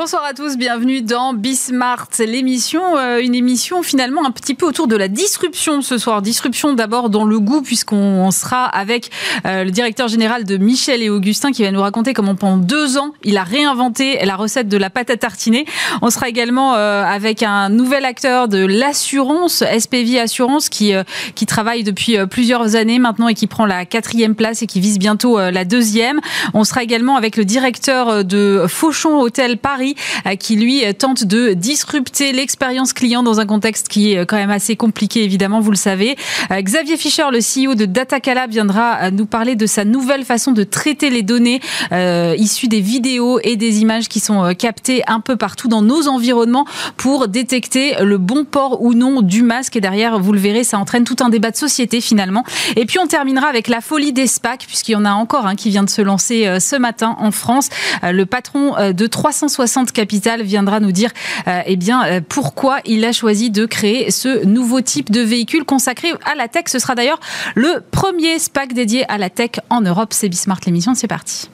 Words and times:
Bonsoir 0.00 0.22
à 0.24 0.32
tous, 0.32 0.56
bienvenue 0.56 1.02
dans 1.02 1.34
Bismart, 1.34 2.06
l'émission, 2.20 2.96
euh, 2.96 3.18
une 3.18 3.34
émission 3.34 3.82
finalement 3.82 4.24
un 4.24 4.30
petit 4.30 4.54
peu 4.54 4.64
autour 4.64 4.86
de 4.86 4.94
la 4.94 5.08
disruption 5.08 5.82
ce 5.82 5.98
soir. 5.98 6.22
Disruption 6.22 6.72
d'abord 6.72 7.10
dans 7.10 7.24
le 7.24 7.40
goût 7.40 7.62
puisqu'on 7.62 8.30
sera 8.30 8.66
avec 8.66 9.10
euh, 9.44 9.64
le 9.64 9.72
directeur 9.72 10.06
général 10.06 10.44
de 10.44 10.56
Michel 10.56 11.02
et 11.02 11.10
Augustin 11.10 11.50
qui 11.50 11.64
va 11.64 11.72
nous 11.72 11.80
raconter 11.80 12.14
comment 12.14 12.36
pendant 12.36 12.58
deux 12.58 12.96
ans 12.96 13.12
il 13.24 13.36
a 13.36 13.42
réinventé 13.42 14.24
la 14.24 14.36
recette 14.36 14.68
de 14.68 14.76
la 14.76 14.88
pâte 14.88 15.10
à 15.10 15.16
tartiner. 15.16 15.66
On 16.00 16.10
sera 16.10 16.28
également 16.28 16.76
euh, 16.76 17.02
avec 17.02 17.42
un 17.42 17.68
nouvel 17.68 18.04
acteur 18.04 18.46
de 18.46 18.64
l'assurance, 18.64 19.64
SPV 19.64 20.20
Assurance, 20.20 20.68
qui, 20.68 20.92
qui 21.34 21.46
travaille 21.46 21.82
depuis 21.82 22.18
plusieurs 22.30 22.76
années 22.76 23.00
maintenant 23.00 23.26
et 23.26 23.34
qui 23.34 23.48
prend 23.48 23.66
la 23.66 23.84
quatrième 23.84 24.36
place 24.36 24.62
et 24.62 24.68
qui 24.68 24.78
vise 24.78 25.00
bientôt 25.00 25.40
la 25.40 25.64
deuxième. 25.64 26.20
On 26.54 26.62
sera 26.62 26.84
également 26.84 27.16
avec 27.16 27.36
le 27.36 27.44
directeur 27.44 28.24
de 28.24 28.66
Fauchon 28.68 29.20
Hôtel 29.20 29.58
Paris 29.58 29.87
euh, 30.26 30.34
qui 30.34 30.56
lui 30.56 30.82
tente 30.94 31.24
de 31.24 31.52
disrupter 31.52 32.32
l'expérience 32.32 32.92
client 32.92 33.22
dans 33.22 33.40
un 33.40 33.46
contexte 33.46 33.88
qui 33.88 34.12
est 34.12 34.26
quand 34.26 34.36
même 34.36 34.50
assez 34.50 34.76
compliqué, 34.76 35.22
évidemment, 35.22 35.60
vous 35.60 35.70
le 35.70 35.76
savez. 35.76 36.16
Euh, 36.50 36.60
Xavier 36.60 36.96
Fischer, 36.96 37.24
le 37.30 37.38
CEO 37.38 37.74
de 37.74 37.84
Datacala, 37.84 38.46
viendra 38.46 39.10
nous 39.10 39.26
parler 39.26 39.56
de 39.56 39.66
sa 39.66 39.84
nouvelle 39.84 40.24
façon 40.24 40.52
de 40.52 40.64
traiter 40.64 41.10
les 41.10 41.22
données 41.22 41.60
euh, 41.92 42.34
issues 42.38 42.68
des 42.68 42.80
vidéos 42.80 43.38
et 43.42 43.56
des 43.56 43.80
images 43.80 44.08
qui 44.08 44.20
sont 44.20 44.54
captées 44.54 45.02
un 45.06 45.20
peu 45.20 45.36
partout 45.36 45.68
dans 45.68 45.82
nos 45.82 46.08
environnements 46.08 46.66
pour 46.96 47.28
détecter 47.28 47.94
le 48.00 48.18
bon 48.18 48.44
port 48.44 48.82
ou 48.82 48.94
non 48.94 49.22
du 49.22 49.42
masque. 49.42 49.76
Et 49.76 49.80
derrière, 49.80 50.18
vous 50.18 50.32
le 50.32 50.40
verrez, 50.40 50.64
ça 50.64 50.78
entraîne 50.78 51.04
tout 51.04 51.16
un 51.20 51.28
débat 51.28 51.50
de 51.50 51.56
société 51.56 52.00
finalement. 52.00 52.44
Et 52.76 52.86
puis 52.86 52.98
on 52.98 53.06
terminera 53.06 53.48
avec 53.48 53.68
la 53.68 53.80
folie 53.80 54.12
des 54.12 54.26
SPAC, 54.26 54.64
puisqu'il 54.66 54.92
y 54.92 54.96
en 54.96 55.04
a 55.04 55.12
encore 55.12 55.46
un 55.46 55.54
qui 55.54 55.70
vient 55.70 55.84
de 55.84 55.90
se 55.90 56.02
lancer 56.02 56.58
ce 56.60 56.76
matin 56.76 57.16
en 57.18 57.30
France. 57.30 57.68
Le 58.02 58.24
patron 58.24 58.74
de 58.92 59.06
360 59.06 59.67
60 59.68 59.92
Capital 59.92 60.42
viendra 60.42 60.80
nous 60.80 60.92
dire 60.92 61.10
euh, 61.46 61.60
eh 61.66 61.76
bien, 61.76 62.04
euh, 62.04 62.20
pourquoi 62.26 62.78
il 62.84 63.04
a 63.04 63.12
choisi 63.12 63.50
de 63.50 63.66
créer 63.66 64.10
ce 64.10 64.44
nouveau 64.44 64.80
type 64.80 65.10
de 65.10 65.20
véhicule 65.20 65.64
consacré 65.64 66.12
à 66.24 66.34
la 66.34 66.48
tech. 66.48 66.64
Ce 66.66 66.78
sera 66.78 66.94
d'ailleurs 66.94 67.20
le 67.54 67.82
premier 67.90 68.38
SPAC 68.38 68.72
dédié 68.72 69.04
à 69.10 69.18
la 69.18 69.30
tech 69.30 69.60
en 69.70 69.82
Europe. 69.82 70.12
C'est 70.12 70.28
Bismart 70.28 70.60
l'émission, 70.66 70.94
c'est 70.94 71.06
parti. 71.06 71.48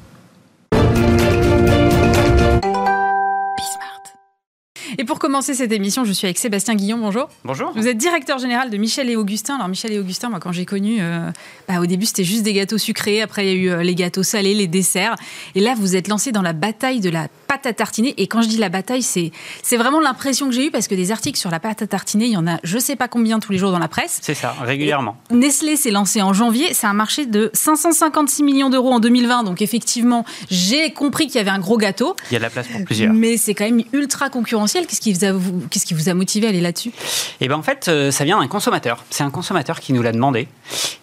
Et 4.99 5.05
pour 5.05 5.19
commencer 5.19 5.55
cette 5.55 5.73
émission, 5.73 6.05
je 6.05 6.13
suis 6.13 6.27
avec 6.27 6.39
Sébastien 6.39 6.75
Guillon. 6.75 6.99
Bonjour. 6.99 7.29
Bonjour. 7.45 7.73
Vous 7.75 7.89
êtes 7.89 7.97
directeur 7.97 8.39
général 8.39 8.71
de 8.71 8.77
Michel 8.77 9.11
et 9.11 9.17
Augustin. 9.17 9.57
Alors 9.57 9.69
Michel 9.69 9.93
et 9.93 9.99
Augustin, 9.99 10.29
moi 10.31 10.41
quand 10.41 10.53
j'ai 10.53 10.65
connu, 10.65 10.99
euh, 11.01 11.31
bah, 11.69 11.81
au 11.81 11.87
début 11.87 12.07
c'était 12.07 12.25
juste 12.25 12.43
des 12.43 12.53
gâteaux 12.53 12.79
sucrés. 12.79 13.23
Après 13.23 13.45
il 13.45 13.49
y 13.49 13.53
a 13.53 13.55
eu 13.55 13.71
euh, 13.71 13.83
les 13.83 13.95
gâteaux 13.95 14.23
salés, 14.23 14.55
les 14.55 14.67
desserts. 14.67 15.17
Et 15.55 15.61
là 15.61 15.75
vous 15.77 15.97
êtes 15.97 16.09
lancé 16.09 16.33
dans 16.33 16.43
la 16.43 16.53
bataille 16.53 17.01
de 17.01 17.11
la 17.11 17.29
pâte 17.49 17.67
à 17.67 17.73
tartiner. 17.73 18.15
Et 18.19 18.27
quand 18.27 18.43
je 18.43 18.49
dis 18.49 18.57
la 18.57 18.69
bataille, 18.69 19.03
c'est 19.03 19.33
c'est 19.63 19.77
vraiment 19.77 20.01
l'impression 20.01 20.47
que 20.47 20.53
j'ai 20.53 20.67
eue 20.67 20.71
parce 20.71 20.89
que 20.89 20.95
des 20.95 21.11
articles 21.11 21.39
sur 21.39 21.51
la 21.51 21.61
pâte 21.61 21.83
à 21.83 21.87
tartiner, 21.87 22.27
il 22.27 22.33
y 22.33 22.37
en 22.37 22.47
a 22.47 22.59
je 22.63 22.79
sais 22.79 22.97
pas 22.97 23.09
combien 23.09 23.41
tous 23.41 23.53
les 23.53 23.59
jours 23.59 23.73
dans 23.73 23.79
la 23.79 23.89
presse. 23.89 24.21
C'est 24.23 24.35
ça, 24.35 24.55
régulièrement. 24.61 25.17
Nestlé 25.31 25.77
s'est 25.77 25.91
lancé 25.91 26.23
en 26.23 26.33
janvier. 26.33 26.73
C'est 26.73 26.87
un 26.87 26.95
marché 26.95 27.27
de 27.27 27.51
556 27.53 28.43
millions 28.43 28.71
d'euros 28.71 28.93
en 28.93 29.01
2020. 29.01 29.43
Donc 29.43 29.61
effectivement, 29.61 30.25
j'ai 30.51 30.93
compris 30.93 31.27
qu'il 31.27 31.37
y 31.37 31.41
avait 31.41 31.51
un 31.51 31.59
gros 31.59 31.79
gâteau. 31.79 32.15
Il 32.31 32.35
y 32.35 32.37
a 32.37 32.39
de 32.39 32.45
la 32.45 32.51
place 32.51 32.69
pour 32.69 32.85
plusieurs. 32.85 33.13
Mais 33.13 33.37
c'est 33.37 33.55
quand 33.55 33.65
même 33.65 33.83
ultra 33.93 34.31
concurrentiel. 34.31 34.84
Qu'est-ce 34.87 35.87
qui 35.87 35.95
vous 35.95 36.09
a 36.09 36.15
motivé 36.15 36.47
à 36.47 36.51
aller 36.51 36.61
là-dessus? 36.61 36.93
Eh 37.41 37.49
ben 37.49 37.57
en 37.57 37.63
fait, 37.63 37.89
euh, 37.89 38.11
ça 38.11 38.25
vient 38.25 38.39
d'un 38.39 38.49
consommateur. 38.49 39.05
C'est 39.11 39.25
un 39.25 39.31
consommateur 39.31 39.81
qui 39.81 39.93
nous 39.93 40.03
l'a 40.03 40.13
demandé. 40.13 40.49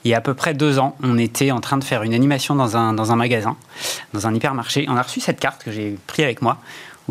Il 0.04 0.12
y 0.12 0.14
a 0.14 0.18
à 0.18 0.22
peu 0.22 0.34
près 0.34 0.54
deux 0.54 0.80
ans, 0.80 0.96
on 1.04 1.18
était 1.18 1.52
en 1.52 1.60
train 1.60 1.78
de 1.78 1.84
faire 1.84 2.04
une 2.04 2.14
animation 2.14 2.56
dans 2.56 2.78
un, 2.78 2.94
dans 2.94 3.12
un 3.12 3.16
magasin, 3.16 3.58
dans 4.14 4.28
un 4.28 4.34
hypermarché. 4.34 4.86
On 4.90 4.98
a 4.98 5.02
reçu 5.02 5.20
cette 5.20 5.40
carte 5.40 5.64
que 5.64 5.72
j'ai 5.72 5.98
pris 6.08 6.24
avec 6.24 6.42
moi 6.42 6.58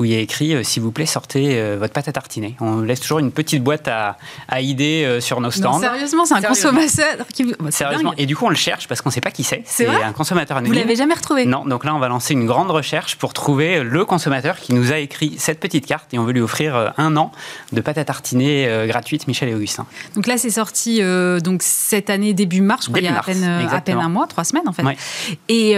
où 0.01 0.05
il 0.05 0.13
y 0.13 0.17
a 0.17 0.19
écrit 0.19 0.55
euh, 0.55 0.63
S'il 0.63 0.83
vous 0.83 0.93
plaît, 0.93 1.07
sortez 1.07 1.61
euh, 1.61 1.77
votre 1.79 1.93
pâte 1.93 2.09
à 2.09 2.13
tartiner. 2.13 2.57
On 2.61 2.81
laisse 2.81 3.01
toujours 3.01 3.19
une 3.19 3.31
petite 3.31 3.63
boîte 3.63 3.87
à, 3.87 4.17
à 4.49 4.61
idées 4.61 5.05
euh, 5.05 5.21
sur 5.21 5.41
nos 5.41 5.51
stands. 5.51 5.79
sérieusement, 5.79 6.25
c'est 6.25 6.35
un 6.35 6.43
consommateur 6.43 7.27
qui 7.33 7.45
vous. 7.45 7.53
Bah, 7.61 7.71
sérieusement. 7.71 8.15
Et 8.17 8.27
du 8.27 8.35
coup, 8.35 8.47
on 8.47 8.51
le 8.51 8.57
cherche 8.57 8.89
parce 8.89 9.03
qu'on 9.03 9.11
ne 9.11 9.15
sait 9.15 9.21
pas 9.21 9.31
qui 9.31 9.45
c'est. 9.45 9.63
C'est 9.67 9.87
un 9.87 10.13
consommateur 10.13 10.57
anonyme. 10.57 10.73
Vous 10.73 10.79
l'avez 10.81 10.97
jamais 10.97 11.15
retrouvé 11.15 11.45
Non. 11.45 11.65
Donc 11.65 11.85
là, 11.85 11.95
on 11.95 11.99
va 11.99 12.09
lancer 12.09 12.33
une 12.33 12.47
grande 12.47 12.71
recherche 12.71 13.17
pour 13.17 13.33
trouver 13.33 13.83
le 13.83 14.05
consommateur 14.05 14.57
qui 14.57 14.73
nous 14.73 14.93
a 14.93 14.99
écrit 14.99 15.37
cette 15.39 15.61
petite 15.61 15.87
carte 15.87 16.13
et 16.15 16.19
on 16.19 16.25
veut 16.25 16.33
lui 16.33 16.41
offrir 16.41 16.95
un 16.97 17.17
an 17.17 17.31
de 17.73 17.81
pâte 17.81 17.99
à 17.99 18.05
tartiner 18.05 18.87
gratuite 18.89 19.29
Michel 19.29 19.51
et 19.51 19.55
Augustin. 19.55 19.87
Donc 20.15 20.27
là, 20.27 20.39
c'est 20.39 20.51
sorti 20.51 21.01
donc 21.43 21.63
cette 21.63 22.11
année 22.11 22.33
début 22.33 22.63
mars, 22.63 22.87
je 22.87 22.91
crois, 22.91 23.01
il 23.01 23.05
y 23.05 23.09
a 23.09 23.19
à 23.19 23.23
peine, 23.23 23.45
à 23.45 23.81
peine, 23.81 23.99
un 23.99 24.09
mois, 24.09 24.27
trois 24.27 24.45
semaines 24.45 24.69
en 24.69 24.73
fait. 24.73 24.83
Et 25.49 25.77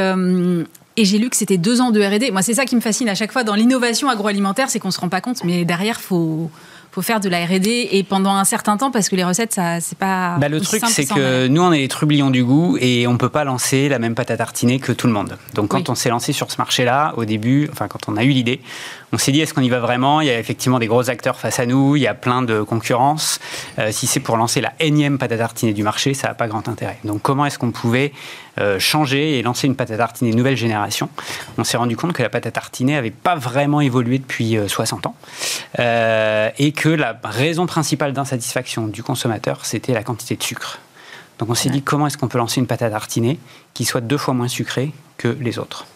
et 0.96 1.04
j'ai 1.04 1.18
lu 1.18 1.30
que 1.30 1.36
c'était 1.36 1.58
deux 1.58 1.80
ans 1.80 1.90
de 1.90 2.02
R&D. 2.02 2.30
Moi, 2.30 2.42
c'est 2.42 2.54
ça 2.54 2.64
qui 2.64 2.76
me 2.76 2.80
fascine 2.80 3.08
à 3.08 3.14
chaque 3.14 3.32
fois 3.32 3.44
dans 3.44 3.54
l'innovation 3.54 4.08
agroalimentaire, 4.08 4.70
c'est 4.70 4.78
qu'on 4.78 4.90
se 4.90 5.00
rend 5.00 5.08
pas 5.08 5.20
compte, 5.20 5.44
mais 5.44 5.64
derrière, 5.64 6.00
faut 6.00 6.50
faut 6.92 7.00
faire 7.00 7.20
de 7.20 7.28
la 7.30 7.46
R&D 7.46 7.88
et 7.90 8.02
pendant 8.02 8.34
un 8.34 8.44
certain 8.44 8.76
temps 8.76 8.90
parce 8.90 9.08
que 9.08 9.16
les 9.16 9.24
recettes 9.24 9.54
ça 9.54 9.80
c'est 9.80 9.96
pas 9.96 10.36
bah, 10.38 10.50
le 10.50 10.60
truc 10.60 10.82
c'est 10.86 11.06
que 11.06 11.46
nous 11.48 11.62
on 11.62 11.72
est 11.72 11.78
les 11.78 11.88
trublions 11.88 12.30
du 12.30 12.44
goût 12.44 12.76
et 12.78 13.06
on 13.06 13.16
peut 13.16 13.30
pas 13.30 13.44
lancer 13.44 13.88
la 13.88 13.98
même 13.98 14.14
pâte 14.14 14.30
à 14.30 14.36
tartiner 14.36 14.78
que 14.78 14.92
tout 14.92 15.06
le 15.06 15.14
monde. 15.14 15.38
Donc 15.54 15.68
quand 15.68 15.88
on 15.88 15.94
s'est 15.94 16.10
lancé 16.10 16.34
sur 16.34 16.50
ce 16.50 16.58
marché 16.58 16.84
là 16.84 17.14
au 17.16 17.24
début 17.24 17.66
enfin 17.72 17.88
quand 17.88 18.08
on 18.08 18.16
a 18.18 18.24
eu 18.24 18.28
l'idée 18.28 18.60
on 19.12 19.18
s'est 19.18 19.30
dit 19.30 19.40
est-ce 19.40 19.52
qu'on 19.52 19.60
y 19.60 19.68
va 19.68 19.78
vraiment? 19.78 20.22
Il 20.22 20.26
y 20.26 20.30
a 20.30 20.38
effectivement 20.38 20.78
des 20.78 20.86
gros 20.86 21.10
acteurs 21.10 21.38
face 21.38 21.58
à 21.58 21.66
nous, 21.66 21.96
il 21.96 22.02
y 22.02 22.06
a 22.06 22.14
plein 22.14 22.40
de 22.40 22.62
concurrence. 22.62 23.40
Euh, 23.78 23.92
si 23.92 24.06
c'est 24.06 24.20
pour 24.20 24.38
lancer 24.38 24.62
la 24.62 24.72
énième 24.80 25.18
pâte 25.18 25.32
à 25.32 25.38
tartiner 25.38 25.74
du 25.74 25.82
marché, 25.82 26.14
ça 26.14 26.28
n'a 26.28 26.34
pas 26.34 26.48
grand 26.48 26.66
intérêt. 26.66 26.98
Donc 27.04 27.20
comment 27.20 27.44
est-ce 27.44 27.58
qu'on 27.58 27.72
pouvait 27.72 28.12
euh, 28.58 28.78
changer 28.78 29.38
et 29.38 29.42
lancer 29.42 29.66
une 29.66 29.76
pâte 29.76 29.90
à 29.90 29.98
tartiner 29.98 30.30
nouvelle 30.32 30.56
génération? 30.56 31.10
On 31.58 31.64
s'est 31.64 31.76
rendu 31.76 31.94
compte 31.94 32.14
que 32.14 32.22
la 32.22 32.30
pâte 32.30 32.46
à 32.46 32.50
tartiner 32.50 32.94
n'avait 32.94 33.10
pas 33.10 33.34
vraiment 33.34 33.82
évolué 33.82 34.18
depuis 34.18 34.56
60 34.66 35.06
euh, 35.78 36.48
ans 36.48 36.52
et 36.58 36.72
que 36.72 36.88
la 36.88 37.18
raison 37.22 37.66
principale 37.66 38.14
d'insatisfaction 38.14 38.86
du 38.86 39.02
consommateur, 39.02 39.64
c'était 39.64 39.92
la 39.92 40.02
quantité 40.02 40.36
de 40.36 40.42
sucre. 40.42 40.78
Donc 41.38 41.50
on 41.50 41.54
s'est 41.54 41.70
dit 41.70 41.82
comment 41.82 42.06
est-ce 42.06 42.16
qu'on 42.16 42.28
peut 42.28 42.38
lancer 42.38 42.60
une 42.60 42.66
pâte 42.66 42.82
à 42.82 42.90
tartiner 42.90 43.38
qui 43.74 43.84
soit 43.84 44.00
deux 44.00 44.18
fois 44.18 44.32
moins 44.32 44.48
sucrée 44.48 44.92
que 45.18 45.36
les 45.40 45.58
autres? 45.58 45.86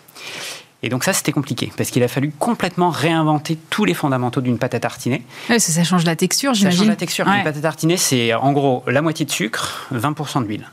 Et 0.83 0.89
donc 0.89 1.05
ça, 1.05 1.13
c'était 1.13 1.33
compliqué, 1.33 1.73
parce 1.77 1.91
qu'il 1.91 2.03
a 2.03 2.09
fallu 2.09 2.33
complètement 2.39 2.91
réinventer 2.91 3.59
tous 3.71 3.85
les 3.85 3.95
fondamentaux 3.95 4.41
d'une 4.41 4.59
pâte 4.59 4.75
à 4.75 4.81
tartiner. 4.81 5.23
Ça, 5.59 5.85
change 5.85 6.05
la 6.05 6.17
texture, 6.17 6.55
j'imagine. 6.55 6.79
Ça 6.79 6.85
change 6.85 6.91
la 6.91 6.97
texture. 6.97 7.27
Une 7.29 7.43
pâte 7.43 7.57
à 7.57 7.61
tartiner, 7.61 7.97
c'est 7.97 8.35
en 8.35 8.53
gros 8.53 8.85
la 8.87 9.03
moitié 9.03 9.25
de 9.25 9.31
sucre, 9.31 9.87
20% 9.95 10.45
d'huile. 10.45 10.71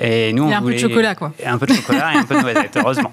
Et 0.00 0.32
nous, 0.32 0.44
on 0.44 0.50
un 0.50 0.62
peu 0.62 0.72
de 0.72 0.78
chocolat, 0.78 1.14
quoi. 1.14 1.32
Un 1.44 1.58
peu 1.58 1.66
de 1.66 1.74
chocolat 1.74 2.14
et 2.14 2.16
un 2.16 2.24
peu 2.24 2.36
de 2.36 2.40
noisette, 2.40 2.76
heureusement. 2.76 3.12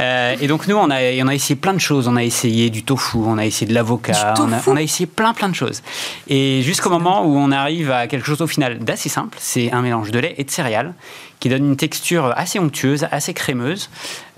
Euh, 0.00 0.36
et 0.40 0.46
donc, 0.46 0.68
nous, 0.68 0.76
on 0.76 0.90
a, 0.90 0.98
on 1.22 1.28
a 1.28 1.34
essayé 1.34 1.56
plein 1.56 1.74
de 1.74 1.80
choses. 1.80 2.06
On 2.06 2.16
a 2.16 2.22
essayé 2.22 2.70
du 2.70 2.84
tofu, 2.84 3.18
on 3.18 3.38
a 3.38 3.44
essayé 3.44 3.66
de 3.66 3.74
l'avocat, 3.74 4.34
on, 4.38 4.72
on, 4.72 4.76
a 4.76 4.82
essayé 4.82 5.06
plein, 5.06 5.34
plein 5.34 5.48
de 5.48 5.54
choses. 5.54 5.82
Et 6.28 6.62
jusqu'au 6.62 6.90
moment 6.90 7.24
où 7.24 7.36
on 7.36 7.50
arrive 7.50 7.90
à 7.90 8.06
quelque 8.06 8.26
chose 8.26 8.40
au 8.40 8.46
final 8.46 8.78
d'assez 8.78 9.08
simple, 9.08 9.36
c'est 9.40 9.72
un 9.72 9.82
mélange 9.82 10.10
de 10.10 10.18
lait 10.18 10.34
et 10.38 10.44
de 10.44 10.50
céréales 10.50 10.94
qui 11.42 11.48
donne 11.48 11.66
une 11.66 11.76
texture 11.76 12.32
assez 12.36 12.60
onctueuse, 12.60 13.08
assez 13.10 13.34
crémeuse, 13.34 13.90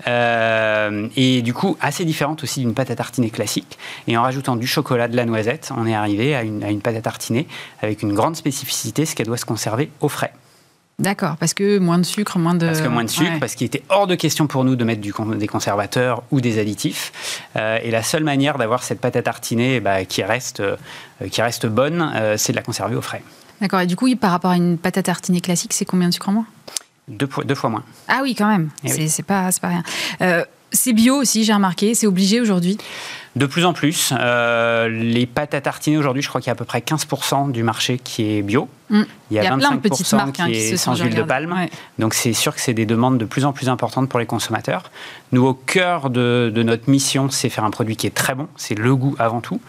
euh, 0.07 1.07
et 1.15 1.43
du 1.43 1.53
coup 1.53 1.77
assez 1.79 2.03
différente 2.03 2.41
aussi 2.41 2.61
d'une 2.61 2.73
pâte 2.73 2.89
à 2.89 2.95
tartiner 2.95 3.29
classique. 3.29 3.77
Et 4.07 4.17
en 4.17 4.23
rajoutant 4.23 4.55
du 4.55 4.65
chocolat, 4.65 5.07
de 5.07 5.15
la 5.15 5.25
noisette, 5.25 5.71
on 5.77 5.85
est 5.85 5.93
arrivé 5.93 6.35
à 6.35 6.41
une, 6.41 6.63
à 6.63 6.71
une 6.71 6.81
pâte 6.81 6.95
à 6.95 7.01
tartiner 7.01 7.47
avec 7.83 8.01
une 8.01 8.13
grande 8.13 8.35
spécificité, 8.35 9.05
ce 9.05 9.13
qu'elle 9.13 9.27
doit 9.27 9.37
se 9.37 9.45
conserver 9.45 9.91
au 10.01 10.09
frais. 10.09 10.33
D'accord, 10.97 11.35
parce 11.37 11.53
que 11.53 11.77
moins 11.77 11.97
de 11.97 12.03
sucre, 12.03 12.39
moins 12.39 12.55
de... 12.55 12.67
Parce 12.67 12.81
que 12.81 12.87
moins 12.87 13.03
de 13.03 13.09
sucre, 13.09 13.37
parce 13.39 13.55
qu'il 13.55 13.67
était 13.67 13.83
hors 13.89 14.07
de 14.07 14.15
question 14.15 14.47
pour 14.47 14.63
nous 14.63 14.77
de 14.77 14.83
mettre 14.85 15.01
du, 15.01 15.13
des 15.37 15.47
conservateurs 15.47 16.23
ou 16.31 16.39
des 16.39 16.57
additifs. 16.57 17.11
Euh, 17.57 17.79
et 17.83 17.91
la 17.91 18.01
seule 18.01 18.23
manière 18.23 18.57
d'avoir 18.57 18.81
cette 18.81 19.01
pâte 19.01 19.17
à 19.17 19.21
tartiner 19.21 19.81
bah, 19.81 20.05
qui, 20.05 20.23
reste, 20.23 20.61
euh, 20.61 20.77
qui 21.29 21.41
reste 21.41 21.65
bonne, 21.65 22.13
c'est 22.37 22.53
de 22.53 22.57
la 22.57 22.63
conserver 22.63 22.95
au 22.95 23.01
frais. 23.01 23.23
D'accord, 23.61 23.81
et 23.81 23.87
du 23.87 23.95
coup, 23.95 24.13
par 24.15 24.31
rapport 24.31 24.51
à 24.51 24.57
une 24.57 24.77
pâte 24.77 24.97
à 24.97 25.03
tartiner 25.03 25.41
classique, 25.41 25.73
c'est 25.73 25.85
combien 25.85 26.07
de 26.07 26.13
sucre 26.13 26.29
en 26.29 26.33
moins? 26.33 26.45
Deux, 27.07 27.29
deux, 27.45 27.55
fois 27.55 27.69
moins. 27.69 27.83
Ah 28.07 28.19
oui, 28.23 28.33
quand 28.35 28.47
même. 28.47 28.69
Eh 28.83 29.07
c'est 29.07 29.23
pas, 29.23 29.49
pas 29.61 29.67
rien. 29.67 29.83
Euh, 30.21 30.43
c'est 30.71 30.93
bio 30.93 31.15
aussi, 31.15 31.43
j'ai 31.43 31.53
remarqué. 31.53 31.93
C'est 31.93 32.07
obligé 32.07 32.41
aujourd'hui? 32.41 32.77
De 33.35 33.45
plus 33.45 33.63
en 33.65 33.73
plus. 33.73 34.11
Euh, 34.17 34.89
les 34.89 35.25
pâtes 35.27 35.53
à 35.53 35.61
tartiner 35.61 35.97
aujourd'hui, 35.97 36.23
je 36.23 36.29
crois 36.29 36.41
qu'il 36.41 36.47
y 36.47 36.49
a 36.49 36.53
à 36.53 36.55
peu 36.55 36.65
près 36.65 36.79
15% 36.79 37.51
du 37.51 37.63
marché 37.63 37.99
qui 37.99 38.31
est 38.31 38.41
bio. 38.41 38.67
Mm. 38.89 39.03
Il 39.31 39.37
y 39.37 39.39
a, 39.39 39.55
plein 39.55 39.71
de 39.71 39.77
petites 39.77 40.11
marques 40.13 40.39
hein, 40.39 40.47
qui, 40.47 40.55
est 40.55 40.77
sans 40.77 40.95
huile 40.95 41.15
de 41.15 41.23
palme. 41.23 41.55
Donc 41.99 42.13
c'est 42.13 42.33
sûr 42.33 42.53
que 42.53 42.61
c'est 42.61 42.73
des 42.73 42.85
demandes 42.85 43.17
de 43.17 43.25
plus 43.25 43.45
en 43.45 43.53
plus 43.53 43.69
importantes 43.69 44.09
pour 44.09 44.19
les 44.19 44.25
consommateurs. 44.25 44.91
Nous, 45.31 45.45
au 45.45 45.53
cœur 45.53 46.09
de, 46.09 46.51
notre 46.55 46.89
mission, 46.89 47.29
c'est 47.29 47.49
faire 47.49 47.63
un 47.63 47.71
produit 47.71 47.95
qui 47.95 48.07
est 48.07 48.13
très 48.15 48.35
bon, 48.35 48.47
c'est 48.55 48.75
le 48.75 48.95
goût 48.95 49.15
avant 49.19 49.41
tout, 49.41 49.59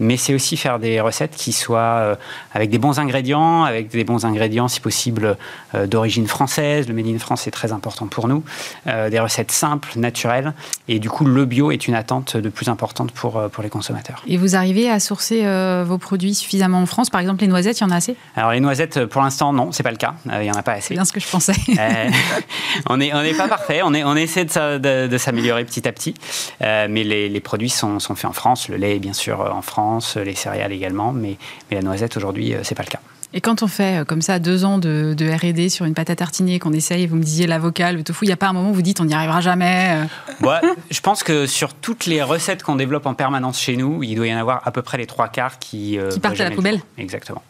mais 0.00 0.16
c'est 0.16 0.34
aussi 0.34 0.56
faire 0.56 0.78
des 0.78 1.00
recettes 1.00 1.34
qui 1.36 1.52
soient 1.52 1.78
euh, 1.78 2.16
avec 2.52 2.70
des 2.70 2.78
bons 2.78 2.98
ingrédients, 2.98 3.64
avec 3.64 3.88
des 3.90 4.04
bons 4.04 4.24
ingrédients 4.24 4.68
si 4.68 4.80
possible 4.80 5.36
euh, 5.74 5.86
d'origine 5.86 6.26
française. 6.26 6.88
Le 6.88 6.94
Made 6.94 7.06
in 7.06 7.18
France 7.18 7.46
est 7.46 7.52
très 7.52 7.72
important 7.72 8.06
pour 8.06 8.28
nous. 8.28 8.42
des 8.86 9.20
recettes 9.20 9.52
simples, 9.52 9.90
naturelles. 9.96 10.52
Et 10.88 10.98
du 10.98 11.08
coup, 11.08 11.24
le 11.24 11.44
bio 11.44 11.70
est 11.70 11.88
une 11.88 11.94
attente 11.94 12.36
de 12.36 12.48
plus 12.48 12.68
importante 12.68 13.12
pour, 13.12 13.36
euh, 13.36 13.48
pour 13.48 13.62
les 13.62 13.70
consommateurs. 13.70 14.22
Et 14.26 14.36
vous 14.36 14.56
arrivez 14.56 14.90
à 14.90 15.00
sourcer 15.00 15.44
euh, 15.44 15.84
vos 15.86 15.98
produits 15.98 16.34
suffisamment 16.34 16.80
en 16.80 16.86
France? 16.86 17.10
Par 17.10 17.20
exemple, 17.20 17.40
les 17.42 17.48
noisettes, 17.48 17.80
il 17.80 17.84
y 17.84 17.86
en 17.86 17.90
a 17.90 17.96
assez? 17.96 18.16
Alors, 18.36 18.52
les 18.52 18.60
noisettes, 18.60 19.03
pour 19.06 19.22
l'instant, 19.22 19.52
non, 19.52 19.72
c'est 19.72 19.82
pas 19.82 19.90
le 19.90 19.96
cas. 19.96 20.14
Il 20.26 20.44
y 20.44 20.50
en 20.50 20.54
a 20.54 20.62
pas 20.62 20.72
assez. 20.72 20.88
C'est 20.88 20.94
bien 20.94 21.04
ce 21.04 21.12
que 21.12 21.20
je 21.20 21.28
pensais. 21.28 21.54
on 22.90 22.96
n'est 22.96 23.14
on 23.14 23.20
est 23.20 23.36
pas 23.36 23.48
parfait. 23.48 23.80
On, 23.82 23.94
est, 23.94 24.04
on 24.04 24.16
essaie 24.16 24.44
de, 24.44 25.06
de, 25.06 25.18
s'améliorer 25.18 25.64
petit 25.64 25.86
à 25.88 25.92
petit. 25.92 26.14
mais 26.60 27.04
les, 27.04 27.28
les 27.28 27.40
produits 27.40 27.70
sont, 27.70 27.98
sont, 28.00 28.14
faits 28.14 28.30
en 28.30 28.32
France. 28.32 28.68
Le 28.68 28.76
lait, 28.76 28.98
bien 28.98 29.12
sûr, 29.12 29.40
en 29.40 29.62
France. 29.62 30.16
Les 30.16 30.34
céréales 30.34 30.72
également. 30.72 31.12
Mais, 31.12 31.36
mais 31.70 31.76
la 31.76 31.82
noisette, 31.82 32.16
aujourd'hui, 32.16 32.54
c'est 32.62 32.74
pas 32.74 32.84
le 32.84 32.90
cas. 32.90 33.00
Et 33.36 33.40
quand 33.40 33.64
on 33.64 33.66
fait 33.66 34.00
euh, 34.00 34.04
comme 34.04 34.22
ça 34.22 34.38
deux 34.38 34.64
ans 34.64 34.78
de, 34.78 35.14
R&D 35.18 35.68
sur 35.68 35.84
une 35.84 35.94
pâte 35.94 36.08
à 36.08 36.16
tartiner, 36.16 36.60
qu'on 36.60 36.72
essaye, 36.72 37.06
vous 37.06 37.16
me 37.16 37.22
disiez 37.22 37.48
l'avocat, 37.48 37.92
le 37.92 38.04
tofu, 38.04 38.24
il 38.24 38.28
n'y 38.28 38.32
a 38.32 38.36
pas 38.36 38.46
un 38.46 38.52
moment 38.52 38.70
où 38.70 38.74
vous 38.74 38.82
dites 38.82 39.00
on 39.00 39.04
n'y 39.04 39.14
arrivera 39.14 39.40
jamais 39.40 40.04
euh. 40.40 40.46
Ouais, 40.46 40.60
Je 40.90 41.00
pense 41.00 41.24
que 41.24 41.46
sur 41.46 41.74
toutes 41.74 42.06
les 42.06 42.22
recettes 42.22 42.62
qu'on 42.62 42.76
développe 42.76 43.06
en 43.06 43.14
permanence 43.14 43.60
chez 43.60 43.76
nous, 43.76 44.04
il 44.04 44.14
doit 44.14 44.28
y 44.28 44.34
en 44.34 44.38
avoir 44.38 44.66
à 44.66 44.70
peu 44.70 44.82
près 44.82 44.98
les 44.98 45.06
trois 45.06 45.28
quarts 45.28 45.58
qui... 45.58 45.98
Euh, 45.98 46.10
qui 46.10 46.20
partent 46.20 46.40
à 46.40 46.48
la 46.48 46.54
poubelle. 46.54 46.80
Exactement. 46.96 47.42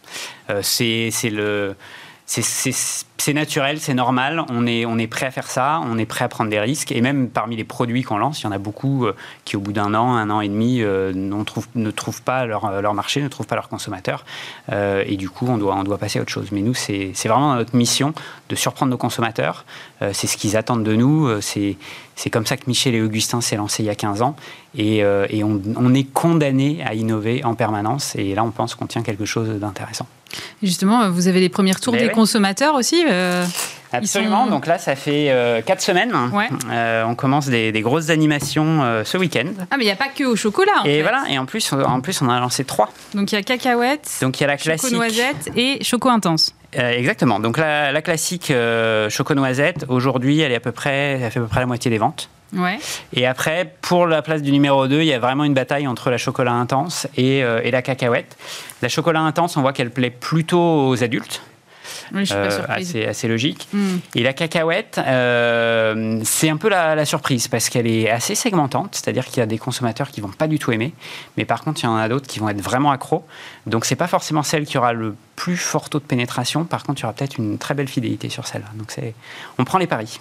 c'est 0.63 1.11
le 1.31 1.77
c'est 3.17 3.33
naturel, 3.33 3.79
c'est 3.81 3.95
normal, 3.95 4.45
on 4.51 4.67
est, 4.67 4.85
on 4.85 4.99
est 4.99 5.07
prêt 5.07 5.27
à 5.27 5.31
faire 5.31 5.49
ça, 5.49 5.81
on 5.85 5.99
est 5.99 6.05
prêt 6.05 6.25
à 6.25 6.29
prendre 6.29 6.51
des 6.51 6.59
risques, 6.59 6.93
et 6.93 7.01
même 7.01 7.29
parmi 7.29 7.57
les 7.57 7.65
produits 7.65 8.03
qu'on 8.03 8.19
lance, 8.19 8.41
il 8.41 8.45
y 8.45 8.47
en 8.49 8.53
a 8.53 8.59
beaucoup 8.59 9.07
euh, 9.07 9.15
qui 9.45 9.57
au 9.57 9.61
bout 9.61 9.73
d'un 9.73 9.95
an, 9.95 10.15
un 10.15 10.31
an 10.31 10.41
et 10.41 10.49
demi, 10.49 10.83
euh, 10.83 11.13
ne 11.15 11.91
trouvent 11.91 12.23
pas 12.23 12.45
leur, 12.45 12.83
leur, 12.83 12.93
marché, 12.93 13.23
ne 13.23 13.29
trouvent 13.29 13.47
pas 13.47 13.55
leurs 13.55 13.69
consommateurs, 13.69 14.25
euh, 14.73 15.05
et 15.07 15.17
du 15.17 15.31
coup 15.31 15.47
on 15.49 15.59
doit, 15.59 15.77
on 15.77 15.85
doit 15.85 15.99
passer 15.99 16.19
à 16.19 16.23
autre 16.23 16.33
chose. 16.33 16.49
Mais 16.51 16.61
nous, 16.61 16.75
c'est 16.75 17.13
vraiment 17.25 17.55
notre 17.55 17.77
mission 17.77 18.15
de 18.49 18.57
surprendre 18.57 18.91
nos 18.91 18.99
consommateurs, 18.99 19.65
c'est 20.13 20.27
ce 20.27 20.37
qu'ils 20.37 20.57
attendent 20.57 20.85
de 20.85 20.95
nous, 20.95 21.31
c'est 21.41 22.31
comme 22.31 22.47
ça 22.47 22.57
que 22.57 22.65
Michel 22.67 22.95
et 22.95 23.01
Augustin 23.01 23.41
s'est 23.41 23.57
lancé 23.57 23.83
il 23.83 23.87
y 23.87 23.91
a 23.91 23.95
15 23.95 24.23
ans, 24.23 24.37
et, 24.77 24.99
et 24.99 25.45
on, 25.45 25.63
on 25.77 25.95
est 25.95 26.05
condamné 26.05 26.83
à 26.85 26.95
innover 26.95 27.45
en 27.45 27.55
permanence, 27.55 28.17
et 28.17 28.35
là 28.35 28.45
on 28.45 28.51
pense 28.51 28.75
qu'on 28.75 28.87
tient 28.87 29.03
quelque 29.03 29.25
chose 29.25 29.49
d'intéressant. 29.49 30.07
Justement, 30.63 31.11
vous 31.11 31.29
avez 31.29 31.41
les 31.41 31.49
premiers 31.49 31.73
retours 31.73 31.95
ben 31.95 32.07
des 32.07 32.13
consommateurs 32.13 32.75
aussi 32.75 33.04
euh, 33.11 33.47
Absolument. 33.93 34.47
Donc 34.47 34.67
là, 34.67 34.79
ça 34.79 34.97
fait 34.97 35.31
euh, 35.31 35.63
quatre 35.63 35.81
semaines. 35.81 36.13
Euh, 36.71 37.05
on 37.05 37.15
commence 37.15 37.47
des, 37.47 37.73
grosses 37.81 38.11
animations 38.11 39.03
ce 39.05 39.17
week-end. 39.17 39.47
Ah, 39.71 39.77
mais 39.77 39.85
il 39.85 39.87
n'y 39.87 39.93
a 39.93 39.97
pas 39.97 40.09
que 40.09 40.25
au 40.25 40.37
chocolat. 40.37 40.73
et 40.85 41.03
voilà. 41.03 41.25
Et 41.29 41.39
en 41.39 41.47
plus, 41.47 41.73
en 41.73 42.01
plus, 42.01 42.21
on 42.23 42.29
a 42.29 42.41
lancé 42.41 42.65
trois. 42.65 42.91
Donc 43.15 43.31
il 43.33 43.37
y 43.37 43.39
a 43.39 43.43
cacahuètes. 43.43 44.19
Donc 44.21 44.39
il 44.39 44.43
y 44.43 44.45
a 44.45 44.49
la 44.49 44.57
classique. 44.57 44.91
Choco 44.91 44.97
noisette 44.97 45.51
et 45.57 45.83
choco 45.85 46.09
intense. 46.09 46.55
exactement. 46.73 47.39
Donc 47.39 47.57
la, 47.57 47.93
la 47.93 48.03
classique 48.03 48.53
choco 49.11 49.35
noisette, 49.35 49.85
aujourd'hui, 49.89 50.41
elle 50.41 50.53
est 50.53 50.57
à 50.57 50.61
peu 50.61 50.73
près, 50.73 51.21
elle 51.21 51.31
fait 51.31 51.39
à 51.39 51.43
peu 51.43 51.49
près 51.49 51.61
la 51.61 51.67
moitié 51.67 51.91
des 51.91 51.99
ventes. 51.99 52.29
Et 53.13 53.27
après, 53.27 53.75
pour 53.81 54.07
la 54.07 54.23
place 54.23 54.41
du 54.41 54.53
numéro 54.53 54.87
2, 54.87 55.01
il 55.01 55.07
y 55.07 55.13
a 55.13 55.19
vraiment 55.19 55.43
une 55.43 55.55
bataille 55.55 55.89
entre 55.89 56.11
la 56.11 56.19
chocolat 56.19 56.53
intense 56.53 57.09
et, 57.17 57.39
et 57.39 57.71
la 57.71 57.83
cacahuète. 57.83 58.37
La 58.81 58.89
chocolat 58.89 59.21
intense, 59.21 59.57
on 59.57 59.61
voit 59.61 59.73
qu'elle 59.73 59.91
plaît 59.91 60.11
plutôt 60.11 60.89
aux 60.89 61.03
adultes. 61.03 61.43
Oui, 62.13 62.21
je 62.21 62.25
suis 62.27 62.35
pas 62.35 62.53
euh, 62.53 63.09
assez, 63.11 63.29
logique. 63.29 63.69
Hmm. 63.73 63.99
Et 64.15 64.23
la 64.23 64.33
cacahuète, 64.33 65.01
euh, 65.05 66.21
c'est 66.25 66.49
un 66.49 66.57
peu 66.57 66.69
la, 66.69 67.05
surprise 67.05 67.49
parce 67.49 67.69
qu'elle 67.69 67.87
est 67.87 68.11
assez 68.11 68.35
segmentante, 68.35 68.91
c'est-à-dire 68.95 69.27
qu'il 69.27 69.39
y 69.39 69.41
a 69.41 69.47
des 69.47 69.59
consommateurs 69.59 70.11
qui 70.11 70.21
vont 70.21 70.29
pas 70.29 70.47
du 70.47 70.59
tout 70.59 70.73
aimer, 70.73 70.93
mais 71.37 71.45
par 71.45 71.63
contre, 71.63 71.83
il 71.83 71.85
y 71.85 71.89
en 71.89 71.97
a 71.97 72.09
d'autres 72.09 72.27
qui 72.27 72.39
vont 72.39 72.49
être 72.49 72.61
vraiment 72.61 72.93
accros. 72.93 73.25
Donc, 73.67 73.85
c'est 73.85 73.97
pas 73.97 74.07
forcément 74.07 74.43
celle 74.43 74.67
qui 74.67 74.79
aura 74.79 74.93
le 74.93 75.15
plus 75.37 75.57
fort 75.57 75.91
taux 75.91 75.99
de 75.99 76.05
pénétration. 76.05 76.65
Par 76.65 76.85
contre, 76.85 77.01
il 77.01 77.03
y 77.03 77.07
aura 77.07 77.15
peut-être 77.15 77.39
une 77.39 77.59
très 77.59 77.75
belle 77.75 77.89
fidélité 77.89 78.29
sur 78.29 78.47
celle-là. 78.47 78.69
Donc, 78.75 78.91
c'est, 78.91 79.15
on 79.59 79.65
prend 79.65 79.79
les 79.79 79.87
paris. 79.87 80.21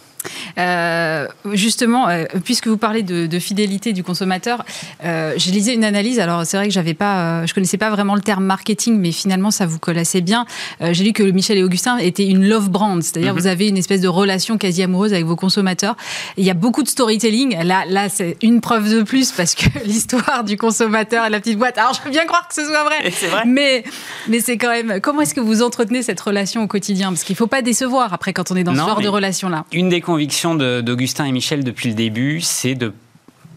Euh, 0.57 1.27
justement, 1.53 2.07
euh, 2.07 2.25
puisque 2.43 2.67
vous 2.67 2.77
parlez 2.77 3.03
de, 3.03 3.39
fidélité 3.39 3.93
du 3.93 4.03
consommateur, 4.03 4.63
euh, 5.03 5.33
je 5.37 5.51
lisais 5.51 5.73
une 5.73 5.83
analyse. 5.83 6.19
Alors 6.19 6.45
c'est 6.45 6.57
vrai 6.57 6.67
que 6.67 6.73
j'avais 6.73 6.93
pas, 6.93 7.45
je 7.45 7.53
connaissais 7.53 7.77
pas 7.77 7.89
vraiment 7.89 8.15
le 8.15 8.21
terme 8.21 8.45
marketing, 8.45 8.97
mais 8.99 9.11
finalement 9.11 9.51
ça 9.51 9.65
vous 9.65 9.79
colle 9.79 9.97
assez 9.97 10.21
bien. 10.21 10.45
J'ai 10.81 11.03
lu 11.03 11.13
que 11.13 11.23
Michel 11.23 11.57
et 11.57 11.63
Augustin 11.63 11.97
étaient 11.97 12.27
une 12.27 12.47
love 12.47 12.69
brand, 12.69 13.01
c'est-à-dire 13.01 13.33
mhm. 13.33 13.39
vous 13.39 13.47
avez 13.47 13.67
une 13.67 13.77
espèce 13.77 14.01
de 14.01 14.07
relation 14.07 14.57
quasi 14.57 14.83
amoureuse 14.83 15.13
avec 15.13 15.25
vos 15.25 15.35
consommateurs. 15.35 15.95
Il 16.37 16.45
y 16.45 16.49
a 16.49 16.53
beaucoup 16.53 16.83
de 16.83 16.87
storytelling. 16.87 17.57
Là, 17.63 17.83
là 17.87 18.09
c'est 18.09 18.37
une 18.41 18.61
preuve 18.61 18.89
de 18.89 19.01
plus 19.01 19.31
parce 19.31 19.55
que 19.55 19.65
l'histoire 19.85 20.43
du 20.43 20.57
consommateur 20.57 21.25
et 21.25 21.29
la 21.29 21.39
petite 21.39 21.57
boîte. 21.57 21.77
Alors 21.77 21.93
je 21.93 22.01
veux 22.03 22.11
bien 22.11 22.25
croire 22.25 22.47
que 22.47 22.53
ce 22.53 22.65
soit 22.65 22.83
vrai, 22.83 23.09
vrai. 23.09 23.43
mais 23.45 23.83
mais 24.27 24.39
c'est 24.39 24.57
quand 24.57 24.69
même. 24.69 24.99
Comment 25.01 25.21
est-ce 25.21 25.33
que 25.33 25.41
vous 25.41 25.61
entretenez 25.61 26.01
cette 26.01 26.21
relation 26.21 26.63
au 26.63 26.67
quotidien? 26.67 27.09
Parce 27.09 27.23
qu'il 27.23 27.35
faut 27.35 27.47
pas 27.47 27.61
décevoir 27.61 28.13
après 28.13 28.33
quand 28.33 28.51
on 28.51 28.55
est 28.55 28.63
dans 28.63 28.73
ce 28.73 28.79
genre 28.79 29.01
de 29.01 29.07
relation 29.07 29.49
là. 29.49 29.65
Une 29.71 29.89
des 29.89 30.01
conviction 30.13 30.53
d'Augustin 30.53 31.25
et 31.25 31.31
Michel 31.31 31.63
depuis 31.63 31.89
le 31.89 31.95
début, 31.95 32.39
c'est 32.39 32.75
de, 32.75 32.93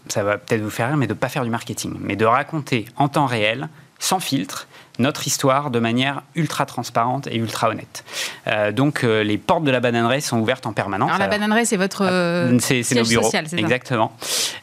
ça 0.07 0.23
va 0.23 0.39
peut-être 0.39 0.61
vous 0.61 0.71
faire 0.71 0.87
rire, 0.87 0.97
mais 0.97 1.05
de 1.05 1.13
ne 1.13 1.17
pas 1.17 1.29
faire 1.29 1.43
du 1.43 1.51
marketing, 1.51 1.95
mais 1.99 2.15
de 2.15 2.25
raconter 2.25 2.85
en 2.95 3.09
temps 3.09 3.27
réel, 3.27 3.69
sans 3.99 4.19
filtre, 4.19 4.67
notre 4.97 5.27
histoire 5.27 5.69
de 5.69 5.77
manière 5.77 6.23
ultra 6.33 6.65
transparente 6.65 7.27
et 7.27 7.35
ultra 7.35 7.69
honnête. 7.69 8.03
Euh, 8.47 8.71
donc 8.71 9.03
euh, 9.03 9.23
les 9.23 9.37
portes 9.37 9.65
de 9.65 9.69
la 9.69 9.79
bananerie 9.79 10.23
sont 10.23 10.39
ouvertes 10.39 10.65
en 10.65 10.73
permanence. 10.73 11.09
Alors 11.09 11.19
la 11.19 11.27
bananerie, 11.27 11.67
c'est 11.67 11.77
votre 11.77 12.03
euh, 12.03 12.57
c'est 12.59 12.81
nos 12.95 13.03
bureaux, 13.03 13.25
social, 13.25 13.45
exactement. 13.55 14.11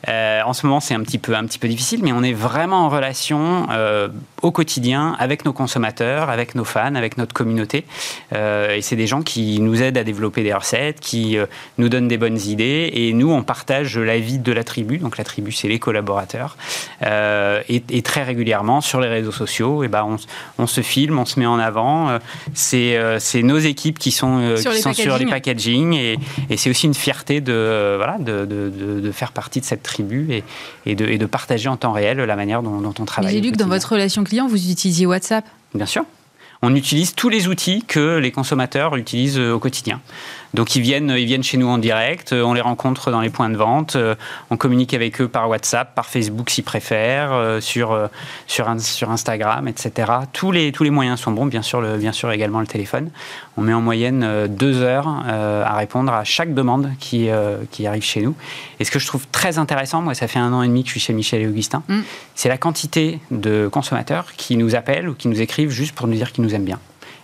en 0.08 0.52
ce 0.52 0.66
moment, 0.66 0.80
c'est 0.80 0.94
un 0.94 1.02
petit 1.02 1.18
peu 1.18 1.36
un 1.36 1.44
petit 1.44 1.60
peu 1.60 1.68
difficile, 1.68 2.00
mais 2.02 2.12
on 2.12 2.24
est 2.24 2.32
vraiment 2.32 2.86
en 2.86 2.88
relation 2.88 3.68
au 4.44 4.52
quotidien 4.52 5.16
avec 5.18 5.44
nos 5.44 5.52
consommateurs, 5.52 6.30
avec 6.30 6.54
nos 6.54 6.64
fans, 6.64 6.94
avec 6.94 7.18
notre 7.18 7.34
communauté. 7.34 7.84
et 8.32 8.80
c'est 8.82 8.96
des 8.96 9.06
gens 9.06 9.22
qui 9.22 9.60
nous 9.60 9.82
aident 9.82 9.98
à 9.98 10.04
développer 10.04 10.42
des 10.42 10.52
recettes, 10.52 11.00
qui 11.00 11.36
nous 11.78 11.88
donnent 11.88 12.08
des 12.08 12.18
bonnes 12.18 12.40
idées, 12.40 12.90
et 12.92 13.12
nous, 13.12 13.30
on 13.30 13.42
partage 13.42 13.98
la 13.98 14.18
vie 14.18 14.38
de 14.38 14.52
la 14.52 14.64
tribu. 14.64 14.98
Donc 14.98 15.18
la 15.18 15.24
tribu, 15.24 15.52
c'est 15.52 15.68
les 15.68 15.78
collaborateurs. 15.78 16.56
Et, 17.02 17.82
et, 17.90 18.02
très 18.02 18.22
régulièrement 18.22 18.80
sur 18.80 19.00
les 19.00 19.08
réseaux 19.08 19.32
sociaux, 19.32 19.82
et 19.82 19.88
ben 19.88 20.04
on 20.04 20.18
on 20.58 20.66
se 20.66 20.80
filme, 20.80 21.18
on 21.18 21.24
se 21.24 21.38
met 21.38 21.46
en 21.46 21.58
avant. 21.58 22.08
Euh, 22.10 22.18
euh, 22.74 23.16
c'est 23.20 23.42
nos 23.42 23.58
équipes 23.58 23.98
qui 23.98 24.10
sont 24.10 24.38
euh, 24.38 24.56
sur, 24.56 24.72
les, 24.72 24.80
sont 24.80 24.92
sur 24.92 25.18
les 25.18 25.26
packaging 25.26 25.94
et, 25.94 26.18
c'est 26.56 26.70
aussi 26.70 26.86
une 26.86 26.94
fierté 26.94 27.40
de, 27.40 27.94
voilà, 27.96 28.18
de, 28.18 29.10
faire 29.12 29.32
partie 29.32 29.60
de 29.60 29.64
cette 29.64 29.82
tribu 29.82 30.32
et, 30.32 30.44
et, 30.86 30.94
de, 30.94 31.26
partager 31.26 31.68
en 31.68 31.76
temps 31.76 31.92
réel 31.92 32.18
la 32.18 32.36
manière 32.36 32.62
dont, 32.62 32.94
on 32.98 33.04
travaille. 33.04 33.32
J'ai 33.32 33.40
lu 33.40 33.52
que 33.52 33.56
dans 33.56 33.68
votre 33.68 33.92
relation 33.92 34.24
client, 34.24 34.33
vous 34.42 34.70
utilisiez 34.70 35.06
WhatsApp? 35.06 35.46
Bien 35.74 35.86
sûr. 35.86 36.04
On 36.62 36.74
utilise 36.74 37.14
tous 37.14 37.28
les 37.28 37.46
outils 37.48 37.84
que 37.86 38.18
les 38.18 38.32
consommateurs 38.32 38.96
utilisent 38.96 39.38
au 39.38 39.58
quotidien. 39.58 40.00
Donc 40.54 40.76
ils 40.76 40.82
viennent, 40.82 41.12
ils 41.18 41.26
viennent 41.26 41.42
chez 41.42 41.56
nous 41.56 41.66
en 41.66 41.78
direct, 41.78 42.32
euh, 42.32 42.42
on 42.42 42.54
les 42.54 42.60
rencontre 42.60 43.10
dans 43.10 43.20
les 43.20 43.28
points 43.28 43.50
de 43.50 43.56
vente, 43.56 43.96
euh, 43.96 44.14
on 44.50 44.56
communique 44.56 44.94
avec 44.94 45.20
eux 45.20 45.26
par 45.26 45.48
WhatsApp, 45.48 45.96
par 45.96 46.06
Facebook 46.06 46.48
s'ils 46.48 46.62
préfèrent, 46.62 47.32
euh, 47.32 47.60
sur, 47.60 48.08
sur, 48.46 48.72
sur 48.78 49.10
Instagram, 49.10 49.66
etc. 49.66 50.12
Tous 50.32 50.52
les, 50.52 50.70
tous 50.70 50.84
les 50.84 50.90
moyens 50.90 51.18
sont 51.18 51.32
bons, 51.32 51.46
bien 51.46 51.62
sûr, 51.62 51.80
le, 51.80 51.96
bien 51.96 52.12
sûr 52.12 52.30
également 52.30 52.60
le 52.60 52.68
téléphone. 52.68 53.10
On 53.56 53.62
met 53.62 53.72
en 53.72 53.80
moyenne 53.80 54.46
deux 54.48 54.82
heures 54.82 55.08
à 55.08 55.76
répondre 55.76 56.12
à 56.12 56.24
chaque 56.24 56.54
demande 56.54 56.90
qui, 56.98 57.28
qui 57.70 57.86
arrive 57.86 58.02
chez 58.02 58.20
nous. 58.20 58.34
Et 58.80 58.84
ce 58.84 58.90
que 58.90 58.98
je 58.98 59.06
trouve 59.06 59.26
très 59.30 59.58
intéressant, 59.58 60.02
moi 60.02 60.14
ça 60.14 60.26
fait 60.26 60.40
un 60.40 60.52
an 60.52 60.62
et 60.62 60.68
demi 60.68 60.82
que 60.82 60.88
je 60.88 60.92
suis 60.92 61.00
chez 61.00 61.12
Michel 61.12 61.42
et 61.42 61.46
Augustin, 61.46 61.82
mm. 61.88 62.00
c'est 62.34 62.48
la 62.48 62.58
quantité 62.58 63.20
de 63.30 63.68
consommateurs 63.68 64.32
qui 64.36 64.56
nous 64.56 64.74
appellent 64.74 65.08
ou 65.08 65.14
qui 65.14 65.28
nous 65.28 65.40
écrivent 65.40 65.70
juste 65.70 65.94
pour 65.94 66.08
nous 66.08 66.14
dire 66.14 66.32
qu'ils 66.32 66.44
nous 66.44 66.54
aiment 66.54 66.64
bien 66.64 66.80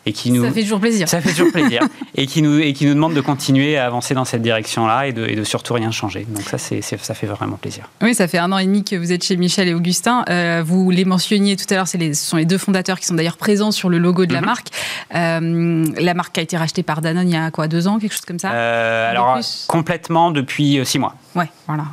et 0.07 0.13
qui 0.13 0.31
nous 0.31 0.45
ça 0.45 0.51
fait 0.51 0.63
toujours 0.63 0.81
plaisir. 0.81 1.09
Ça 1.09 1.21
fait 1.21 1.31
toujours 1.31 1.53
plaisir 1.53 1.83
et 2.15 2.27
qui 2.27 2.43
nous 2.43 2.59
et 2.59 2.73
qui 2.73 2.87
nous 2.87 2.95
demande 2.95 3.15
de 3.15 3.21
continuer 3.21 3.77
à 3.77 3.87
avancer 3.87 4.15
dans 4.15 4.25
cette 4.25 4.43
direction-là 4.43 5.07
et 5.07 5.13
de, 5.13 5.27
et 5.27 5.37
de 5.37 5.45
surtout 5.45 5.75
rien 5.75 5.91
changer. 5.91 6.27
Donc 6.29 6.43
ça 6.43 6.59
c'est 6.59 6.81
ça 6.81 7.15
fait 7.15 7.27
vraiment 7.27 7.57
plaisir. 7.57 7.89
Oui, 8.03 8.15
ça 8.15 8.29
fait 8.29 8.39
un 8.39 8.51
an 8.53 8.59
et 8.59 8.67
demi 8.67 8.85
que 8.85 8.97
vous 8.97 9.13
êtes 9.13 9.25
chez 9.25 9.37
Michel 9.37 9.69
et 9.69 9.75
Augustin. 9.75 10.25
Euh, 10.29 10.63
vous 10.65 10.91
les 10.91 11.05
mentionniez 11.05 11.57
tout 11.57 11.67
à 11.71 11.75
l'heure, 11.75 11.89
ce 11.89 11.99
sont 12.15 12.37
les 12.37 12.45
deux 12.45 12.59
fondateurs 12.59 12.99
qui 12.99 13.07
sont 13.07 13.15
d'ailleurs 13.15 13.37
présents 13.37 13.73
sur 13.73 13.89
le 13.89 13.99
logo 13.99 14.27
de 14.27 14.33
la 14.33 14.41
mhm. 14.41 14.47
marque. 14.47 14.69
Euh, 15.15 15.87
la 15.99 16.15
marque 16.15 16.39
a 16.39 16.43
été 16.43 16.57
rachetée 16.57 16.83
par 16.83 17.01
Danone 17.01 17.29
il 17.29 17.35
y 17.35 17.37
a 17.37 17.51
quoi 17.51 17.69
deux 17.69 17.87
ans, 17.87 17.99
quelque 17.99 18.13
chose 18.13 18.25
comme 18.27 18.39
ça? 18.39 18.53
Euh, 18.53 19.11
alors 19.11 19.39
complètement 19.67 20.31
depuis 20.31 20.81
six 20.85 20.99
mois. 20.99 21.15
Ouais, 21.35 21.49
voilà. 21.67 21.85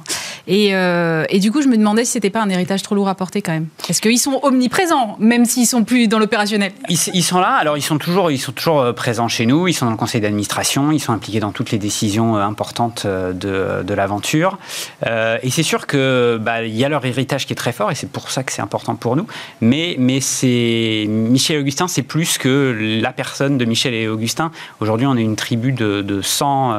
Euh, 0.50 1.26
et, 1.30 1.40
du 1.40 1.52
coup, 1.52 1.62
je 1.62 1.68
me 1.68 1.78
demandais 1.78 2.06
si 2.06 2.14
c'était 2.14 2.30
pas 2.30 2.42
un 2.42 2.50
héritage 2.50 2.82
trop 2.82 2.96
lourd 2.96 3.10
à 3.10 3.16
porter 3.16 3.42
quand 3.42 3.52
même. 3.52 3.68
Parce 3.86 4.00
qu'ils 4.00 4.20
sont 4.20 4.40
omniprésents, 4.44 5.18
même 5.20 5.46
s'ils 5.46 5.68
sont 5.68 5.84
plus 5.84 6.08
dans 6.08 6.20
l'opérationnel. 6.20 6.72
Ils, 6.90 7.24
sont 7.24 7.40
là, 7.40 7.50
alors 7.50 7.78
ils 7.78 7.82
sont, 7.82 7.98
toujours, 7.98 8.32
ils 8.32 8.38
sont 8.38 8.52
toujours 8.52 8.82
euh, 8.82 8.94
présents 8.94 9.28
chez 9.28 9.46
nous, 9.46 9.68
ils 9.68 9.74
sont 9.74 9.86
dans 9.86 9.92
le 9.92 9.98
conseil 9.98 10.22
d'administration, 10.22 10.92
ils 10.92 11.00
sont 11.00 11.14
impliqués 11.14 11.40
dans 11.40 11.52
toutes 11.52 11.72
les 11.72 11.78
décisions 11.78 12.38
euh, 12.38 12.42
importantes 12.42 13.06
de, 13.06 13.94
l'aventure. 13.98 14.60
et 15.04 15.50
c'est 15.50 15.64
sûr 15.64 15.88
que 15.88 16.38
bah, 16.40 16.64
il 16.64 16.76
y 16.76 16.86
a 16.86 16.90
leur 16.90 17.04
héritage 17.04 17.48
qui 17.48 17.54
est 17.54 17.56
très 17.56 17.72
fort 17.72 17.90
et 17.90 17.96
c'est 17.96 18.10
pour 18.10 18.30
ça 18.30 18.44
que 18.44 18.52
c'est 18.52 18.62
important 18.62 18.96
pour 18.96 19.16
nous. 19.16 19.26
Mais, 19.60 19.96
mais 19.98 20.22
c'est 20.22 21.06
Michel 21.10 21.62
Augustin, 21.62 21.88
c'est 21.88 22.04
plus 22.04 22.38
que 22.38 23.00
la 23.02 23.12
personne 23.12 23.58
de 23.58 23.66
Michel 23.66 23.96
et 23.96 24.08
Augustin. 24.08 24.52
Aujourd'hui, 24.80 25.08
on 25.08 25.18
est 25.18 25.24
une 25.24 25.36
tribu 25.36 25.72
de, 25.72 26.04
de 26.04 26.22
100, 26.22 26.76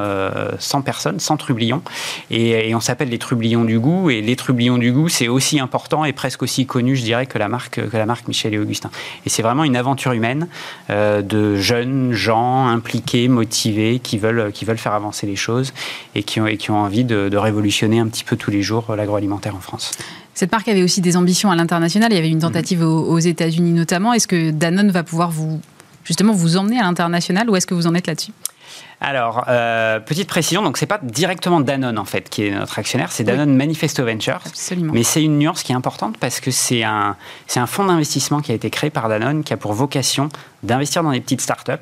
100 0.57 0.81
personnes, 0.81 1.19
100 1.19 1.35
trublions. 1.37 1.81
Et, 2.31 2.69
et 2.69 2.75
on 2.75 2.79
s'appelle 2.79 3.09
les 3.09 3.17
trublions 3.17 3.58
du 3.65 3.79
goût. 3.79 4.09
Et 4.09 4.21
les 4.21 4.35
trublions 4.35 4.77
du 4.77 4.91
goût, 4.91 5.09
c'est 5.09 5.27
aussi 5.27 5.59
important 5.59 6.05
et 6.05 6.13
presque 6.13 6.43
aussi 6.43 6.65
connu, 6.65 6.95
je 6.95 7.03
dirais, 7.03 7.25
que 7.25 7.37
la 7.37 7.47
marque, 7.47 7.89
que 7.89 7.97
la 7.97 8.05
marque 8.05 8.27
Michel 8.27 8.53
et 8.53 8.59
Augustin. 8.59 8.89
Et 9.25 9.29
c'est 9.29 9.41
vraiment 9.41 9.63
une 9.63 9.75
aventure 9.75 10.11
humaine 10.11 10.47
euh, 10.89 11.21
de 11.21 11.55
jeunes 11.55 12.13
gens 12.13 12.67
impliqués, 12.67 13.27
motivés, 13.27 13.99
qui 13.99 14.17
veulent, 14.17 14.51
qui 14.51 14.65
veulent 14.65 14.77
faire 14.77 14.93
avancer 14.93 15.27
les 15.27 15.35
choses 15.35 15.73
et 16.15 16.23
qui 16.23 16.41
ont, 16.41 16.47
et 16.47 16.57
qui 16.57 16.71
ont 16.71 16.77
envie 16.77 17.03
de, 17.03 17.37
révolutionner 17.39 17.99
un 17.99 18.07
petit 18.07 18.25
peu 18.25 18.35
tous 18.35 18.51
les 18.51 18.61
jours 18.61 18.93
l'agroalimentaire 18.95 19.55
en 19.55 19.61
France. 19.61 19.91
Cette 20.33 20.51
marque 20.51 20.67
avait 20.67 20.83
aussi 20.83 20.99
des 20.99 21.15
ambitions 21.15 21.51
à 21.51 21.55
l'international. 21.55 22.11
Il 22.11 22.15
y 22.15 22.17
avait 22.17 22.29
une 22.29 22.39
tentative 22.39 22.81
aux, 22.81 23.05
aux 23.05 23.19
États-Unis 23.19 23.71
notamment. 23.71 24.13
Est-ce 24.13 24.27
que 24.27 24.51
Danone 24.51 24.91
va 24.91 25.03
pouvoir 25.03 25.31
vous 25.31 25.61
justement 26.03 26.33
vous 26.33 26.57
emmener 26.57 26.79
à 26.79 26.83
l'international 26.83 27.49
Où 27.49 27.55
est-ce 27.55 27.67
que 27.67 27.73
vous 27.73 27.87
en 27.87 27.95
êtes 27.95 28.07
là-dessus? 28.07 28.31
Alors, 29.01 29.45
euh, 29.47 30.01
petite 30.01 30.27
précision, 30.27 30.61
donc 30.61 30.77
c'est 30.77 30.85
pas 30.85 30.99
directement 31.01 31.61
Danone 31.61 31.97
en 31.97 32.05
fait 32.05 32.29
qui 32.29 32.45
est 32.45 32.51
notre 32.51 32.79
actionnaire, 32.79 33.13
c'est 33.13 33.23
Danone 33.23 33.55
Manifesto 33.55 34.05
Ventures. 34.05 34.41
Absolument. 34.45 34.91
Mais 34.93 35.03
c'est 35.03 35.23
une 35.23 35.39
nuance 35.39 35.63
qui 35.63 35.71
est 35.71 35.75
importante 35.75 36.17
parce 36.17 36.41
que 36.41 36.51
c'est 36.51 36.83
un, 36.83 37.15
c'est 37.47 37.61
un 37.61 37.65
fonds 37.65 37.85
d'investissement 37.85 38.41
qui 38.41 38.51
a 38.51 38.55
été 38.55 38.69
créé 38.69 38.89
par 38.89 39.07
Danone 39.07 39.43
qui 39.43 39.53
a 39.53 39.57
pour 39.57 39.71
vocation 39.71 40.27
d'investir 40.63 41.03
dans 41.03 41.11
des 41.11 41.21
petites 41.21 41.41
startups 41.41 41.73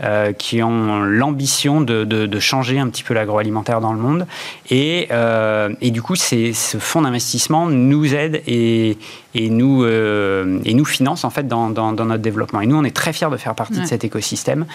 euh, 0.00 0.32
qui 0.32 0.62
ont 0.62 1.00
l'ambition 1.00 1.80
de, 1.80 2.04
de, 2.04 2.38
changer 2.38 2.78
un 2.78 2.88
petit 2.88 3.02
peu 3.02 3.14
l'agroalimentaire 3.14 3.80
dans 3.80 3.92
le 3.92 3.98
monde. 3.98 4.28
Et, 4.70 5.08
euh, 5.10 5.70
et 5.80 5.90
du 5.90 6.02
coup, 6.02 6.14
ce 6.14 6.78
fonds 6.78 7.02
d'investissement 7.02 7.66
nous 7.66 8.14
aide 8.14 8.40
et, 8.46 8.96
et 9.34 9.50
nous, 9.50 9.82
euh, 9.82 10.60
et 10.64 10.74
nous 10.74 10.84
finance 10.84 11.24
en 11.24 11.30
fait 11.30 11.48
dans, 11.48 11.70
dans, 11.70 11.92
notre 11.92 12.22
développement. 12.22 12.60
Et 12.60 12.66
nous, 12.66 12.76
on 12.76 12.84
est 12.84 12.94
très 12.94 13.12
fiers 13.12 13.28
de 13.28 13.36
faire 13.36 13.56
partie 13.56 13.80
de 13.80 13.86
cet 13.86 14.04
écosystème 14.04 14.66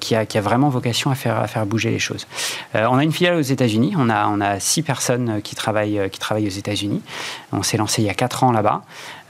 qui, 0.00 0.14
a, 0.14 0.26
qui 0.26 0.36
a 0.36 0.40
vraiment 0.42 0.68
vocation 0.68 1.10
à 1.10 1.14
faire, 1.14 1.38
à 1.38 1.46
faire 1.46 1.64
bouger 1.64 1.90
les 1.90 1.98
choses. 1.98 2.26
on 2.74 2.98
a 2.98 3.04
une 3.04 3.12
filiale 3.12 3.36
aux 3.36 3.40
États-Unis. 3.40 3.94
On 3.96 4.10
a, 4.10 4.26
on 4.28 4.42
a 4.42 4.60
six 4.60 4.82
personnes 4.82 5.40
qui 5.42 5.54
travaillent, 5.54 6.10
qui 6.12 6.18
travaillent 6.18 6.46
aux 6.46 6.58
États-Unis. 6.58 7.00
On 7.52 7.62
s'est 7.62 7.78
lancé 7.78 8.02
il 8.02 8.06
y 8.06 8.10
a 8.10 8.14
quatre 8.14 8.44
ans 8.44 8.52
là-bas. 8.52 8.82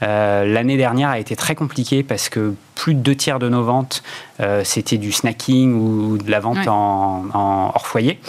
Euh, 0.03 0.45
l'année 0.45 0.77
dernière 0.77 1.09
a 1.09 1.19
été 1.19 1.35
très 1.35 1.55
compliquée 1.55 2.03
parce 2.03 2.29
que 2.29 2.53
plus 2.75 2.93
de 2.93 2.99
deux 2.99 3.15
tiers 3.15 3.39
de 3.39 3.49
nos 3.49 3.63
ventes, 3.63 4.03
euh, 4.39 4.63
c'était 4.63 4.97
du 4.97 5.11
snacking 5.11 5.73
ou 5.73 6.17
de 6.17 6.29
la 6.29 6.39
vente 6.39 6.67
en, 6.67 7.25
hors 7.33 7.87
foyer. 7.87 8.19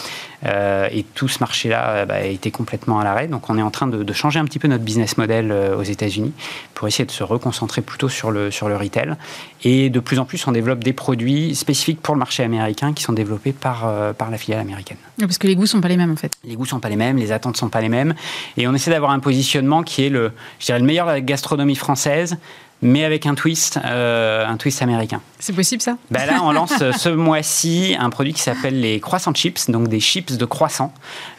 Euh, 0.45 0.87
et 0.91 1.03
tout 1.03 1.27
ce 1.27 1.39
marché-là 1.39 2.05
bah, 2.05 2.15
a 2.15 2.23
été 2.23 2.51
complètement 2.51 2.99
à 2.99 3.03
l'arrêt. 3.03 3.27
Donc 3.27 3.49
on 3.49 3.57
est 3.57 3.61
en 3.61 3.71
train 3.71 3.87
de, 3.87 4.13
changer 4.13 4.39
un 4.39 4.45
petit 4.45 4.59
peu 4.59 4.67
notre 4.67 4.83
business 4.83 5.17
model 5.17 5.51
aux 5.51 5.83
États-Unis 5.83 6.33
pour 6.73 6.87
essayer 6.87 7.05
de 7.05 7.11
se 7.11 7.23
reconcentrer 7.23 7.81
plutôt 7.81 8.09
sur 8.09 8.31
le, 8.31 8.51
sur 8.51 8.69
le 8.69 8.75
retail. 8.75 9.15
Et 9.63 9.89
de 9.89 9.99
plus 9.99 10.19
en 10.19 10.25
plus, 10.25 10.45
on 10.47 10.51
développe 10.51 10.83
des 10.83 10.93
produits 10.93 11.55
spécifiques 11.55 12.01
pour 12.01 12.15
le 12.15 12.19
marché 12.19 12.43
américain 12.43 12.93
qui 12.93 13.03
sont 13.03 13.13
développés 13.13 13.53
par, 13.53 14.13
par 14.15 14.29
la 14.29 14.37
filiale 14.37 14.61
américaine. 14.61 14.97
Parce 15.19 15.37
que 15.37 15.47
les 15.47 15.55
goûts 15.55 15.65
sont 15.65 15.81
pas 15.81 15.87
les 15.87 15.97
mêmes 15.97 16.11
en 16.11 16.15
fait. 16.15 16.31
Les 16.43 16.55
goûts 16.55 16.65
sont 16.65 16.79
pas 16.79 16.89
les 16.89 16.95
mêmes, 16.95 17.17
les 17.17 17.31
attentes 17.31 17.57
sont 17.57 17.69
pas 17.69 17.81
les 17.81 17.89
mêmes. 17.89 18.13
Et 18.57 18.67
on 18.67 18.73
essaie 18.73 18.91
d'avoir 18.91 19.11
un 19.11 19.19
positionnement 19.19 19.83
qui 19.83 20.05
est 20.05 20.09
le, 20.09 20.31
je 20.59 20.65
dirais, 20.65 20.79
le 20.79 20.85
meilleur 20.85 21.07
de 21.07 21.11
la 21.11 21.21
gastronomie 21.21 21.75
française 21.75 22.37
mais 22.81 23.03
avec 23.03 23.25
un 23.25 23.35
twist, 23.35 23.79
euh, 23.83 24.45
un 24.47 24.57
twist 24.57 24.81
américain. 24.81 25.21
C'est 25.39 25.53
possible 25.53 25.81
ça? 25.81 25.97
Ben 26.11 26.25
Là, 26.25 26.39
on 26.43 26.51
lance 26.51 26.73
euh, 26.81 26.91
ce 26.91 27.09
mois-ci 27.09 27.95
un 27.99 28.09
produit 28.09 28.33
qui 28.33 28.41
s'appelle 28.41 28.79
les 28.79 28.99
croissants 28.99 29.33
chips, 29.33 29.69
donc 29.69 29.87
des 29.87 29.99
chips 29.99 30.37
de 30.37 30.45
croissant, 30.45 30.93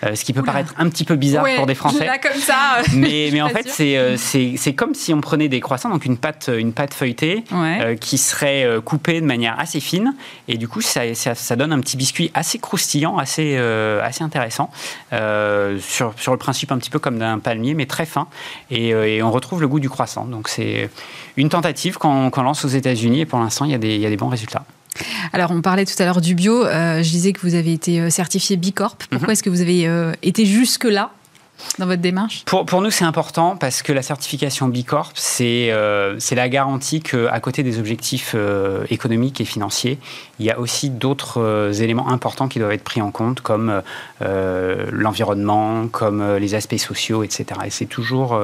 euh, 0.04 0.14
ce 0.14 0.24
qui 0.24 0.32
peut 0.32 0.42
paraître 0.42 0.74
un 0.76 0.88
petit 0.88 1.04
peu 1.04 1.16
bizarre 1.16 1.46
pour 1.56 1.66
des 1.66 1.74
Français. 1.74 2.06
Là, 2.06 2.18
comme 2.18 2.40
ça. 2.40 2.82
Mais, 2.94 3.30
mais 3.32 3.40
en 3.40 3.48
fait, 3.48 3.68
c'est 3.68 4.74
comme 4.74 4.94
si 4.94 5.14
on 5.14 5.20
prenait 5.20 5.48
des 5.48 5.60
croissants, 5.60 5.90
donc 5.90 6.04
une 6.04 6.18
pâte, 6.18 6.50
une 6.54 6.72
pâte 6.72 6.92
feuilletée, 6.92 7.44
qui 8.00 8.18
serait 8.18 8.66
coupée 8.84 9.20
de 9.20 9.26
manière 9.26 9.58
assez 9.58 9.80
fine, 9.80 10.14
et 10.48 10.58
du 10.58 10.68
coup, 10.68 10.80
ça, 10.80 11.02
ça, 11.14 11.56
donne 11.56 11.72
un 11.72 11.80
petit 11.80 11.96
biscuit 11.96 12.30
assez 12.34 12.58
croustillant, 12.58 13.18
assez, 13.18 13.56
assez 13.56 14.22
intéressant, 14.22 14.70
sur, 15.10 16.14
sur 16.16 16.32
le 16.32 16.38
principe 16.38 16.72
un 16.72 16.78
petit 16.78 16.90
peu 16.90 16.98
comme 16.98 17.18
d'un 17.18 17.38
palmier, 17.38 17.74
mais 17.74 17.86
très 17.86 18.06
fin, 18.06 18.28
et, 18.70 18.88
et 18.88 19.22
on 19.22 19.30
retrouve 19.30 19.60
le 19.60 19.68
goût 19.68 19.80
du 19.80 19.88
croissant. 19.88 20.24
Donc 20.24 20.48
c'est 20.48 20.90
une 21.40 21.48
tentative 21.48 21.98
qu'on 21.98 22.30
lance 22.42 22.64
aux 22.64 22.68
États-Unis 22.68 23.20
et 23.20 23.26
pour 23.26 23.38
l'instant, 23.38 23.64
il, 23.64 23.72
il, 23.82 24.00
y 24.00 24.06
a 24.06 24.10
des 24.10 24.16
bons 24.16 24.28
résultats. 24.28 24.64
Alors, 25.32 25.50
on 25.50 25.62
parlait 25.62 25.84
tout 25.84 26.00
à 26.00 26.04
l'heure 26.04 26.20
du 26.20 26.34
bio. 26.34 26.64
Euh, 26.64 27.02
je 27.02 27.10
disais 27.10 27.32
que 27.32 27.40
vous 27.40 27.54
avez 27.54 27.72
été 27.72 28.00
euh, 28.00 28.10
certifié 28.10 28.56
Bicorp. 28.56 28.96
Pourquoi 29.10 29.28
mhm. 29.28 29.32
est-ce 29.32 29.42
que 29.42 29.50
vous 29.50 29.60
avez 29.60 29.86
euh, 29.86 30.12
été 30.22 30.44
jusque-là 30.44 31.12
dans 31.78 31.86
votre 31.86 32.02
démarche 32.02 32.44
pour, 32.46 32.82
nous, 32.82 32.90
c'est 32.90 33.04
important 33.04 33.56
parce 33.56 33.82
que 33.82 33.92
la 33.92 34.02
certification 34.02 34.68
B 34.68 34.84
Corp, 34.84 35.12
c'est 35.14 35.68
euh, 35.70 36.18
la 36.30 36.48
garantie 36.48 37.00
qu'à 37.00 37.38
côté 37.40 37.62
des 37.62 37.78
objectifs 37.78 38.32
euh, 38.34 38.84
économiques 38.90 39.40
et 39.40 39.44
financiers, 39.44 39.98
il 40.38 40.46
y 40.46 40.50
a 40.50 40.58
aussi 40.58 40.90
d'autres 40.90 41.40
euh, 41.40 41.72
éléments 41.72 42.08
importants 42.08 42.48
qui 42.48 42.58
doivent 42.58 42.72
être 42.72 42.84
pris 42.84 43.02
en 43.02 43.10
compte, 43.10 43.40
comme 43.40 43.82
euh, 44.22 44.86
l'environnement, 44.90 45.86
comme 45.88 46.36
les 46.36 46.54
aspects 46.54 46.76
sociaux, 46.76 47.22
etc. 47.22 47.46
Et 47.64 47.70
c'est 47.70 47.86
toujours 47.86 48.38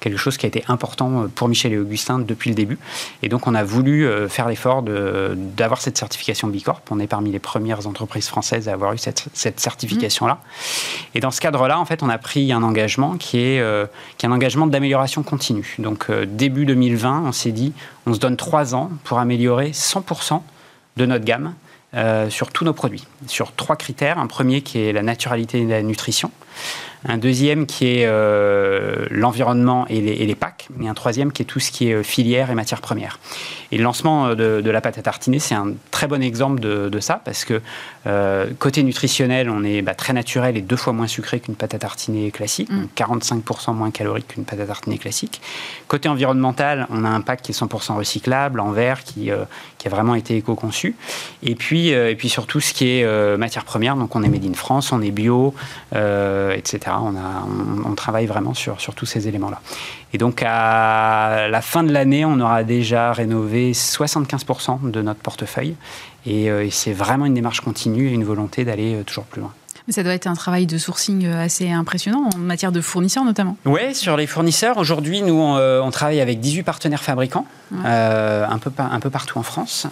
quelque 0.00 0.16
chose 0.16 0.36
qui 0.36 0.46
a 0.46 0.48
été 0.48 0.64
important 0.68 1.26
pour 1.34 1.48
Michel 1.48 1.72
et 1.72 1.78
Augustin 1.78 2.18
depuis 2.18 2.50
le 2.50 2.56
début. 2.56 2.78
Et 3.22 3.28
donc, 3.28 3.46
on 3.46 3.54
a 3.54 3.64
voulu 3.64 4.08
faire 4.28 4.48
l'effort 4.48 4.82
d'avoir 4.82 5.80
cette 5.80 5.98
certification 5.98 6.48
B 6.48 6.62
Corp. 6.62 6.82
On 6.90 7.00
est 7.00 7.06
parmi 7.06 7.30
les 7.30 7.38
premières 7.38 7.86
entreprises 7.86 8.28
françaises 8.28 8.68
à 8.68 8.72
avoir 8.72 8.92
eu 8.92 8.98
cette, 8.98 9.26
cette 9.32 9.60
certification-là. 9.60 10.38
Et 11.14 11.20
dans 11.20 11.30
ce 11.30 11.40
cadre-là, 11.40 11.78
en 11.78 11.84
fait, 11.84 12.02
on 12.02 12.08
a 12.08 12.18
pris 12.18 12.52
un 12.52 12.59
engagement 12.62 13.16
qui 13.16 13.40
est, 13.40 13.60
euh, 13.60 13.86
qui 14.18 14.26
est 14.26 14.28
un 14.28 14.32
engagement 14.32 14.66
d'amélioration 14.66 15.22
continue. 15.22 15.76
Donc 15.78 16.06
euh, 16.10 16.26
début 16.26 16.66
2020, 16.66 17.24
on 17.26 17.32
s'est 17.32 17.52
dit, 17.52 17.72
on 18.06 18.14
se 18.14 18.18
donne 18.18 18.36
trois 18.36 18.74
ans 18.74 18.90
pour 19.04 19.18
améliorer 19.18 19.70
100% 19.70 20.42
de 20.96 21.06
notre 21.06 21.24
gamme 21.24 21.54
euh, 21.94 22.30
sur 22.30 22.52
tous 22.52 22.64
nos 22.64 22.72
produits, 22.72 23.06
sur 23.26 23.52
trois 23.52 23.76
critères. 23.76 24.18
Un 24.18 24.26
premier 24.26 24.62
qui 24.62 24.78
est 24.78 24.92
la 24.92 25.02
naturalité 25.02 25.60
et 25.62 25.66
la 25.66 25.82
nutrition 25.82 26.30
un 27.04 27.16
deuxième 27.16 27.66
qui 27.66 27.86
est 27.86 28.04
euh, 28.04 29.06
l'environnement 29.10 29.86
et 29.88 30.00
les, 30.00 30.12
et 30.12 30.26
les, 30.26 30.34
packs, 30.34 30.68
et 30.82 30.88
un 30.88 30.94
troisième 30.94 31.32
qui 31.32 31.42
est 31.42 31.46
tout 31.46 31.60
ce 31.60 31.70
qui 31.70 31.88
est 31.88 31.94
euh, 31.94 32.02
filière 32.02 32.50
et 32.50 32.54
matières 32.54 32.82
premières. 32.82 33.18
Et 33.72 33.78
le 33.78 33.84
lancement 33.84 34.26
euh, 34.28 34.60
de, 34.60 34.70
la 34.70 34.80
pâte 34.80 34.98
à 34.98 35.02
tartiner, 35.02 35.38
c'est 35.38 35.54
un 35.54 35.72
très 35.90 36.06
bon 36.06 36.22
exemple 36.22 36.60
de, 36.60 37.00
ça, 37.00 37.20
parce 37.24 37.44
que 37.44 37.62
côté 38.58 38.82
nutritionnel, 38.82 39.48
on 39.48 39.64
est 39.64 39.80
bah, 39.80 39.94
très 39.94 40.12
naturel 40.12 40.56
et 40.56 40.60
deux 40.60 40.76
fois 40.76 40.92
moins 40.92 41.06
sucré 41.06 41.40
qu'une 41.40 41.54
pâte 41.54 41.74
à 41.74 41.78
tartiner 41.78 42.30
classique, 42.30 42.70
mm. 42.70 42.80
donc 42.80 42.90
45% 42.94 43.74
moins 43.74 43.90
calorique 43.90 44.28
qu'une 44.28 44.44
pâte 44.44 44.60
à 44.60 44.66
tartiner 44.66 44.98
classique. 44.98 45.40
Côté 45.88 46.08
environnemental, 46.08 46.86
on 46.90 47.04
a 47.04 47.08
un 47.08 47.20
pack 47.22 47.42
qui 47.42 47.52
est 47.52 47.58
100% 47.58 47.96
recyclable, 47.96 48.60
en 48.60 48.72
verre, 48.72 49.02
qui, 49.02 49.30
qui 49.78 49.86
a 49.86 49.90
vraiment 49.90 50.14
été 50.14 50.36
éco-conçu. 50.36 50.94
Et 51.42 51.54
puis, 51.54 51.88
et 51.88 52.14
puis 52.16 52.28
surtout 52.28 52.60
ce 52.60 52.74
qui 52.74 52.88
est 52.88 53.36
matières 53.36 53.64
premières, 53.64 53.96
donc 53.96 54.14
on 54.14 54.22
est 54.22 54.28
made 54.28 54.44
in 54.44 54.54
France, 54.54 54.92
on 54.92 55.00
est 55.00 55.10
bio, 55.10 55.54
etc. 56.56 56.96
On, 57.84 57.94
travaille 57.94 58.26
vraiment 58.26 58.54
sur, 58.54 58.80
sur 58.80 58.94
tous 58.94 59.04
ces 59.04 59.28
éléments-là. 59.28 59.60
Et 60.14 60.18
donc, 60.18 60.42
à 60.46 61.48
la 61.48 61.60
fin 61.60 61.82
de 61.82 61.92
l'année, 61.92 62.24
on 62.24 62.40
aura 62.40 62.64
déjà 62.64 63.12
rénové 63.12 63.72
75% 63.72 64.90
de 64.90 65.02
notre 65.02 65.20
portefeuille. 65.20 65.76
Euh, 66.26 66.62
et, 66.62 66.70
c'est 66.70 66.92
vraiment 66.92 67.26
une 67.26 67.34
démarche 67.34 67.60
continue 67.60 68.08
et 68.08 68.12
une 68.12 68.24
volonté 68.24 68.64
d'aller 68.64 68.94
euh, 68.94 69.02
toujours 69.04 69.24
plus 69.24 69.40
loin. 69.40 69.52
Mais 69.86 69.94
ça 69.94 70.02
doit 70.02 70.12
être 70.12 70.26
un 70.26 70.34
travail 70.34 70.66
de 70.66 70.76
sourcing 70.76 71.24
euh, 71.24 71.44
assez 71.44 71.70
impressionnant 71.70 72.28
en 72.34 72.38
matière 72.38 72.70
de 72.70 72.80
fournisseurs 72.80 73.24
notamment. 73.24 73.56
Oui, 73.64 73.94
sur 73.94 74.16
les 74.16 74.26
fournisseurs, 74.26 74.76
aujourd'hui, 74.76 75.22
nous, 75.22 75.40
on, 75.40 75.90
travaille 75.90 76.20
avec 76.20 76.40
18 76.40 76.62
partenaires 76.62 77.02
fabricants, 77.02 77.46
un, 77.72 78.58
peu, 78.58 78.70
un 78.78 79.00
peu 79.00 79.10
partout 79.10 79.38
en 79.38 79.42
France. 79.42 79.86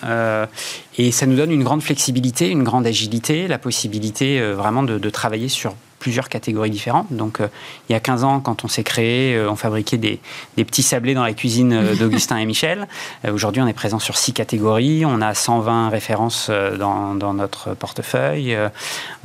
et 0.99 1.11
ça 1.11 1.27
nous 1.27 1.37
donne 1.37 1.51
une 1.51 1.65
grande 1.65 1.83
flexibilité, 1.83 2.51
une 2.51 2.63
grande 2.63 2.87
agilité, 2.87 3.49
la 3.49 3.59
possibilité 3.59 4.41
vraiment 4.53 4.83
de, 4.83 4.99
de 4.99 5.11
travailler 5.11 5.49
sur 5.49 5.75
plusieurs 5.99 6.29
catégories 6.29 6.71
différentes. 6.71 7.07
Donc, 7.11 7.41
euh, 7.41 7.49
il 7.89 7.93
y 7.93 7.97
a 7.97 8.01
15 8.01 8.25
ans, 8.25 8.41
quand 8.41 8.65
on 8.65 8.69
s'est 8.69 8.85
créé, 8.85 9.35
euh, 9.35 9.51
on 9.51 9.57
fabriquait 9.57 9.99
des, 9.99 10.21
petits 10.57 10.83
sablés 10.83 11.15
dans 11.15 11.23
la 11.23 11.33
cuisine 11.33 11.73
euh, 11.73 11.95
d'Augustin 11.95 12.39
et 12.39 12.47
Michel. 12.47 12.87
Aujourd'hui, 13.31 13.63
on 13.63 13.67
est 13.67 13.73
présent 13.73 13.99
sur 13.99 14.17
six 14.17 14.33
catégories. 14.33 15.05
On 15.05 15.21
a 15.21 15.35
120 15.35 15.89
références 15.89 16.51
dans, 16.51 17.35
notre 17.35 17.75
portefeuille. 17.75 18.57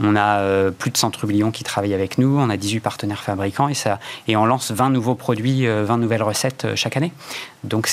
on 0.02 0.16
a 0.16 0.72
plus 0.72 0.92
de 0.92 0.98
100 0.98 1.12
trublions 1.12 1.52
qui 1.52 1.64
travaillent 1.64 1.94
avec 1.94 2.18
nous. 2.18 2.38
On 2.38 2.50
a 2.50 2.58
18 2.58 2.80
partenaires 2.80 3.24
fabricants 3.24 3.68
et, 3.68 3.74
ça, 3.74 4.00
et 4.28 4.36
on 4.36 4.46
lance 4.46 4.72
20 4.72 4.90
nouveaux 4.90 5.16
produits, 5.16 5.66
20 5.68 5.98
nouvelles 5.98 6.24
recettes 6.24 6.68
chaque 6.76 6.98
année. 6.98 7.14
Donc, 7.64 7.90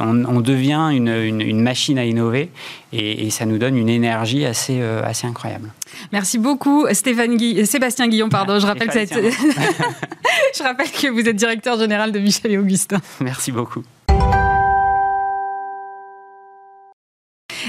on, 0.00 0.40
devient 0.40 0.90
une, 0.92 1.60
machine 1.60 1.98
à 1.98 2.04
innover 2.04 2.50
et, 2.92 3.26
et, 3.26 3.30
ça 3.30 3.46
nous 3.46 3.58
donne 3.58 3.76
une 3.76 3.88
énergie 3.88 4.44
assez, 4.44 4.80
assez 4.80 5.26
incroyable. 5.26 5.72
Merci 6.12 6.38
beaucoup, 6.38 6.86
Stéphane 6.92 7.36
Guy, 7.36 7.66
Sébastien 7.66 8.08
Guillon. 8.08 8.28
Pardon, 8.28 8.58
je 8.58 8.66
rappelle, 8.66 8.88
que 8.88 8.94
je 10.56 10.62
rappelle 10.62 10.90
que 10.90 11.08
vous 11.08 11.28
êtes 11.28 11.36
directeur 11.36 11.78
général 11.78 12.12
de 12.12 12.18
Michel 12.18 12.52
et 12.52 12.58
Augustin. 12.58 13.00
Merci 13.20 13.52
beaucoup. 13.52 13.82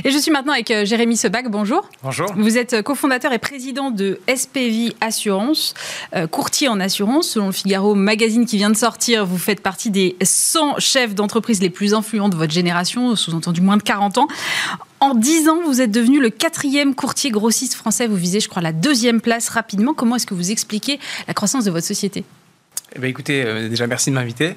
Et 0.03 0.11
je 0.11 0.17
suis 0.17 0.31
maintenant 0.31 0.53
avec 0.53 0.71
euh, 0.71 0.85
Jérémy 0.85 1.17
Sebac. 1.17 1.49
Bonjour. 1.49 1.87
Bonjour. 2.03 2.31
Vous 2.35 2.57
êtes 2.57 2.73
euh, 2.73 2.81
cofondateur 2.81 3.33
et 3.33 3.39
président 3.39 3.91
de 3.91 4.19
SPV 4.33 4.95
Assurance, 5.01 5.73
euh, 6.15 6.27
courtier 6.27 6.69
en 6.69 6.79
assurance. 6.79 7.29
Selon 7.29 7.47
le 7.47 7.51
Figaro 7.51 7.95
magazine 7.95 8.45
qui 8.45 8.57
vient 8.57 8.69
de 8.69 8.77
sortir, 8.77 9.25
vous 9.25 9.37
faites 9.37 9.61
partie 9.61 9.91
des 9.91 10.15
100 10.21 10.79
chefs 10.79 11.15
d'entreprise 11.15 11.61
les 11.61 11.69
plus 11.69 11.93
influents 11.93 12.29
de 12.29 12.35
votre 12.35 12.53
génération, 12.53 13.15
sous-entendu 13.15 13.61
moins 13.61 13.77
de 13.77 13.83
40 13.83 14.19
ans. 14.19 14.27
En 15.01 15.15
10 15.15 15.47
ans, 15.47 15.61
vous 15.63 15.79
êtes 15.79 15.91
devenu 15.91 16.19
le 16.19 16.29
quatrième 16.29 16.93
courtier 16.93 17.31
grossiste 17.31 17.73
français. 17.73 18.07
Vous 18.07 18.17
visez, 18.17 18.41
je 18.41 18.49
crois, 18.49 18.61
la 18.61 18.73
deuxième 18.73 19.21
place 19.21 19.47
rapidement. 19.49 19.93
Comment 19.93 20.17
est-ce 20.17 20.27
que 20.27 20.33
vous 20.33 20.51
expliquez 20.51 20.99
la 21.27 21.33
croissance 21.33 21.63
de 21.63 21.71
votre 21.71 21.87
société? 21.87 22.25
Eh 22.95 22.99
ben, 22.99 23.07
écoutez, 23.07 23.43
euh, 23.45 23.69
déjà 23.69 23.85
merci 23.85 24.09
de 24.09 24.15
m'inviter. 24.15 24.55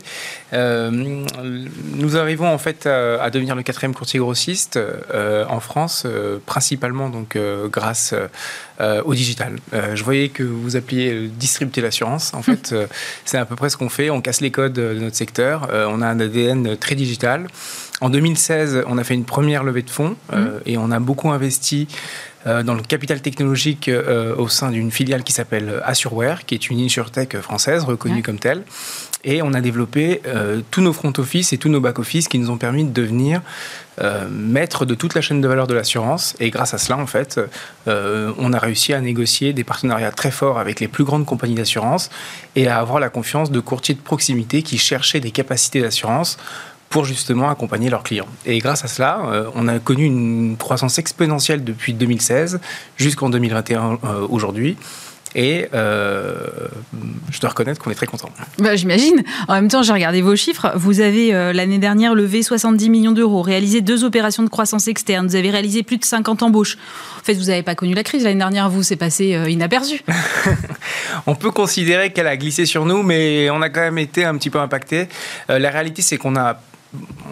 Euh, 0.55 0.91
nous 0.91 2.17
arrivons 2.17 2.49
en 2.49 2.57
fait 2.57 2.87
à, 2.87 3.29
devenir 3.31 3.55
le 3.55 3.63
quatrième 3.63 3.95
courtier 3.95 4.19
grossiste 4.21 4.79
euh, 4.79 5.45
en 5.49 5.61
France, 5.61 6.07
principalement 6.47 7.11
donc 7.11 7.37
grâce 7.71 8.15
au 9.05 9.15
digital. 9.15 9.59
je 9.73 10.03
voyais 10.03 10.29
que 10.29 10.43
vous 10.43 10.77
appeliez 10.77 11.29
distribuer 11.29 11.83
l'assurance. 11.83 12.35
En 12.35 12.43
fait, 12.43 12.75
c'est 13.25 13.39
à 13.39 13.45
peu 13.45 13.55
près 13.55 13.71
ce 13.71 13.77
qu'on 13.77 13.89
fait. 13.91 14.11
On 14.11 14.21
casse 14.21 14.41
les 14.41 14.51
codes 14.51 14.73
de 14.73 14.95
notre 14.95 15.17
secteur. 15.17 15.69
on 15.71 16.01
a 16.03 16.07
un 16.07 16.19
ADN 16.19 16.77
très 16.77 16.95
digital. 16.95 17.47
En 18.03 18.11
2016, 18.11 18.83
on 18.89 18.99
a 18.99 19.05
fait 19.05 19.15
une 19.15 19.25
première 19.25 19.63
levée 19.63 19.83
de 19.83 19.91
fonds 19.91 20.17
mmh. 20.33 20.37
et 20.67 20.77
on 20.77 20.91
a 20.91 20.99
beaucoup 20.99 21.31
investi 21.31 21.87
dans 22.45 22.75
le 22.75 22.83
capital 22.83 23.23
technologique 23.23 23.89
au 24.37 24.49
sein 24.49 24.73
d'une 24.73 24.91
filiale 24.91 25.23
qui 25.23 25.33
s'appelle 25.33 25.81
Assureware, 25.85 26.45
qui 26.45 26.57
est 26.57 26.71
une 26.71 26.81
insurtech 26.81 27.37
française 27.37 27.85
reconnue 27.85 28.25
comme 28.25 28.41
telle. 28.41 28.65
Et 29.23 29.43
on 29.43 29.55
a 29.55 29.61
développé 29.61 30.21
tous 30.73 30.81
nos 30.81 30.93
front 30.93 31.13
office 31.19 31.53
et 31.53 31.59
tous 31.59 31.69
nos 31.69 31.81
back 31.81 32.01
office 32.01 32.27
qui 32.27 32.41
nous 32.41 32.51
ont 32.51 32.57
permis 32.57 32.83
de 32.83 32.91
devenir 32.91 33.43
euh, 34.01 34.27
maître 34.31 34.87
de 34.87 34.95
toute 34.95 35.15
la 35.15 35.21
chaîne 35.21 35.43
de 35.43 35.49
valeur 35.49 35.67
de 35.67 35.75
l'assurance. 35.75 36.35
Et 36.41 36.49
grâce 36.49 36.73
à 36.73 36.79
cela, 36.79 36.97
en 36.97 37.07
fait, 37.07 37.39
euh, 37.89 38.33
on 38.39 38.55
a 38.55 38.59
réussi 38.59 38.95
à 38.95 39.01
négocier 39.03 39.53
des 39.53 39.65
partenariats 39.65 40.13
très 40.13 40.31
forts 40.31 40.59
avec 40.59 40.81
les 40.81 40.89
plus 40.89 41.05
grandes 41.05 41.27
compagnies 41.27 41.57
d'assurance 41.57 42.09
et 42.57 42.69
à 42.69 42.79
avoir 42.79 43.01
la 43.01 43.11
confiance 43.11 43.51
de 43.51 43.61
courtiers 43.61 43.95
de 43.95 44.01
proximité 44.01 44.63
qui 44.63 44.79
cherchaient 44.79 45.21
des 45.21 45.31
capacités 45.31 45.83
d'assurance 45.83 46.39
pour 46.93 47.05
justement 47.05 47.49
accompagner 47.49 47.91
leurs 47.91 48.05
clients. 48.05 48.29
Et 48.47 48.59
grâce 48.59 48.85
à 48.85 48.89
cela, 48.89 49.23
euh, 49.25 49.51
on 49.55 49.67
a 49.67 49.79
connu 49.81 50.05
une 50.05 50.57
croissance 50.57 50.99
exponentielle 50.99 51.65
depuis 51.65 51.95
2016 51.95 52.61
jusqu'en 52.97 53.31
2021 53.31 53.99
aujourd'hui. 54.29 54.77
Et 55.35 55.67
euh, 55.73 56.35
je 57.31 57.41
dois 57.41 57.51
reconnaître 57.51 57.81
qu'on 57.81 57.91
est 57.91 57.95
très 57.95 58.07
content. 58.07 58.29
Bah, 58.59 58.77
J'imagine. 58.77 59.23
En 59.49 59.55
même 59.55 59.69
temps, 59.69 59.83
j'ai 59.83 59.93
regardé 59.93 60.21
vos 60.21 60.37
chiffres. 60.37 60.73
Vous 60.75 61.01
avez 61.01 61.35
euh, 61.35 61.53
l'année 61.53 61.79
dernière 61.79 62.15
levé 62.15 62.43
70 62.43 62.91
millions 62.91 63.13
d'euros, 63.13 63.41
réalisé 63.41 63.81
deux 63.81 64.05
opérations 64.05 64.43
de 64.43 64.49
croissance 64.49 64.89
externe, 64.89 65.27
vous 65.27 65.37
avez 65.37 65.51
réalisé 65.51 65.83
plus 65.83 65.97
de 65.97 66.05
50 66.05 66.43
embauches. 66.43 66.77
En 67.21 67.25
fait, 67.25 67.35
vous 67.35 67.45
n'avez 67.45 67.63
pas 67.63 67.75
connu 67.75 67.95
la 67.95 68.03
crise 68.03 68.25
l'année 68.25 68.39
dernière, 68.39 68.69
vous, 68.69 68.83
c'est 68.83 68.97
passé 68.97 69.35
euh, 69.35 69.49
inaperçu. 69.49 70.03
on 71.27 71.35
peut 71.35 71.51
considérer 71.51 72.13
qu'elle 72.13 72.27
a 72.27 72.37
glissé 72.37 72.67
sur 72.67 72.85
nous, 72.85 73.03
mais 73.03 73.49
on 73.51 73.63
a 73.63 73.71
quand 73.71 73.81
même 73.81 73.99
été 73.99 74.25
un 74.25 74.37
petit 74.37 74.51
peu 74.51 74.61
impacté. 74.61 75.09
la 75.49 75.71
réalité, 75.71 76.03
c'est 76.03 76.19
qu'on 76.19 76.37
a 76.37 76.61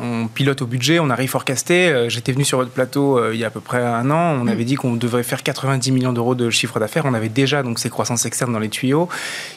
on 0.02 0.28
pilote 0.28 0.62
au 0.62 0.66
budget, 0.66 0.98
on 0.98 1.10
a 1.10 1.14
reforecasté. 1.14 1.88
Euh, 1.88 2.08
j'étais 2.08 2.32
venu 2.32 2.44
sur 2.44 2.58
votre 2.58 2.70
plateau 2.70 3.18
euh, 3.18 3.34
il 3.34 3.40
y 3.40 3.44
a 3.44 3.48
à 3.48 3.50
peu 3.50 3.60
près 3.60 3.84
un 3.84 4.10
an. 4.10 4.38
On 4.40 4.44
mm. 4.44 4.48
avait 4.48 4.64
dit 4.64 4.74
qu'on 4.74 4.94
devrait 4.94 5.22
faire 5.22 5.42
90 5.42 5.92
millions 5.92 6.12
d'euros 6.12 6.34
de 6.34 6.48
chiffre 6.50 6.80
d'affaires. 6.80 7.04
On 7.04 7.14
avait 7.14 7.28
déjà 7.28 7.62
donc 7.62 7.78
ces 7.78 7.90
croissances 7.90 8.24
externes 8.24 8.52
dans 8.52 8.58
les 8.58 8.70
tuyaux. 8.70 9.08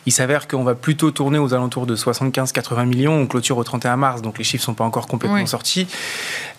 Il 0.05 0.11
s'avère 0.11 0.47
qu'on 0.47 0.63
va 0.63 0.75
plutôt 0.75 1.11
tourner 1.11 1.39
aux 1.39 1.53
alentours 1.53 1.85
de 1.85 1.95
75-80 1.95 2.85
millions. 2.85 3.13
On 3.13 3.27
clôture 3.27 3.57
au 3.57 3.63
31 3.63 3.95
mars, 3.95 4.21
donc 4.21 4.37
les 4.37 4.43
chiffres 4.43 4.63
sont 4.63 4.73
pas 4.73 4.83
encore 4.83 5.07
complètement 5.07 5.45
sortis. 5.45 5.87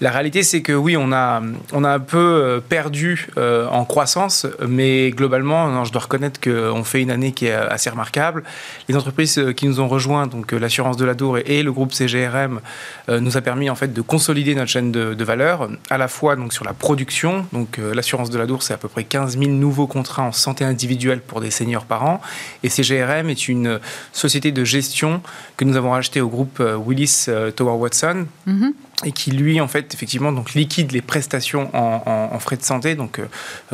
La 0.00 0.10
réalité, 0.10 0.42
c'est 0.42 0.62
que 0.62 0.72
oui, 0.72 0.96
on 0.96 1.12
a, 1.12 1.42
on 1.72 1.84
a 1.84 1.90
un 1.90 2.00
peu 2.00 2.18
euh, 2.18 2.60
perdu 2.60 3.28
en 3.36 3.84
croissance, 3.84 4.46
mais 4.66 5.10
globalement, 5.10 5.84
je 5.84 5.92
dois 5.92 6.02
reconnaître 6.02 6.40
qu'on 6.40 6.84
fait 6.84 7.02
une 7.02 7.10
année 7.10 7.32
qui 7.32 7.46
est 7.46 7.52
assez 7.52 7.90
remarquable. 7.90 8.42
Les 8.88 8.96
entreprises 8.96 9.40
qui 9.56 9.66
nous 9.66 9.80
ont 9.80 9.88
rejoints, 9.88 10.26
donc 10.26 10.52
l'assurance 10.52 10.96
de 10.96 11.04
la 11.04 11.14
Dour 11.14 11.38
et, 11.38 11.62
le 11.62 11.72
groupe 11.72 11.92
CGRM, 11.92 12.60
nous 13.08 13.33
a 13.36 13.40
permis 13.40 13.70
en 13.70 13.74
fait 13.74 13.92
de 13.92 14.00
consolider 14.00 14.54
notre 14.54 14.70
chaîne 14.70 14.92
de, 14.92 15.24
valeur, 15.24 15.68
à 15.90 15.98
la 15.98 16.08
fois 16.08 16.36
donc 16.36 16.52
sur 16.52 16.64
la 16.64 16.72
production. 16.72 17.46
Donc 17.52 17.78
euh, 17.78 17.94
l'assurance 17.94 18.30
de 18.30 18.38
la 18.38 18.46
Dour, 18.46 18.62
c'est 18.62 18.74
à 18.74 18.76
peu 18.76 18.88
près 18.88 19.04
15 19.04 19.38
000 19.38 19.50
nouveaux 19.50 19.86
contrats 19.86 20.22
en 20.22 20.32
santé 20.32 20.64
individuelle 20.64 21.20
pour 21.20 21.40
des 21.40 21.50
seniors 21.50 21.84
par 21.84 22.04
an. 22.04 22.20
Et 22.62 22.68
CGRM 22.68 23.30
est 23.30 23.48
une 23.48 23.80
société 24.12 24.52
de 24.52 24.64
gestion 24.64 25.22
que 25.56 25.64
nous 25.64 25.76
avons 25.76 25.94
achetée 25.94 26.20
au 26.20 26.28
groupe 26.28 26.58
euh, 26.60 26.76
Willis 26.76 27.26
euh, 27.28 27.50
Tower 27.50 27.76
Watson. 27.78 28.26
Mm-hmm. 28.46 28.72
et 29.06 29.12
qui 29.12 29.30
lui 29.30 29.60
en 29.60 29.68
fait 29.68 29.92
effectivement 29.92 30.32
donc 30.32 30.54
liquide 30.54 30.92
les 30.92 31.02
prestations 31.02 31.70
en, 31.74 32.38
frais 32.38 32.56
de 32.56 32.62
santé 32.62 32.94
donc 32.94 33.20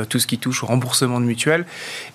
tout 0.08 0.18
ce 0.18 0.26
qui 0.26 0.38
touche 0.38 0.62
au 0.62 0.66
remboursement 0.66 1.20
de 1.20 1.26
mutuelles 1.26 1.66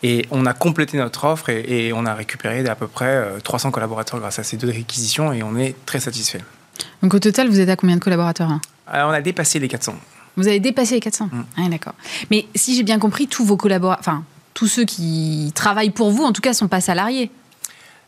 et 0.04 0.26
on 0.32 0.46
a 0.46 0.54
complété 0.54 0.98
notre 0.98 1.26
offre 1.26 1.50
et, 1.50 1.88
et 1.88 1.94
on 1.94 2.06
a 2.06 2.14
récupéré 2.14 2.68
à 2.68 2.76
peu 2.76 2.88
près 2.88 3.26
300 3.44 3.72
collaborateurs 3.72 4.20
grâce 4.20 4.40
à 4.40 4.44
ces 4.44 4.58
deux 4.58 4.70
réquisitions 4.70 5.34
et 5.34 5.44
on 5.44 5.56
est 5.58 5.76
très 5.86 6.00
satisfait. 6.00 6.42
Donc 7.02 7.14
au 7.14 7.20
total, 7.20 7.48
vous 7.50 7.60
êtes 7.60 7.70
à 7.70 7.76
combien 7.76 7.96
de 7.96 8.02
collaborateurs 8.02 8.50
hein 8.50 8.62
On 8.92 9.10
a 9.10 9.22
dépassé 9.22 9.60
les 9.60 9.68
400. 9.68 9.96
Vous 10.38 10.48
avez 10.48 10.60
dépassé 10.60 10.96
les 10.96 11.02
400 11.02 11.30
mm. 11.32 11.44
ah, 11.58 11.70
D'accord. 11.70 11.94
Mais 12.32 12.46
si 12.56 12.76
j'ai 12.76 12.84
bien 12.84 13.00
compris, 13.00 13.28
tous 13.28 13.46
vos 13.46 13.58
collaborateurs, 13.58 14.00
enfin, 14.00 14.24
tous 14.54 14.68
ceux 14.68 14.86
qui 14.86 15.52
travaillent 15.56 15.92
pour 15.92 16.12
vous, 16.12 16.24
en 16.24 16.32
tout 16.32 16.42
cas, 16.42 16.52
ne 16.52 16.56
sont 16.56 16.68
pas 16.68 16.82
salariés 16.82 17.32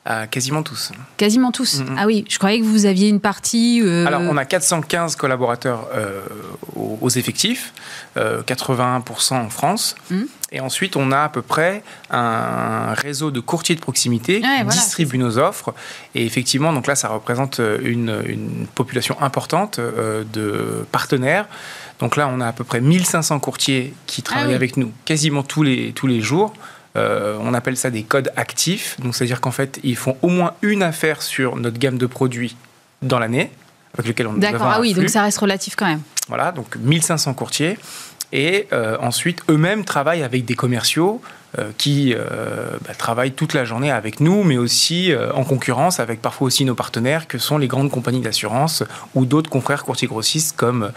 euh, 0.09 0.25
quasiment 0.25 0.63
tous. 0.63 0.91
Quasiment 1.17 1.51
tous. 1.51 1.79
Mm, 1.79 1.83
mm. 1.83 1.95
Ah 1.99 2.05
oui, 2.05 2.23
je 2.29 2.37
croyais 2.37 2.59
que 2.59 2.63
vous 2.63 2.85
aviez 2.85 3.09
une 3.09 3.19
partie. 3.19 3.81
Euh, 3.83 4.05
Alors, 4.05 4.21
on 4.21 4.37
a 4.37 4.45
415 4.45 5.17
collaborateurs 5.17 5.89
euh, 5.93 6.21
aux, 6.75 7.09
effectifs, 7.09 7.73
81% 8.15 9.33
en 9.33 9.49
France. 9.49 9.95
Mm. 10.09 10.23
Et 10.51 10.61
ensuite, 10.61 10.95
on 10.95 11.11
a 11.11 11.23
à 11.23 11.29
peu 11.29 11.41
près 11.41 11.83
un 12.09 12.93
réseau 12.93 13.31
de 13.31 13.39
courtiers 13.41 13.75
de 13.75 13.81
proximité 13.81 14.41
qui 14.41 14.65
distribuent 14.65 15.17
nos 15.17 15.37
offres. 15.37 15.73
Et 16.15 16.25
effectivement, 16.25 16.71
donc 16.71 16.87
là, 16.87 16.95
ça 16.95 17.09
représente 17.09 17.59
une, 17.83 18.65
population 18.73 19.21
importante 19.21 19.79
de 19.79 20.85
partenaires. 20.91 21.47
Donc 21.99 22.15
là, 22.15 22.29
on 22.31 22.39
a 22.39 22.47
à 22.47 22.53
peu 22.53 22.63
près 22.63 22.79
1500 22.79 23.39
courtiers 23.39 23.93
qui 24.05 24.23
ah 24.25 24.29
travaillent 24.29 24.53
avec 24.53 24.77
nous 24.77 24.91
quasiment 25.03 25.43
tous 25.43 25.63
les, 25.63 25.91
tous 25.93 26.07
les 26.07 26.21
jours. 26.21 26.53
Euh, 26.97 27.37
on 27.41 27.53
appelle 27.53 27.77
ça 27.77 27.89
des 27.89 28.03
codes 28.03 28.31
actifs. 28.35 28.99
Donc, 28.99 29.15
c'est-à-dire 29.15 29.41
qu'en 29.41 29.51
fait, 29.51 29.79
ils 29.83 29.95
font 29.95 30.17
au 30.21 30.29
moins 30.29 30.53
une 30.61 30.83
affaire 30.83 31.21
sur 31.21 31.55
notre 31.55 31.77
gamme 31.77 31.97
de 31.97 32.05
produits 32.05 32.55
dans 33.01 33.19
l'année, 33.19 33.51
avec 33.93 34.07
lequel 34.07 34.27
on 34.27 34.33
D'accord, 34.33 34.67
ah 34.67 34.79
oui, 34.81 34.93
donc 34.93 35.09
ça 35.09 35.21
reste 35.21 35.37
relatif 35.37 35.75
quand 35.75 35.85
même. 35.85 36.01
Voilà, 36.27 36.51
donc 36.51 36.75
1500 36.77 37.33
courtiers. 37.35 37.77
Et 38.33 38.67
euh, 38.73 38.97
ensuite, 39.01 39.41
eux-mêmes 39.49 39.85
travaillent 39.85 40.23
avec 40.23 40.43
des 40.43 40.55
commerciaux 40.55 41.21
euh, 41.57 41.69
qui 41.77 42.13
euh, 42.13 42.77
bah, 42.85 42.93
travaillent 42.93 43.31
toute 43.31 43.53
la 43.53 43.63
journée 43.63 43.89
avec 43.89 44.19
nous, 44.19 44.43
mais 44.43 44.57
aussi 44.57 45.13
en 45.33 45.45
concurrence 45.45 46.01
avec 46.01 46.21
parfois 46.21 46.47
aussi 46.47 46.65
nos 46.65 46.75
partenaires, 46.75 47.27
que 47.27 47.37
sont 47.37 47.57
les 47.57 47.67
grandes 47.67 47.89
compagnies 47.89 48.19
d'assurance 48.19 48.83
ou 49.15 49.25
d'autres 49.25 49.49
confrères 49.49 49.85
courtiers 49.85 50.09
grossistes 50.09 50.57
comme 50.57 50.91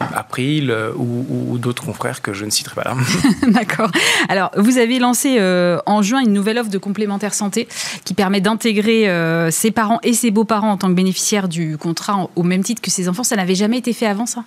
April 0.00 0.74
ou, 0.96 1.58
d'autres 1.58 1.84
confrères 1.84 2.20
que 2.20 2.32
je 2.32 2.44
ne 2.44 2.50
citerai 2.50 2.74
pas 2.74 2.84
là. 2.84 2.96
D'accord. 3.48 3.90
Alors, 4.28 4.50
vous 4.56 4.78
avez 4.78 4.98
lancé 4.98 5.38
en 5.86 6.02
juin 6.02 6.20
une 6.20 6.32
nouvelle 6.32 6.58
offre 6.58 6.70
de 6.70 6.78
complémentaire 6.78 7.34
santé 7.34 7.68
qui 8.04 8.14
permet 8.14 8.40
d'intégrer 8.40 9.08
ses 9.50 9.70
parents 9.70 10.00
et 10.02 10.12
ses 10.12 10.30
beaux-parents 10.30 10.72
en 10.72 10.76
tant 10.76 10.88
que 10.88 10.94
bénéficiaires 10.94 11.48
du 11.48 11.78
contrat 11.78 12.28
au 12.34 12.42
même 12.42 12.64
titre 12.64 12.82
que 12.82 12.90
ses 12.90 13.08
enfants. 13.08 13.24
Ça 13.24 13.36
n'avait 13.36 13.54
jamais 13.54 13.78
été 13.78 13.92
fait 13.92 14.06
avant 14.06 14.26
ça? 14.26 14.44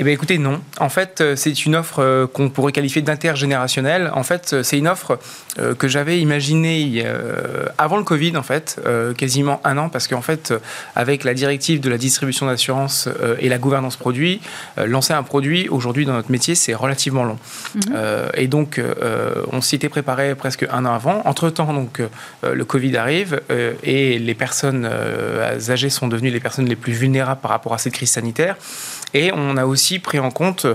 Eh 0.00 0.02
bien, 0.02 0.14
écoutez, 0.14 0.38
non. 0.38 0.62
En 0.78 0.88
fait, 0.88 1.20
euh, 1.20 1.36
c'est 1.36 1.66
une 1.66 1.76
offre 1.76 1.98
euh, 1.98 2.26
qu'on 2.26 2.48
pourrait 2.48 2.72
qualifier 2.72 3.02
d'intergénérationnelle. 3.02 4.10
En 4.14 4.22
fait, 4.22 4.54
euh, 4.54 4.62
c'est 4.62 4.78
une 4.78 4.88
offre 4.88 5.18
que 5.78 5.88
j'avais 5.88 6.20
imaginée 6.20 7.04
avant 7.76 7.96
le 7.96 8.04
Covid, 8.04 8.36
en 8.36 8.42
fait, 8.44 8.80
quasiment 9.18 9.60
un 9.64 9.78
an, 9.78 9.88
parce 9.88 10.06
qu'en 10.06 10.22
fait, 10.22 10.54
avec 10.94 11.24
la 11.24 11.34
directive 11.34 11.80
de 11.80 11.90
la 11.90 11.98
distribution 11.98 12.46
d'assurance 12.46 13.08
et 13.40 13.48
la 13.48 13.58
gouvernance 13.58 13.96
produit, 13.96 14.40
lancer 14.76 15.12
un 15.12 15.24
produit 15.24 15.68
aujourd'hui 15.68 16.06
dans 16.06 16.12
notre 16.12 16.30
métier, 16.30 16.54
c'est 16.54 16.72
relativement 16.72 17.24
long. 17.24 17.38
Mhm. 17.74 17.96
Et 18.34 18.46
donc, 18.46 18.80
on 19.52 19.60
s'y 19.60 19.74
était 19.74 19.88
préparé 19.88 20.36
presque 20.36 20.64
un 20.70 20.86
an 20.86 20.94
avant. 20.94 21.20
Entre-temps, 21.24 21.74
donc, 21.74 22.00
le 22.44 22.64
Covid 22.64 22.96
arrive 22.96 23.40
et 23.82 24.20
les 24.20 24.34
personnes 24.34 24.88
âgées 25.68 25.90
sont 25.90 26.06
devenues 26.06 26.30
les 26.30 26.40
personnes 26.40 26.66
les 26.66 26.76
plus 26.76 26.92
vulnérables 26.92 27.40
par 27.40 27.50
rapport 27.50 27.74
à 27.74 27.78
cette 27.78 27.94
crise 27.94 28.12
sanitaire. 28.12 28.56
Et 29.14 29.32
on 29.32 29.56
a 29.56 29.64
aussi 29.66 29.98
pris 29.98 30.18
en 30.18 30.30
compte 30.30 30.66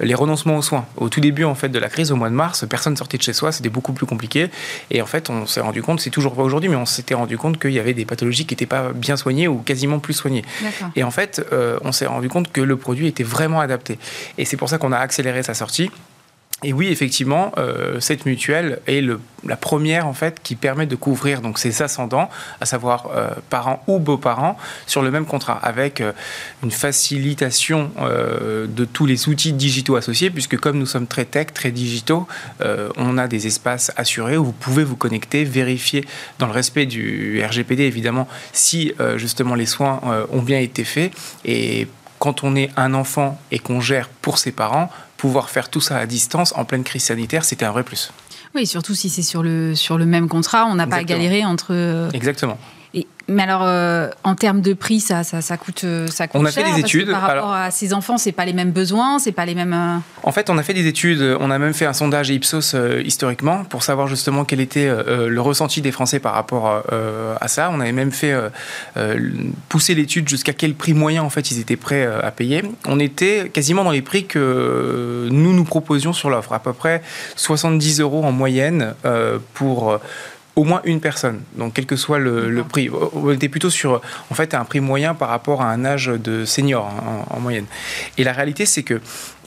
les 0.00 0.14
renoncements 0.14 0.56
aux 0.56 0.62
soins. 0.62 0.86
Au 0.96 1.08
tout 1.08 1.20
début 1.20 1.44
en 1.44 1.54
fait 1.54 1.68
de 1.68 1.78
la 1.78 1.88
crise, 1.88 2.12
au 2.12 2.16
mois 2.16 2.28
de 2.28 2.34
mars, 2.34 2.64
personne 2.68 2.96
sortait 2.96 3.18
de 3.18 3.22
chez 3.22 3.32
soi, 3.32 3.52
c'était 3.52 3.68
beaucoup 3.68 3.92
plus 3.92 4.06
compliqué. 4.06 4.50
Et 4.90 5.02
en 5.02 5.06
fait, 5.06 5.30
on 5.30 5.46
s'est 5.46 5.60
rendu 5.60 5.82
compte, 5.82 6.00
c'est 6.00 6.10
toujours 6.10 6.34
pas 6.34 6.42
aujourd'hui, 6.42 6.68
mais 6.68 6.76
on 6.76 6.86
s'était 6.86 7.14
rendu 7.14 7.38
compte 7.38 7.58
qu'il 7.60 7.72
y 7.72 7.78
avait 7.78 7.94
des 7.94 8.04
pathologies 8.04 8.46
qui 8.46 8.54
n'étaient 8.54 8.66
pas 8.66 8.92
bien 8.92 9.16
soignées 9.16 9.48
ou 9.48 9.58
quasiment 9.58 9.98
plus 9.98 10.14
soignées. 10.14 10.44
Et 10.96 11.04
en 11.04 11.10
fait, 11.10 11.44
euh, 11.52 11.78
on 11.82 11.92
s'est 11.92 12.06
rendu 12.06 12.28
compte 12.28 12.50
que 12.52 12.60
le 12.60 12.76
produit 12.76 13.06
était 13.06 13.24
vraiment 13.24 13.60
adapté. 13.60 13.98
Et 14.38 14.44
c'est 14.44 14.56
pour 14.56 14.68
ça 14.68 14.78
qu'on 14.78 14.92
a 14.92 14.98
accéléré 14.98 15.42
sa 15.42 15.54
sortie. 15.54 15.90
Et 16.62 16.72
oui, 16.72 16.88
effectivement, 16.88 17.52
euh, 17.58 17.98
cette 18.00 18.26
mutuelle 18.26 18.80
est 18.86 19.04
la 19.44 19.56
première 19.56 20.06
en 20.06 20.14
fait 20.14 20.40
qui 20.42 20.54
permet 20.54 20.86
de 20.86 20.94
couvrir 20.96 21.42
donc 21.42 21.58
ses 21.58 21.82
ascendants, 21.82 22.30
à 22.60 22.64
savoir 22.64 23.10
euh, 23.14 23.30
parents 23.50 23.82
ou 23.86 23.98
beaux-parents, 23.98 24.56
sur 24.86 25.02
le 25.02 25.10
même 25.10 25.26
contrat, 25.26 25.58
avec 25.62 26.00
euh, 26.00 26.12
une 26.62 26.70
facilitation 26.70 27.90
de 28.00 28.84
tous 28.84 29.04
les 29.04 29.28
outils 29.28 29.52
digitaux 29.52 29.96
associés, 29.96 30.30
puisque 30.30 30.56
comme 30.56 30.78
nous 30.78 30.86
sommes 30.86 31.06
très 31.06 31.24
tech, 31.24 31.48
très 31.52 31.70
digitaux, 31.70 32.26
on 32.96 33.18
a 33.18 33.26
des 33.28 33.46
espaces 33.46 33.92
assurés 33.96 34.36
où 34.36 34.44
vous 34.44 34.52
pouvez 34.52 34.84
vous 34.84 34.96
connecter, 34.96 35.44
vérifier 35.44 36.04
dans 36.38 36.46
le 36.46 36.52
respect 36.52 36.86
du 36.86 37.42
RGPD 37.44 37.82
évidemment 37.82 38.28
si 38.52 38.92
justement 39.16 39.54
les 39.54 39.66
soins 39.66 40.00
ont 40.32 40.42
bien 40.42 40.58
été 40.58 40.84
faits. 40.84 41.12
Et 41.44 41.88
quand 42.18 42.44
on 42.44 42.56
est 42.56 42.70
un 42.76 42.94
enfant 42.94 43.38
et 43.50 43.58
qu'on 43.58 43.80
gère 43.80 44.08
pour 44.08 44.38
ses 44.38 44.52
parents, 44.52 44.90
pouvoir 45.24 45.48
faire 45.48 45.70
tout 45.70 45.80
ça 45.80 45.96
à 45.96 46.04
distance 46.04 46.52
en 46.54 46.66
pleine 46.66 46.84
crise 46.84 47.04
sanitaire, 47.04 47.46
c'était 47.46 47.64
un 47.64 47.72
vrai 47.72 47.82
plus. 47.82 48.12
Oui, 48.54 48.66
surtout 48.66 48.94
si 48.94 49.08
c'est 49.08 49.22
sur 49.22 49.42
le, 49.42 49.74
sur 49.74 49.96
le 49.96 50.04
même 50.04 50.28
contrat, 50.28 50.66
on 50.66 50.74
n'a 50.74 50.86
pas 50.86 50.96
à 50.96 51.02
galérer 51.02 51.46
entre... 51.46 52.10
Exactement. 52.12 52.58
Mais 53.26 53.42
alors, 53.42 53.62
euh, 53.64 54.08
en 54.22 54.34
termes 54.34 54.60
de 54.60 54.74
prix, 54.74 55.00
ça, 55.00 55.24
ça, 55.24 55.40
ça 55.40 55.56
coûte, 55.56 55.82
euh, 55.84 56.06
ça 56.08 56.26
coûte 56.28 56.40
On 56.40 56.44
a 56.44 56.50
cher, 56.50 56.66
fait 56.66 56.72
des 56.74 56.80
études. 56.80 57.10
par 57.10 57.22
rapport 57.22 57.32
Alors- 57.32 57.52
à 57.54 57.70
ces 57.70 57.94
enfants, 57.94 58.18
c'est 58.18 58.32
pas 58.32 58.44
les 58.44 58.52
mêmes 58.52 58.70
besoins, 58.70 59.18
c'est 59.18 59.32
pas 59.32 59.46
les 59.46 59.54
mêmes. 59.54 59.72
euh, 59.72 59.96
En 60.24 60.32
fait, 60.32 60.50
on 60.50 60.58
a 60.58 60.62
fait 60.62 60.74
des 60.74 60.86
études, 60.86 61.36
on 61.40 61.50
a 61.50 61.58
même 61.58 61.72
fait 61.72 61.86
un 61.86 61.94
sondage 61.94 62.28
Ipsos 62.30 62.74
euh, 62.74 63.00
historiquement 63.04 63.64
pour 63.64 63.82
savoir 63.82 64.08
justement 64.08 64.44
quel 64.44 64.60
était 64.60 64.86
euh, 64.88 65.28
le 65.28 65.40
ressenti 65.40 65.80
des 65.80 65.90
Français 65.90 66.18
par 66.20 66.34
rapport 66.34 66.82
euh, 66.92 67.34
à 67.40 67.48
ça. 67.48 67.70
On 67.72 67.80
avait 67.80 67.92
même 67.92 68.12
fait 68.12 68.32
euh, 68.32 68.50
euh, 68.98 69.18
pousser 69.70 69.94
l'étude 69.94 70.28
jusqu'à 70.28 70.52
quel 70.52 70.74
prix 70.74 70.92
moyen 70.92 71.22
en 71.22 71.30
fait 71.30 71.50
ils 71.50 71.58
étaient 71.60 71.76
prêts 71.76 72.04
euh, 72.04 72.20
à 72.22 72.30
payer. 72.30 72.62
On 72.86 73.00
était 73.00 73.48
quasiment 73.52 73.84
dans 73.84 73.90
les 73.90 74.02
prix 74.02 74.26
que 74.26 75.28
nous 75.30 75.54
nous 75.54 75.64
proposions 75.64 76.12
sur 76.12 76.28
l'offre, 76.28 76.52
à 76.52 76.58
peu 76.58 76.72
près 76.74 77.02
70 77.36 78.00
euros 78.00 78.22
en 78.24 78.32
moyenne 78.32 78.94
euh, 79.06 79.38
pour 79.54 79.92
euh, 79.92 79.98
au 80.56 80.64
moins 80.64 80.80
une 80.84 81.00
personne. 81.00 81.40
Donc, 81.56 81.74
quel 81.74 81.86
que 81.86 81.96
soit 81.96 82.18
le, 82.18 82.50
le 82.50 82.64
prix, 82.64 82.90
on 83.14 83.30
était 83.32 83.48
plutôt 83.48 83.70
sur 83.70 84.00
en 84.30 84.34
fait 84.34 84.54
un 84.54 84.64
prix 84.64 84.80
moyen 84.80 85.14
par 85.14 85.28
rapport 85.28 85.62
à 85.62 85.70
un 85.70 85.84
âge 85.84 86.06
de 86.06 86.44
senior 86.44 86.86
hein, 86.86 87.24
en, 87.30 87.36
en 87.36 87.40
moyenne. 87.40 87.66
Et 88.18 88.24
la 88.24 88.32
réalité, 88.32 88.66
c'est 88.66 88.82
que 88.82 89.00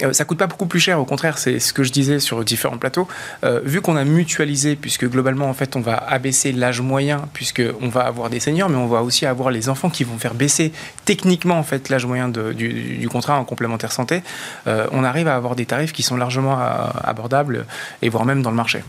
euh, 0.04 0.14
ça 0.14 0.26
coûte 0.26 0.38
pas 0.38 0.48
beaucoup 0.48 0.66
plus 0.66 0.80
cher. 0.80 1.00
Au 1.00 1.06
contraire, 1.06 1.38
c'est 1.38 1.60
ce 1.60 1.74
que 1.74 1.84
je 1.84 1.92
disais 1.92 2.20
sur 2.20 2.44
différents 2.44 2.78
plateaux. 2.78 3.08
Euh, 3.44 3.60
vu 3.64 3.82
qu'on 3.82 3.96
a 3.96 4.04
mutualisé, 4.04 4.76
puisque 4.76 5.10
globalement, 5.10 5.50
en 5.50 5.54
fait, 5.54 5.76
on 5.76 5.82
va 5.82 5.96
abaisser 5.96 6.52
l'âge 6.52 6.82
moyen, 6.82 7.22
puisque 7.34 7.62
on 7.82 7.90
va 7.90 8.02
avoir 8.02 8.30
des 8.30 8.40
seniors, 8.40 8.70
mais 8.70 8.78
on 8.78 8.88
va 8.88 9.02
aussi 9.02 9.26
avoir 9.26 9.50
les 9.50 9.70
enfants 9.70 9.90
qui 9.90 10.04
vont 10.04 10.18
faire 10.18 10.34
baisser 10.34 10.72
techniquement 11.06 11.58
en 11.58 11.64
fait 11.64 11.90
l'âge 11.90 12.06
moyen 12.06 12.28
de- 12.30 12.54
du, 12.54 12.98
du 12.98 13.10
contrat 13.10 13.38
en 13.40 13.46
complémentaire 13.46 13.92
santé. 13.92 14.22
Euh, 14.68 14.86
on 14.92 15.04
arrive 15.04 15.28
à 15.28 15.36
avoir 15.36 15.56
des 15.56 15.66
tarifs 15.66 15.94
qui 15.94 16.04
sont 16.04 16.18
largement 16.18 16.60
euh, 16.60 16.66
abordables 17.04 17.66
et 18.02 18.10
voire 18.10 18.26
même 18.26 18.42
dans 18.42 18.52
le 18.52 18.56
marché. 18.58 18.84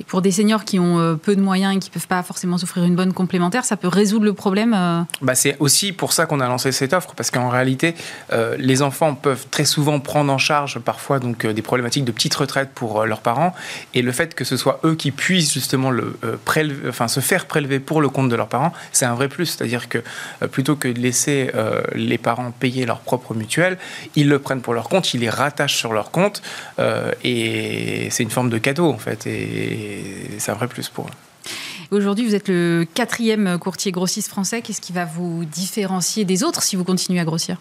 Et 0.00 0.04
pour 0.04 0.22
des 0.22 0.30
seniors 0.30 0.64
qui 0.64 0.78
ont 0.78 1.18
peu 1.22 1.34
de 1.34 1.40
moyens 1.40 1.74
et 1.74 1.78
qui 1.78 1.90
peuvent 1.90 2.06
pas 2.06 2.22
forcément 2.22 2.58
s'offrir 2.58 2.84
une 2.84 2.94
bonne 2.96 3.12
complémentaire, 3.12 3.64
ça 3.64 3.76
peut 3.76 3.88
résoudre 3.88 4.24
le 4.26 4.34
problème. 4.34 4.76
Bah, 5.22 5.34
c'est 5.34 5.56
aussi 5.58 5.92
pour 5.92 6.12
ça 6.12 6.26
qu'on 6.26 6.40
a 6.40 6.46
lancé 6.48 6.70
cette 6.72 6.92
offre, 6.92 7.14
parce 7.16 7.30
qu'en 7.30 7.48
réalité, 7.48 7.94
les 8.58 8.82
enfants 8.82 9.14
peuvent 9.14 9.46
très 9.50 9.64
souvent 9.64 9.98
prendre 9.98 10.32
en 10.32 10.38
charge 10.38 10.51
parfois 10.84 11.18
donc, 11.18 11.44
euh, 11.44 11.52
des 11.52 11.62
problématiques 11.62 12.04
de 12.04 12.12
petite 12.12 12.34
retraite 12.34 12.70
pour 12.74 13.00
euh, 13.00 13.06
leurs 13.06 13.20
parents, 13.20 13.54
et 13.94 14.02
le 14.02 14.12
fait 14.12 14.34
que 14.34 14.44
ce 14.44 14.56
soit 14.56 14.80
eux 14.84 14.94
qui 14.94 15.10
puissent 15.10 15.52
justement 15.52 15.90
le, 15.90 16.16
euh, 16.24 16.36
prélever- 16.44 16.88
enfin, 16.88 17.08
se 17.08 17.20
faire 17.20 17.46
prélever 17.46 17.80
pour 17.80 18.00
le 18.00 18.08
compte 18.08 18.28
de 18.28 18.36
leurs 18.36 18.48
parents, 18.48 18.72
c'est 18.92 19.04
un 19.06 19.14
vrai 19.14 19.28
plus. 19.28 19.46
C'est-à-dire 19.46 19.88
que 19.88 19.98
plutôt 20.50 20.76
que 20.76 20.88
de 20.88 21.00
laisser 21.00 21.50
les 21.94 22.18
parents 22.18 22.50
payer 22.50 22.86
leur 22.86 23.00
propre 23.00 23.34
mutuelle, 23.34 23.78
ils 24.14 24.28
le 24.28 24.38
prennent 24.38 24.60
pour 24.60 24.74
leur 24.74 24.88
compte, 24.88 25.14
ils 25.14 25.20
les 25.20 25.30
rattachent 25.30 25.76
sur 25.76 25.92
leur 25.92 26.10
compte, 26.10 26.42
et 27.24 28.08
c'est 28.10 28.22
une 28.22 28.30
forme 28.30 28.50
de 28.50 28.58
cadeau 28.58 28.90
en 28.90 28.98
fait, 28.98 29.26
et 29.26 30.36
c'est 30.38 30.50
un 30.50 30.54
vrai 30.54 30.68
plus 30.68 30.88
pour 30.88 31.06
eux. 31.06 31.16
Aujourd'hui, 31.90 32.24
vous 32.26 32.34
êtes 32.34 32.48
le 32.48 32.86
quatrième 32.94 33.58
courtier 33.58 33.92
grossiste 33.92 34.28
français. 34.28 34.62
Qu'est-ce 34.62 34.80
qui 34.80 34.92
va 34.92 35.04
vous 35.04 35.44
différencier 35.44 36.24
des 36.24 36.42
autres 36.42 36.62
si 36.62 36.74
vous 36.74 36.84
continuez 36.84 37.20
à 37.20 37.24
grossir? 37.24 37.58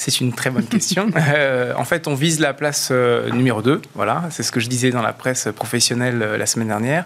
C'est 0.00 0.22
une 0.22 0.32
très 0.32 0.48
bonne 0.48 0.64
question. 0.64 1.10
Euh, 1.30 1.74
en 1.76 1.84
fait, 1.84 2.08
on 2.08 2.14
vise 2.14 2.40
la 2.40 2.54
place 2.54 2.88
euh, 2.90 3.30
numéro 3.30 3.62
2. 3.62 3.82
Voilà, 3.94 4.24
c'est 4.30 4.42
ce 4.42 4.50
que 4.50 4.58
je 4.58 4.68
disais 4.68 4.90
dans 4.90 5.02
la 5.02 5.12
presse 5.12 5.48
professionnelle 5.54 6.22
euh, 6.22 6.38
la 6.38 6.46
semaine 6.46 6.68
dernière. 6.68 7.04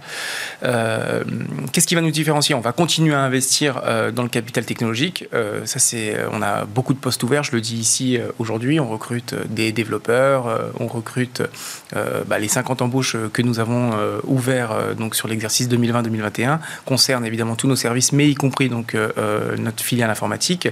Qu'est-ce 1.72 1.86
qui 1.86 1.94
va 1.94 2.00
nous 2.00 2.12
différencier? 2.12 2.54
On 2.54 2.60
va 2.60 2.72
continuer 2.72 3.12
à 3.12 3.20
investir 3.20 3.82
dans 4.14 4.22
le 4.22 4.28
capital 4.28 4.64
technologique. 4.64 5.26
Ça, 5.64 5.78
c'est, 5.78 6.16
on 6.32 6.40
a 6.40 6.64
beaucoup 6.64 6.94
de 6.94 6.98
postes 6.98 7.22
ouverts. 7.22 7.42
Je 7.42 7.52
le 7.52 7.60
dis 7.60 7.76
ici 7.76 8.18
aujourd'hui. 8.38 8.80
On 8.80 8.88
recrute 8.88 9.34
des 9.48 9.72
développeurs. 9.72 10.72
on 10.78 10.86
recrute 10.86 11.42
bah, 12.26 12.38
les 12.38 12.48
50 12.48 12.82
embauches 12.82 13.16
que 13.32 13.42
nous 13.42 13.58
avons 13.58 13.92
ouverts 14.24 14.72
euh, 14.72 14.94
donc 14.94 15.14
sur 15.14 15.28
l'exercice 15.28 15.68
2020-2021 15.68 16.58
concernent 16.84 17.24
évidemment 17.24 17.56
tous 17.56 17.68
nos 17.68 17.76
services, 17.76 18.12
mais 18.12 18.28
y 18.28 18.34
compris 18.34 18.68
donc 18.68 18.96
notre 19.58 19.82
filiale 19.82 20.10
informatique. 20.10 20.68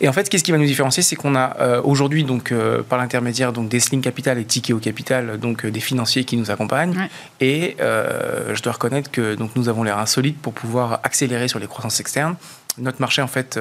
Et 0.00 0.08
en 0.08 0.12
fait, 0.12 0.28
qu'est-ce 0.28 0.44
qui 0.44 0.52
va 0.52 0.58
nous 0.58 0.66
différencier, 0.66 1.02
c'est 1.02 1.16
qu'on 1.16 1.35
a 1.36 1.56
euh, 1.60 1.80
aujourd'hui 1.82 2.24
donc 2.24 2.50
euh, 2.50 2.82
par 2.82 2.98
l'intermédiaire 2.98 3.52
donc 3.52 3.68
des 3.68 3.80
Sling 3.80 4.00
Capital 4.00 4.38
et 4.38 4.44
Tikeo 4.44 4.78
Capital 4.78 5.38
donc 5.38 5.64
euh, 5.64 5.70
des 5.70 5.80
financiers 5.80 6.24
qui 6.24 6.36
nous 6.36 6.50
accompagnent. 6.50 6.96
Ouais. 6.96 7.10
Et 7.40 7.76
je 7.78 8.62
dois 8.62 8.72
reconnaître 8.72 9.10
que 9.10 9.34
donc 9.34 9.50
nous 9.54 9.68
avons 9.68 9.82
l'air 9.82 9.98
insolite 9.98 10.38
pour 10.40 10.52
pouvoir 10.52 11.00
accélérer 11.04 11.48
sur 11.48 11.58
les 11.58 11.66
croissances 11.66 12.00
externes. 12.00 12.36
Notre 12.78 13.00
marché 13.00 13.22
en 13.22 13.26
fait 13.26 13.58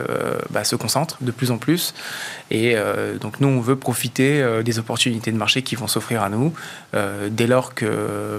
bah, 0.50 0.64
se 0.64 0.76
concentre 0.76 1.18
de 1.22 1.32
plus 1.32 1.52
en 1.52 1.58
plus 1.58 1.94
et 2.52 2.76
donc 3.22 3.40
nous 3.40 3.48
on 3.48 3.62
veut 3.62 3.76
profiter 3.78 4.44
des 4.64 4.80
opportunités 4.80 5.32
de 5.32 5.38
marché 5.38 5.62
qui 5.62 5.76
vont 5.76 5.88
s'offrir 5.88 6.22
à 6.22 6.30
nous 6.30 6.54
dès 7.30 7.48
lors 7.48 7.74
que 7.74 8.38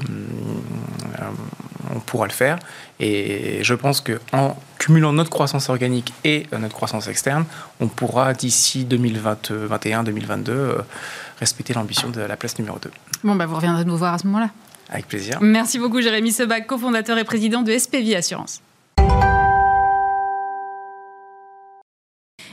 on 1.95 2.01
pourra 2.01 2.27
le 2.27 2.33
faire 2.33 2.59
et 2.99 3.63
je 3.63 3.75
pense 3.75 4.01
que 4.01 4.21
en 4.33 4.57
cumulant 4.79 5.13
notre 5.13 5.31
croissance 5.31 5.69
organique 5.69 6.13
et 6.25 6.47
euh, 6.53 6.59
notre 6.59 6.75
croissance 6.75 7.09
externe, 7.09 7.45
on 7.81 7.89
pourra 7.89 8.33
d'ici 8.35 8.87
2021-2022 8.89 10.49
euh, 10.49 10.79
respecter 11.41 11.75
l'ambition 11.75 12.09
de 12.09 12.21
la 12.21 12.37
place 12.37 12.59
numéro 12.59 12.79
2. 12.79 12.91
Bon, 13.25 13.35
bah, 13.35 13.47
vous 13.47 13.57
reviendrez 13.57 13.85
nous 13.85 13.97
voir 13.97 14.15
à 14.15 14.19
ce 14.19 14.27
moment-là. 14.27 14.51
Avec 14.89 15.09
plaisir. 15.09 15.39
Merci 15.41 15.79
beaucoup, 15.79 16.01
Jérémy 16.01 16.33
Sebac, 16.33 16.67
cofondateur 16.67 17.19
et 17.19 17.25
président 17.25 17.63
de 17.63 17.77
SPV 17.77 18.15
Assurance. 18.17 18.63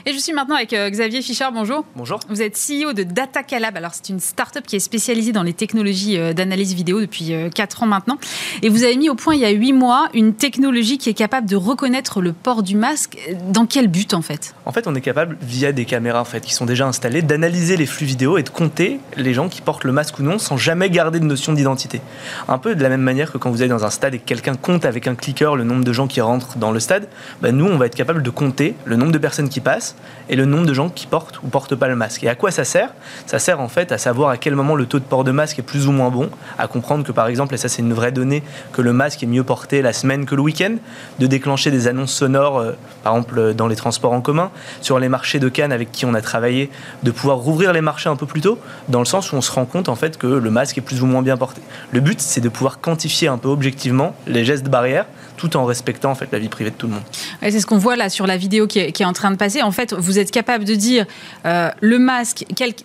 Et 0.06 0.12
je 0.12 0.18
suis 0.18 0.34
maintenant 0.34 0.56
avec 0.56 0.74
euh, 0.74 0.90
Xavier 0.90 1.22
Fischer. 1.22 1.46
Bonjour. 1.50 1.86
Bonjour. 1.96 2.20
Vous 2.28 2.42
êtes 2.42 2.58
CEO 2.58 2.92
de 2.92 3.04
DataCalab. 3.04 3.74
Alors, 3.78 3.92
c'est 3.94 4.10
une 4.10 4.20
start-up 4.20 4.66
qui 4.66 4.76
est 4.76 4.80
spécialisée 4.80 5.32
dans 5.32 5.42
les 5.42 5.54
technologies 5.54 6.18
euh, 6.18 6.34
d'analyse 6.34 6.74
vidéo 6.74 7.00
depuis 7.00 7.32
4 7.54 7.84
ans 7.84 7.86
maintenant. 7.86 8.18
Et 8.60 8.68
vous 8.68 8.82
avez 8.82 8.96
mis 8.96 9.08
au 9.08 9.14
point 9.14 9.34
il 9.34 9.40
y 9.40 9.46
a 9.46 9.50
8 9.50 9.72
mois 9.72 10.10
une 10.12 10.34
technologie 10.34 10.98
qui 10.98 11.08
est 11.08 11.14
capable 11.14 11.48
de 11.48 11.56
reconnaître 11.56 12.20
le 12.20 12.34
port 12.34 12.62
du 12.62 12.76
masque. 12.76 13.16
Dans 13.48 13.64
quel 13.64 13.88
but, 13.88 14.12
en 14.12 14.20
fait? 14.20 14.54
En 14.66 14.72
fait, 14.72 14.86
on 14.86 14.94
est 14.94 15.00
capable, 15.00 15.38
via 15.40 15.72
des 15.72 15.86
caméras 15.86 16.20
en 16.20 16.26
fait, 16.26 16.42
qui 16.42 16.52
sont 16.52 16.66
déjà 16.66 16.86
installées, 16.86 17.22
d'analyser 17.22 17.78
les 17.78 17.86
flux 17.86 18.04
vidéo 18.04 18.36
et 18.36 18.42
de 18.42 18.50
compter 18.50 19.00
les 19.16 19.32
gens 19.32 19.48
qui 19.48 19.62
portent 19.62 19.84
le 19.84 19.92
masque 19.92 20.18
ou 20.18 20.22
non 20.22 20.38
sans 20.38 20.58
jamais 20.58 20.90
garder 20.90 21.18
de 21.18 21.24
notion 21.24 21.54
d'identité. 21.54 22.02
Un 22.48 22.58
peu 22.58 22.74
de 22.74 22.82
la 22.82 22.90
même 22.90 23.00
manière 23.00 23.32
que 23.32 23.38
quand 23.38 23.50
vous 23.50 23.62
allez 23.62 23.70
dans 23.70 23.86
un 23.86 23.90
stade 23.90 24.14
et 24.14 24.18
que 24.18 24.26
quelqu'un 24.26 24.54
compte 24.54 24.84
avec 24.84 25.06
un 25.06 25.14
clicker 25.14 25.56
le 25.56 25.64
nombre 25.64 25.82
de 25.82 25.92
gens 25.94 26.08
qui 26.08 26.20
rentrent 26.20 26.58
dans 26.58 26.72
le 26.72 26.80
stade, 26.80 27.08
bah, 27.40 27.52
nous, 27.52 27.64
on 27.64 27.78
va 27.78 27.86
être 27.86 27.94
capable 27.94 28.22
de 28.22 28.30
compter 28.30 28.74
le 28.84 28.96
nombre 28.96 29.12
de 29.12 29.18
personnes 29.18 29.48
qui 29.48 29.60
passent 29.60 29.93
et 30.28 30.36
le 30.36 30.44
nombre 30.44 30.66
de 30.66 30.74
gens 30.74 30.88
qui 30.88 31.06
portent 31.06 31.40
ou 31.42 31.48
portent 31.48 31.74
pas 31.74 31.88
le 31.88 31.96
masque. 31.96 32.24
Et 32.24 32.28
à 32.28 32.34
quoi 32.34 32.50
ça 32.50 32.64
sert? 32.64 32.90
Ça 33.26 33.38
sert 33.38 33.60
en 33.60 33.68
fait 33.68 33.92
à 33.92 33.98
savoir 33.98 34.30
à 34.30 34.36
quel 34.36 34.54
moment 34.54 34.74
le 34.74 34.86
taux 34.86 34.98
de 34.98 35.04
port 35.04 35.24
de 35.24 35.30
masque 35.30 35.58
est 35.58 35.62
plus 35.62 35.86
ou 35.86 35.92
moins 35.92 36.10
bon, 36.10 36.30
à 36.58 36.66
comprendre 36.66 37.04
que 37.04 37.12
par 37.12 37.26
exemple, 37.26 37.54
et 37.54 37.58
ça 37.58 37.68
c'est 37.68 37.82
une 37.82 37.92
vraie 37.92 38.12
donnée, 38.12 38.42
que 38.72 38.82
le 38.82 38.92
masque 38.92 39.22
est 39.22 39.26
mieux 39.26 39.44
porté 39.44 39.82
la 39.82 39.92
semaine 39.92 40.26
que 40.26 40.34
le 40.34 40.42
week-end, 40.42 40.76
de 41.18 41.26
déclencher 41.26 41.70
des 41.70 41.88
annonces 41.88 42.12
sonores, 42.12 42.58
euh, 42.58 42.72
par 43.02 43.14
exemple 43.14 43.38
euh, 43.38 43.52
dans 43.52 43.66
les 43.66 43.76
transports 43.76 44.12
en 44.12 44.20
commun, 44.20 44.50
sur 44.80 44.98
les 44.98 45.08
marchés 45.08 45.38
de 45.38 45.48
Cannes 45.48 45.72
avec 45.72 45.92
qui 45.92 46.06
on 46.06 46.14
a 46.14 46.22
travaillé, 46.22 46.70
de 47.02 47.10
pouvoir 47.10 47.38
rouvrir 47.38 47.72
les 47.72 47.80
marchés 47.80 48.08
un 48.08 48.16
peu 48.16 48.26
plus 48.26 48.40
tôt, 48.40 48.58
dans 48.88 49.00
le 49.00 49.04
sens 49.04 49.32
où 49.32 49.36
on 49.36 49.40
se 49.40 49.52
rend 49.52 49.66
compte 49.66 49.88
en 49.88 49.96
fait 49.96 50.16
que 50.16 50.26
le 50.26 50.50
masque 50.50 50.78
est 50.78 50.82
plus 50.82 51.02
ou 51.02 51.06
moins 51.06 51.22
bien 51.22 51.36
porté. 51.36 51.60
Le 51.92 52.00
but 52.00 52.20
c'est 52.20 52.40
de 52.40 52.48
pouvoir 52.48 52.80
quantifier 52.80 53.28
un 53.28 53.38
peu 53.38 53.48
objectivement 53.48 54.14
les 54.26 54.44
gestes 54.44 54.68
barrières, 54.68 55.06
tout 55.36 55.56
en 55.56 55.64
respectant 55.64 56.10
en 56.10 56.14
fait 56.14 56.28
la 56.32 56.38
vie 56.38 56.48
privée 56.48 56.70
de 56.70 56.76
tout 56.76 56.86
le 56.86 56.94
monde. 56.94 57.02
C'est 57.42 57.60
ce 57.60 57.66
qu'on 57.66 57.78
voit 57.78 57.96
là 57.96 58.08
sur 58.08 58.26
la 58.26 58.36
vidéo 58.36 58.66
qui 58.66 58.78
est, 58.78 59.04
en 59.04 59.12
train 59.12 59.30
de 59.30 59.36
passer. 59.36 59.62
En 59.62 59.72
fait, 59.72 59.92
vous 59.92 60.18
êtes 60.18 60.30
capable 60.30 60.64
de 60.64 60.74
dire 60.74 61.06
euh, 61.44 61.70
le 61.80 61.98
masque, 61.98 62.44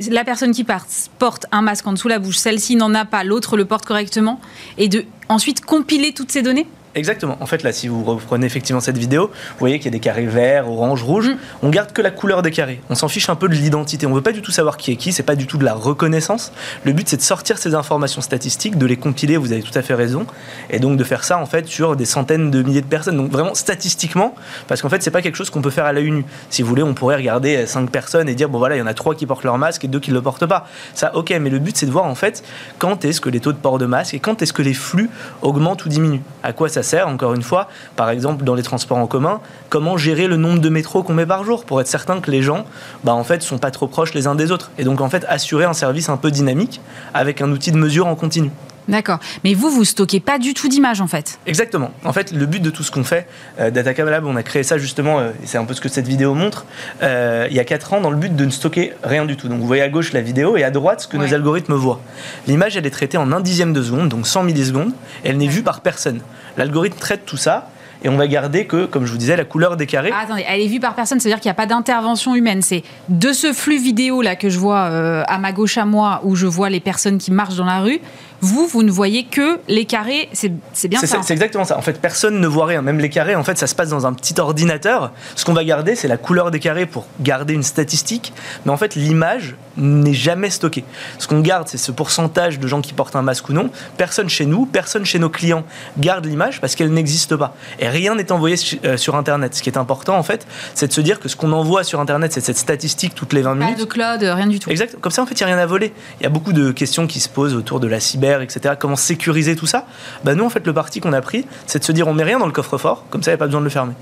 la 0.10 0.24
personne 0.24 0.52
qui 0.52 0.64
part, 0.64 0.86
porte 1.18 1.46
un 1.52 1.62
masque 1.62 1.88
en 1.88 1.94
dessous 1.94 2.08
la 2.08 2.20
bouche, 2.20 2.38
celle-ci 2.38 2.76
n'en 2.76 2.94
a 2.94 3.06
pas, 3.06 3.24
l'autre 3.24 3.58
le 3.58 3.66
porte 3.66 3.86
correctement, 3.86 4.40
et 4.78 4.88
de 4.88 5.06
ensuite 5.30 5.62
compiler 5.62 6.14
toutes 6.14 6.32
ces 6.32 6.42
données 6.42 6.68
Exactement. 6.96 7.38
En 7.40 7.46
fait, 7.46 7.64
là, 7.64 7.72
si 7.72 7.88
vous 7.88 8.04
reprenez 8.04 8.46
effectivement 8.46 8.80
cette 8.80 8.98
vidéo, 8.98 9.28
vous 9.28 9.60
voyez 9.60 9.78
qu'il 9.78 9.86
y 9.86 9.90
a 9.90 9.92
des 9.92 10.00
carrés 10.00 10.26
verts, 10.26 10.68
orange, 10.68 11.04
rouge. 11.04 11.30
Mm. 11.30 11.38
On 11.64 11.70
garde 11.70 11.92
que 11.92 12.02
la 12.02 12.10
couleur 12.10 12.42
des 12.42 12.52
carrés. 12.52 12.82
On 12.90 12.96
s'en 12.96 13.08
fiche 13.08 13.30
un 13.30 13.36
peu 13.36 13.48
de 13.48 13.54
l'identité. 13.54 14.08
On 14.08 14.14
veut 14.14 14.22
pas 14.22 14.32
du 14.32 14.42
tout 14.42 14.52
savoir 14.52 14.76
qui 14.78 14.92
est 14.92 14.96
qui. 14.96 15.14
C'est 15.14 15.24
pas 15.24 15.36
du 15.36 15.46
tout 15.46 15.58
de 15.58 15.66
la 15.66 15.76
reconnaissance. 15.76 16.52
Le 16.86 16.92
but, 16.92 17.08
c'est 17.08 17.18
de 17.18 17.22
sortir 17.22 17.60
ces 17.60 17.76
informations 17.76 18.22
statistiques, 18.22 18.78
de 18.78 18.86
les 18.86 18.98
compiler. 18.98 19.38
Vous 19.38 19.52
avez 19.52 19.62
tout 19.62 19.78
à 19.78 19.82
fait 19.84 19.94
raison. 19.94 20.26
Et 20.72 20.80
donc 20.80 20.98
de 20.98 21.04
faire 21.04 21.24
ça 21.24 21.38
en 21.38 21.46
fait 21.46 21.68
sur 21.68 21.96
des 21.96 22.06
centaines 22.06 22.50
de 22.50 22.64
milliers 22.64 22.82
de 22.82 22.88
personnes. 22.88 23.18
Donc 23.18 23.32
vraiment 23.32 23.54
statistiquement, 23.54 24.34
parce 24.68 24.82
qu'en 24.82 24.90
fait, 24.90 25.04
c'est 25.04 25.12
pas 25.12 25.22
quelque 25.22 25.36
chose 25.36 25.50
qu'on 25.50 25.62
peut 25.62 25.70
faire 25.70 25.86
à 25.86 25.94
l'œil 25.94 26.12
nu. 26.12 26.26
Si 26.50 26.64
vous 26.64 26.70
voulez, 26.70 26.84
on 26.84 26.94
pourrait 26.94 27.18
regarder 27.18 27.68
cinq 27.68 27.92
personnes 27.92 28.28
et 28.30 28.36
dire 28.36 28.50
bon 28.50 28.58
voilà, 28.58 28.76
il 28.76 28.80
y 28.80 28.82
en 28.82 28.88
a 28.88 28.94
trois 28.94 29.16
qui 29.16 29.26
portent 29.26 29.44
leur 29.44 29.58
masque 29.58 29.86
et 29.86 29.88
deux 29.88 30.00
qui 30.00 30.12
le 30.12 30.22
portent 30.22 30.48
pas. 30.48 30.68
Ça, 30.96 31.16
ok. 31.16 31.34
Mais 31.40 31.50
le 31.50 31.60
but, 31.60 31.78
c'est 31.78 31.86
de 31.86 31.92
voir 31.92 32.06
en 32.06 32.16
fait 32.16 32.44
quand 32.80 33.06
est-ce 33.06 33.22
que 33.22 33.30
les 33.30 33.40
taux 33.40 33.54
de 33.54 33.58
port 33.58 33.78
de 33.78 33.86
masque 33.86 34.16
et 34.16 34.20
quand 34.20 34.42
est-ce 34.42 34.54
que 34.54 34.64
les 34.64 34.74
flux 34.74 35.10
augmentent 35.42 35.86
ou 35.86 35.90
diminuent. 35.90 36.22
À 36.44 36.54
quoi 36.54 36.68
ça 36.68 36.79
sert 36.84 37.08
Encore 37.08 37.34
une 37.34 37.42
fois, 37.42 37.68
par 37.96 38.10
exemple 38.10 38.44
dans 38.44 38.56
les 38.56 38.64
transports 38.64 38.98
en 38.98 39.08
commun, 39.08 39.42
comment 39.70 39.98
gérer 39.98 40.28
le 40.28 40.38
nombre 40.38 40.60
de 40.60 40.70
métros 40.70 41.04
qu'on 41.04 41.14
met 41.14 41.26
par 41.26 41.44
jour 41.44 41.66
pour 41.66 41.80
être 41.82 41.88
certain 41.88 42.20
que 42.22 42.32
les 42.32 42.42
gens, 42.42 42.66
bah 43.04 43.14
en 43.14 43.24
fait, 43.24 43.42
sont 43.42 43.58
pas 43.58 43.72
trop 43.72 43.88
proches 43.88 44.14
les 44.14 44.28
uns 44.28 44.36
des 44.36 44.52
autres. 44.52 44.72
Et 44.78 44.84
donc 44.84 45.02
en 45.02 45.10
fait, 45.10 45.26
assurer 45.30 45.66
un 45.66 45.74
service 45.74 46.10
un 46.10 46.18
peu 46.18 46.32
dynamique 46.32 46.82
avec 47.14 47.42
un 47.42 47.52
outil 47.52 47.72
de 47.72 47.78
mesure 47.78 48.08
en 48.08 48.16
continu. 48.16 48.52
D'accord. 48.88 49.20
Mais 49.44 49.54
vous, 49.54 49.70
vous 49.70 49.86
stockez 49.86 50.20
pas 50.20 50.40
du 50.40 50.56
tout 50.56 50.68
d'images 50.68 51.00
en 51.00 51.06
fait. 51.06 51.38
Exactement. 51.46 51.92
En 52.04 52.12
fait, 52.12 52.32
le 52.32 52.48
but 52.48 52.60
de 52.60 52.72
tout 52.72 52.82
ce 52.82 52.90
qu'on 52.90 53.04
fait, 53.04 53.28
euh, 53.60 53.70
Datacam 53.70 54.10
Lab, 54.10 54.26
on 54.26 54.36
a 54.36 54.42
créé 54.42 54.64
ça 54.64 54.80
justement, 54.80 55.20
euh, 55.20 55.30
et 55.44 55.46
c'est 55.46 55.60
un 55.60 55.66
peu 55.66 55.76
ce 55.76 55.82
que 55.82 55.90
cette 55.90 56.08
vidéo 56.08 56.34
montre, 56.34 56.66
euh, 57.04 57.46
il 57.52 57.56
y 57.56 57.60
a 57.60 57.66
4 57.66 57.94
ans, 57.94 58.02
dans 58.02 58.10
le 58.10 58.18
but 58.18 58.36
de 58.36 58.46
ne 58.46 58.50
stocker 58.50 58.94
rien 59.04 59.26
du 59.26 59.38
tout. 59.38 59.48
Donc 59.48 59.60
vous 59.60 59.68
voyez 59.68 59.84
à 59.84 59.90
gauche 59.90 60.12
la 60.12 60.22
vidéo 60.22 60.58
et 60.58 60.64
à 60.64 60.72
droite 60.72 61.02
ce 61.02 61.08
que 61.08 61.18
Ouais. 61.18 61.28
nos 61.28 61.34
algorithmes 61.36 61.76
voient. 61.76 62.02
L'image, 62.48 62.78
elle 62.78 62.88
est 62.88 62.90
traitée 62.90 63.18
en 63.20 63.32
un 63.32 63.42
dixième 63.42 63.74
de 63.74 63.84
seconde, 63.84 64.10
donc 64.10 64.26
100 64.26 64.42
millisecondes, 64.42 64.94
et 65.24 65.30
elle 65.30 65.38
n'est 65.38 65.48
vue 65.48 65.62
par 65.62 65.82
personne. 65.82 66.22
L'algorithme 66.58 66.98
traite 66.98 67.26
tout 67.26 67.38
ça, 67.38 67.70
et 68.02 68.08
on 68.08 68.16
va 68.16 68.28
garder 68.28 68.66
que, 68.66 68.86
comme 68.86 69.06
je 69.06 69.12
vous 69.12 69.18
disais, 69.18 69.36
la 69.36 69.44
couleur 69.44 69.76
des 69.76 69.86
carrés. 69.86 70.12
Ah, 70.14 70.24
attendez, 70.24 70.46
elle 70.48 70.62
est 70.62 70.68
vue 70.68 70.80
par 70.80 70.96
personne, 70.96 71.20
c'est-à-dire 71.20 71.42
qu'il 71.42 71.50
n'y 71.50 71.54
a 71.54 71.56
pas 71.56 71.66
d'intervention 71.66 72.34
humaine. 72.34 72.62
C'est 72.62 72.84
de 73.10 73.34
ce 73.34 73.52
flux 73.52 73.78
vidéo 73.78 74.22
là 74.22 74.36
que 74.38 74.50
je 74.50 74.58
vois 74.58 74.86
euh, 74.86 75.24
à 75.28 75.38
ma 75.38 75.52
gauche 75.52 75.78
à 75.78 75.86
moi, 75.86 76.22
où 76.24 76.36
je 76.36 76.48
vois 76.48 76.70
les 76.70 76.80
personnes 76.80 77.18
qui 77.18 77.32
marchent 77.32 77.58
dans 77.58 77.66
la 77.66 77.80
rue. 77.80 78.00
Vous, 78.42 78.68
vous 78.68 78.84
ne 78.84 78.92
voyez 78.92 79.26
que 79.26 79.60
les 79.68 79.86
carrés, 79.86 80.30
c'est 80.34 80.50
bien 80.88 81.00
ça. 81.00 81.22
C'est 81.24 81.34
exactement 81.34 81.66
ça. 81.66 81.78
En 81.78 81.82
fait, 81.82 82.00
personne 82.00 82.40
ne 82.40 82.48
voit 82.48 82.66
rien. 82.66 82.82
Même 82.82 83.00
les 83.00 83.10
carrés, 83.10 83.36
en 83.36 83.44
fait, 83.44 83.58
ça 83.58 83.68
se 83.68 83.76
passe 83.76 83.90
dans 83.90 84.06
un 84.06 84.14
petit 84.14 84.40
ordinateur. 84.40 85.12
Ce 85.36 85.46
qu'on 85.46 85.54
va 85.54 85.64
garder, 85.64 85.96
c'est 85.96 86.08
la 86.08 86.18
couleur 86.18 86.52
des 86.52 86.60
carrés 86.60 86.86
pour 86.86 87.06
garder 87.20 87.54
une 87.54 87.64
statistique. 87.64 88.34
Mais 88.66 88.72
en 88.72 88.78
fait, 88.78 88.96
l'image 88.96 89.56
n'est 89.78 90.14
jamais 90.14 90.50
stockée. 90.50 90.84
Ce 91.18 91.28
qu'on 91.28 91.40
garde, 91.42 91.68
c'est 91.68 91.78
ce 91.78 91.92
pourcentage 91.92 92.60
de 92.60 92.68
gens 92.68 92.82
qui 92.82 92.94
portent 92.94 93.16
un 93.16 93.22
masque 93.22 93.50
ou 93.50 93.54
non. 93.54 93.70
Personne 93.98 94.30
chez 94.30 94.46
nous, 94.46 94.66
personne 94.66 95.06
chez 95.06 95.20
nos 95.20 95.30
clients 95.30 95.64
garde 95.98 96.26
l'image 96.26 96.62
parce 96.62 96.76
qu'elle 96.76 96.92
n'existe 96.92 97.36
pas. 97.36 97.56
Et 97.80 97.88
rien 97.88 98.16
n'est 98.16 98.32
envoyé 98.32 98.56
euh, 98.86 98.98
sur 98.98 99.16
Internet. 99.16 99.56
Ce 99.56 99.62
qui 99.62 99.70
est 99.70 99.78
important, 99.78 100.18
en 100.18 100.24
fait, 100.24 100.48
c'est 100.74 100.88
de 100.88 100.94
se 100.94 101.02
dire 101.02 101.20
que 101.20 101.30
ce 101.30 101.36
qu'on 101.36 101.52
envoie 101.52 101.84
sur 101.84 102.00
Internet, 102.00 102.34
c'est 102.34 102.42
cette 102.42 102.58
statistique 102.58 103.16
toutes 103.16 103.34
les 103.34 103.42
20 103.42 103.56
minutes. 103.56 103.76
Pas 103.76 103.82
de 103.82 103.88
cloud, 103.88 104.22
rien 104.22 104.48
du 104.48 104.60
tout. 104.60 104.70
Exact. 104.70 104.96
Comme 105.00 105.12
ça, 105.12 105.22
en 105.22 105.26
fait, 105.26 105.40
il 105.40 105.44
n'y 105.44 105.52
a 105.52 105.56
rien 105.56 105.64
à 105.64 105.66
voler. 105.66 105.94
Il 106.20 106.24
y 106.24 106.26
a 106.26 106.30
beaucoup 106.30 106.54
de 106.54 106.72
questions 106.72 107.08
qui 107.08 107.20
se 107.20 107.30
posent 107.30 107.56
autour 107.56 107.80
de 107.80 107.88
la 107.88 108.00
cyber 108.00 108.29
etc. 108.42 108.76
Comment 108.80 108.96
sécuriser 108.96 109.56
tout 109.56 109.66
ça? 109.66 109.86
Bah 110.24 110.36
Nous, 110.36 110.46
en 110.46 110.50
fait, 110.50 110.66
le 110.66 110.74
parti 110.74 111.00
qu'on 111.00 111.14
a 111.14 111.22
pris, 111.22 111.46
c'est 111.66 111.80
de 111.80 111.84
se 111.84 111.92
dire 111.92 112.08
on 112.08 112.14
met 112.14 112.24
rien 112.24 112.40
dans 112.40 112.46
le 112.46 112.52
coffre-fort, 112.52 113.06
comme 113.10 113.24
ça, 113.24 113.32
il 113.32 113.34
n'y 113.34 113.36
a 113.36 113.40
pas 113.40 113.46
besoin 113.46 113.62
de 113.62 113.66
le 113.66 113.72
fermer. 113.72 113.94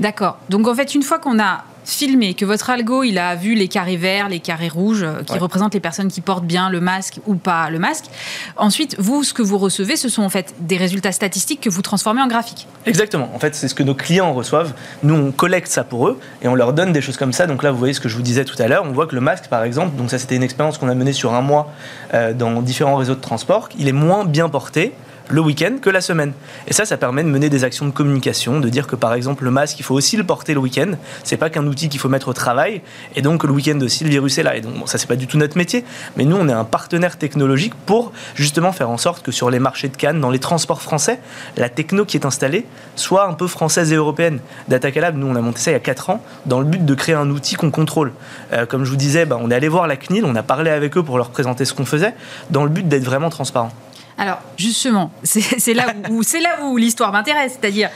D'accord. 0.00 0.38
Donc 0.48 0.68
en 0.68 0.74
fait, 0.74 0.94
une 0.94 1.02
fois 1.02 1.18
qu'on 1.18 1.38
a 1.38 1.64
filmé, 1.84 2.34
que 2.34 2.44
votre 2.44 2.70
algo 2.70 3.02
il 3.02 3.18
a 3.18 3.34
vu 3.34 3.54
les 3.54 3.68
carrés 3.68 3.96
verts, 3.96 4.28
les 4.28 4.40
carrés 4.40 4.68
rouges, 4.68 5.02
euh, 5.02 5.22
qui 5.24 5.38
représentent 5.38 5.74
les 5.74 5.80
personnes 5.80 6.08
qui 6.08 6.20
portent 6.20 6.44
bien 6.44 6.70
le 6.70 6.80
masque 6.80 7.18
ou 7.26 7.34
pas 7.34 7.70
le 7.70 7.78
masque, 7.78 8.04
ensuite, 8.56 8.96
vous, 8.98 9.24
ce 9.24 9.34
que 9.34 9.42
vous 9.42 9.58
recevez, 9.58 9.96
ce 9.96 10.08
sont 10.08 10.22
en 10.22 10.28
fait 10.28 10.54
des 10.60 10.76
résultats 10.76 11.12
statistiques 11.12 11.60
que 11.60 11.70
vous 11.70 11.82
transformez 11.82 12.22
en 12.22 12.28
graphique. 12.28 12.66
Exactement. 12.86 13.30
En 13.34 13.38
fait, 13.38 13.54
c'est 13.54 13.68
ce 13.68 13.74
que 13.74 13.82
nos 13.82 13.94
clients 13.94 14.32
reçoivent. 14.32 14.74
Nous, 15.02 15.14
on 15.14 15.32
collecte 15.32 15.68
ça 15.68 15.84
pour 15.84 16.08
eux 16.08 16.20
et 16.42 16.48
on 16.48 16.54
leur 16.54 16.72
donne 16.72 16.92
des 16.92 17.00
choses 17.00 17.16
comme 17.16 17.32
ça. 17.32 17.46
Donc 17.46 17.62
là, 17.62 17.70
vous 17.70 17.78
voyez 17.78 17.94
ce 17.94 18.00
que 18.00 18.08
je 18.08 18.16
vous 18.16 18.22
disais 18.22 18.44
tout 18.44 18.60
à 18.60 18.68
l'heure. 18.68 18.84
On 18.86 18.92
voit 18.92 19.06
que 19.06 19.14
le 19.14 19.20
masque, 19.20 19.48
par 19.48 19.64
exemple, 19.64 19.96
donc 19.96 20.10
ça, 20.10 20.18
c'était 20.18 20.36
une 20.36 20.42
expérience 20.42 20.78
qu'on 20.78 20.88
a 20.88 20.94
menée 20.94 21.12
sur 21.12 21.34
un 21.34 21.42
mois 21.42 21.72
euh, 22.14 22.32
dans 22.32 22.62
différents 22.62 22.96
réseaux 22.96 23.14
de 23.14 23.20
transport, 23.20 23.68
il 23.78 23.88
est 23.88 23.92
moins 23.92 24.24
bien 24.24 24.48
porté 24.48 24.94
le 25.28 25.40
week-end 25.40 25.76
que 25.80 25.90
la 25.90 26.00
semaine. 26.00 26.32
Et 26.66 26.72
ça, 26.72 26.84
ça 26.84 26.96
permet 26.96 27.22
de 27.22 27.28
mener 27.28 27.48
des 27.48 27.64
actions 27.64 27.86
de 27.86 27.90
communication, 27.90 28.60
de 28.60 28.68
dire 28.68 28.86
que 28.86 28.96
par 28.96 29.14
exemple 29.14 29.44
le 29.44 29.50
masque, 29.50 29.78
il 29.78 29.82
faut 29.82 29.94
aussi 29.94 30.16
le 30.16 30.24
porter 30.24 30.54
le 30.54 30.60
week-end. 30.60 30.92
C'est 31.24 31.36
pas 31.36 31.50
qu'un 31.50 31.66
outil 31.66 31.88
qu'il 31.88 32.00
faut 32.00 32.08
mettre 32.08 32.28
au 32.28 32.32
travail. 32.32 32.82
Et 33.16 33.22
donc 33.22 33.44
le 33.44 33.52
week-end 33.52 33.78
aussi, 33.80 34.04
le 34.04 34.10
virus 34.10 34.38
est 34.38 34.42
là. 34.42 34.56
Et 34.56 34.60
donc 34.60 34.88
ça, 34.88 34.98
c'est 34.98 35.06
pas 35.06 35.16
du 35.16 35.26
tout 35.26 35.38
notre 35.38 35.56
métier. 35.56 35.84
Mais 36.16 36.24
nous, 36.24 36.36
on 36.36 36.48
est 36.48 36.52
un 36.52 36.64
partenaire 36.64 37.18
technologique 37.18 37.74
pour 37.86 38.12
justement 38.34 38.72
faire 38.72 38.90
en 38.90 38.98
sorte 38.98 39.24
que 39.24 39.32
sur 39.32 39.50
les 39.50 39.58
marchés 39.58 39.88
de 39.88 39.96
Cannes, 39.96 40.20
dans 40.20 40.30
les 40.30 40.38
transports 40.38 40.82
français, 40.82 41.20
la 41.56 41.68
techno 41.68 42.04
qui 42.04 42.16
est 42.16 42.26
installée 42.26 42.66
soit 42.96 43.26
un 43.26 43.34
peu 43.34 43.46
française 43.46 43.92
et 43.92 43.96
européenne. 43.96 44.40
Datacalab, 44.68 45.16
nous, 45.16 45.26
on 45.26 45.36
a 45.36 45.40
monté 45.40 45.60
ça 45.60 45.70
il 45.70 45.74
y 45.74 45.76
a 45.76 45.80
4 45.80 46.10
ans 46.10 46.22
dans 46.46 46.60
le 46.60 46.66
but 46.66 46.84
de 46.84 46.94
créer 46.94 47.14
un 47.14 47.30
outil 47.30 47.54
qu'on 47.54 47.70
contrôle. 47.70 48.12
Euh, 48.52 48.66
comme 48.66 48.84
je 48.84 48.90
vous 48.90 48.96
disais, 48.96 49.24
bah, 49.24 49.38
on 49.40 49.50
est 49.50 49.54
allé 49.54 49.68
voir 49.68 49.86
la 49.86 49.96
CNIL, 49.96 50.24
on 50.24 50.34
a 50.34 50.42
parlé 50.42 50.70
avec 50.70 50.96
eux 50.96 51.02
pour 51.02 51.18
leur 51.18 51.30
présenter 51.30 51.64
ce 51.64 51.74
qu'on 51.74 51.84
faisait, 51.84 52.14
dans 52.50 52.64
le 52.64 52.70
but 52.70 52.86
d'être 52.86 53.04
vraiment 53.04 53.30
transparent. 53.30 53.72
Alors, 54.18 54.40
justement, 54.56 55.12
c'est 55.22 55.74
là 55.74 55.94
où, 56.10 56.22
là 56.22 56.64
où 56.64 56.76
l'histoire 56.76 57.12
m'intéresse, 57.12 57.58
c'est-à-dire. 57.60 57.90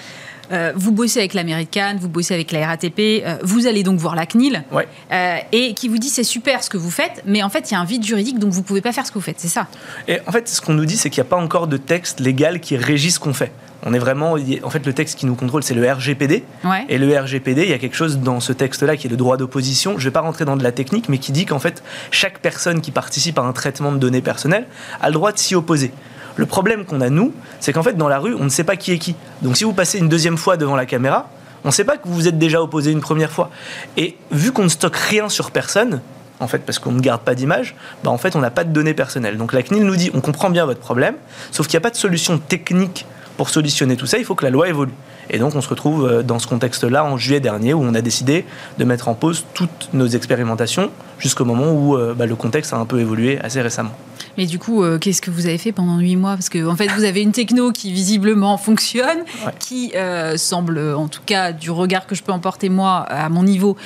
Euh, 0.53 0.73
vous 0.77 0.93
bossez 0.93 1.19
avec 1.19 1.35
l'American, 1.35 1.97
vous 1.99 2.09
bossez 2.09 2.33
avec 2.33 2.53
la 2.53 2.65
RATP, 2.69 3.01
euh, 3.01 3.37
vous 3.43 3.67
allez 3.67 3.83
donc 3.83 3.99
voir 3.99 4.15
la 4.15 4.27
CNIL, 4.27 4.63
euh, 5.11 5.37
et 5.51 5.75
qui 5.75 5.89
vous 5.89 5.99
dit 5.99 6.09
c'est 6.09 6.23
super 6.23 6.63
ce 6.63 6.71
que 6.71 6.77
vous 6.77 6.93
faites, 6.93 7.23
mais 7.27 7.43
en 7.43 7.49
fait 7.49 7.69
il 7.69 7.75
y 7.75 7.77
a 7.77 7.81
un 7.81 7.85
vide 7.85 8.05
juridique 8.05 8.39
donc 8.39 8.53
vous 8.53 8.63
pouvez 8.63 8.81
pas 8.81 8.93
faire 8.93 9.05
ce 9.05 9.11
que 9.11 9.19
vous 9.19 9.25
faites, 9.25 9.41
c'est 9.41 9.49
ça? 9.49 9.67
Et 10.07 10.21
en 10.25 10.31
fait 10.31 10.49
ce 10.49 10.61
qu'on 10.61 10.75
nous 10.75 10.87
dit 10.87 10.97
c'est 10.97 11.11
qu'il 11.11 11.21
n'y 11.21 11.27
a 11.27 11.31
pas 11.31 11.37
encore 11.37 11.67
de 11.67 11.77
texte 11.77 12.21
légal 12.21 12.61
qui 12.61 12.77
régit 12.77 13.11
ce 13.11 13.19
qu'on 13.19 13.35
fait. 13.35 13.51
On 13.89 13.95
est 13.95 14.01
vraiment, 14.01 14.35
en 14.65 14.71
fait, 14.71 14.85
le 14.85 14.93
texte 14.93 15.17
qui 15.17 15.27
nous 15.27 15.37
contrôle, 15.37 15.63
c'est 15.63 15.73
le 15.73 15.89
RGPD. 15.89 16.43
Et 16.89 16.99
le 16.99 17.17
RGPD, 17.17 17.63
il 17.63 17.71
y 17.71 17.73
a 17.73 17.79
quelque 17.79 17.95
chose 17.95 18.19
dans 18.19 18.41
ce 18.41 18.53
texte-là 18.53 18.97
qui 18.97 19.07
est 19.07 19.11
le 19.11 19.17
droit 19.17 19.37
d'opposition. 19.37 19.93
Je 19.93 19.99
ne 19.99 20.11
vais 20.11 20.11
pas 20.11 20.23
rentrer 20.23 20.45
dans 20.45 20.57
de 20.57 20.65
la 20.65 20.73
technique, 20.73 21.09
mais 21.09 21.19
qui 21.19 21.31
dit 21.31 21.47
qu'en 21.47 21.61
fait, 21.61 21.85
chaque 22.11 22.41
personne 22.41 22.81
qui 22.81 22.91
participe 22.91 23.39
à 23.39 23.43
un 23.43 23.53
traitement 23.53 23.93
de 23.93 23.99
données 23.99 24.23
personnelles 24.23 24.67
a 25.01 25.07
le 25.07 25.13
droit 25.13 25.31
de 25.31 25.39
s'y 25.39 25.55
opposer. 25.55 25.93
Le 26.35 26.47
problème 26.47 26.85
qu'on 26.85 27.01
a, 27.01 27.11
nous, 27.11 27.33
c'est 27.61 27.73
qu'en 27.73 27.85
fait, 27.85 27.97
dans 27.97 28.09
la 28.09 28.19
rue, 28.19 28.35
on 28.35 28.43
ne 28.43 28.49
sait 28.49 28.65
pas 28.65 28.75
qui 28.75 28.91
est 28.91 28.99
qui. 28.99 29.15
Donc 29.43 29.57
si 29.57 29.63
vous 29.63 29.73
passez 29.73 29.99
une 29.99 30.09
deuxième 30.09 30.37
fois 30.37 30.57
devant 30.57 30.75
la 30.75 30.85
caméra, 30.85 31.31
on 31.63 31.69
ne 31.69 31.73
sait 31.73 31.85
pas 31.85 31.97
que 31.97 32.09
vous 32.09 32.15
vous 32.15 32.27
êtes 32.27 32.39
déjà 32.39 32.61
opposé 32.61 32.91
une 32.91 33.01
première 33.01 33.31
fois. 33.31 33.51
Et 33.97 34.17
vu 34.33 34.51
qu'on 34.51 34.65
ne 34.65 34.69
stocke 34.69 34.97
rien 34.97 35.29
sur 35.29 35.53
personne, 35.53 36.01
en 36.41 36.49
fait, 36.49 36.59
parce 36.59 36.81
qu'on 36.81 36.91
ne 36.91 37.01
garde 37.01 37.23
pas 37.23 37.37
d'image, 37.37 37.77
bah 38.03 38.11
en 38.11 38.19
fait, 38.19 38.35
on 38.35 38.41
n'a 38.41 38.51
pas 38.51 38.65
de 38.65 38.73
données 38.73 38.95
personnelles. 38.95 39.37
Donc 39.37 39.53
la 39.53 39.63
CNIL 39.63 39.85
nous 39.85 39.97
dit, 39.97 40.11
on 40.13 40.21
comprend 40.21 40.51
bien 40.51 40.67
votre 40.67 40.81
problème, 40.81 41.15
sauf 41.53 41.69
qu'il 41.69 41.79
n'y 41.79 41.83
a 41.83 41.87
pas 41.87 41.91
de 41.91 41.97
solution 41.97 42.39
technique 42.39 43.07
pour 43.37 43.51
solutionner 43.51 43.97
tout 43.97 44.07
ça, 44.07 44.19
il 44.19 44.25
faut 44.25 44.35
que 44.35 44.45
la 44.45 44.51
loi 44.51 44.69
évolue. 44.69 44.93
Et 45.31 45.39
donc 45.39 45.55
on 45.55 45.61
se 45.61 45.69
retrouve 45.69 46.07
euh, 46.07 46.23
dans 46.23 46.39
ce 46.39 46.47
contexte-là 46.47 47.05
en 47.05 47.17
juillet 47.17 47.41
dernier 47.41 47.75
où 47.75 47.83
on 47.83 47.95
a 47.95 48.01
décidé 48.01 48.45
de 48.79 48.85
mettre 48.85 49.09
en 49.09 49.15
pause 49.15 49.45
toutes 49.55 49.91
nos 49.93 50.07
expérimentations 50.07 50.91
jusqu'au 51.19 51.45
moment 51.45 51.73
où 51.73 51.97
euh, 51.97 52.15
bah, 52.15 52.27
le 52.27 52.37
contexte 52.37 52.73
a 52.73 52.77
un 52.77 52.87
peu 52.87 53.01
évolué 53.01 53.39
assez 53.41 53.61
récemment. 53.61 53.93
Mais 54.39 54.47
du 54.47 54.59
coup, 54.59 54.83
euh, 54.83 54.99
qu'est-ce 54.99 55.23
que 55.23 55.31
vous 55.31 55.47
avez 55.47 55.59
fait 55.59 55.73
pendant 55.73 55.99
huit 55.99 56.17
mois? 56.17 56.35
Parce 56.35 56.49
que 56.49 56.67
en 56.67 56.77
fait, 56.77 56.89
vous 56.89 57.05
avez 57.05 57.23
une 57.23 57.33
techno 57.33 57.73
qui 57.73 57.93
visiblement 57.93 58.59
fonctionne, 58.59 59.25
qui 59.59 59.95
semble, 60.37 60.79
en 60.79 61.09
tout 61.09 61.23
cas, 61.25 61.53
du 61.53 61.71
regard 61.71 62.07
que 62.07 62.15
je 62.15 62.23
peux 62.23 62.33
emporter 62.33 62.69
moi 62.69 62.99
à 63.09 63.29
mon 63.31 63.45
niveau, 63.45 63.77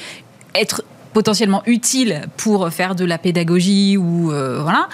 être 0.55 0.83
potentiellement 1.13 1.63
utile 1.67 2.23
pour 2.37 2.69
faire 2.71 2.97
de 2.97 3.05
la 3.05 3.19
pédagogie 3.19 3.97
ou 3.97 4.33
voilà. 4.33 4.89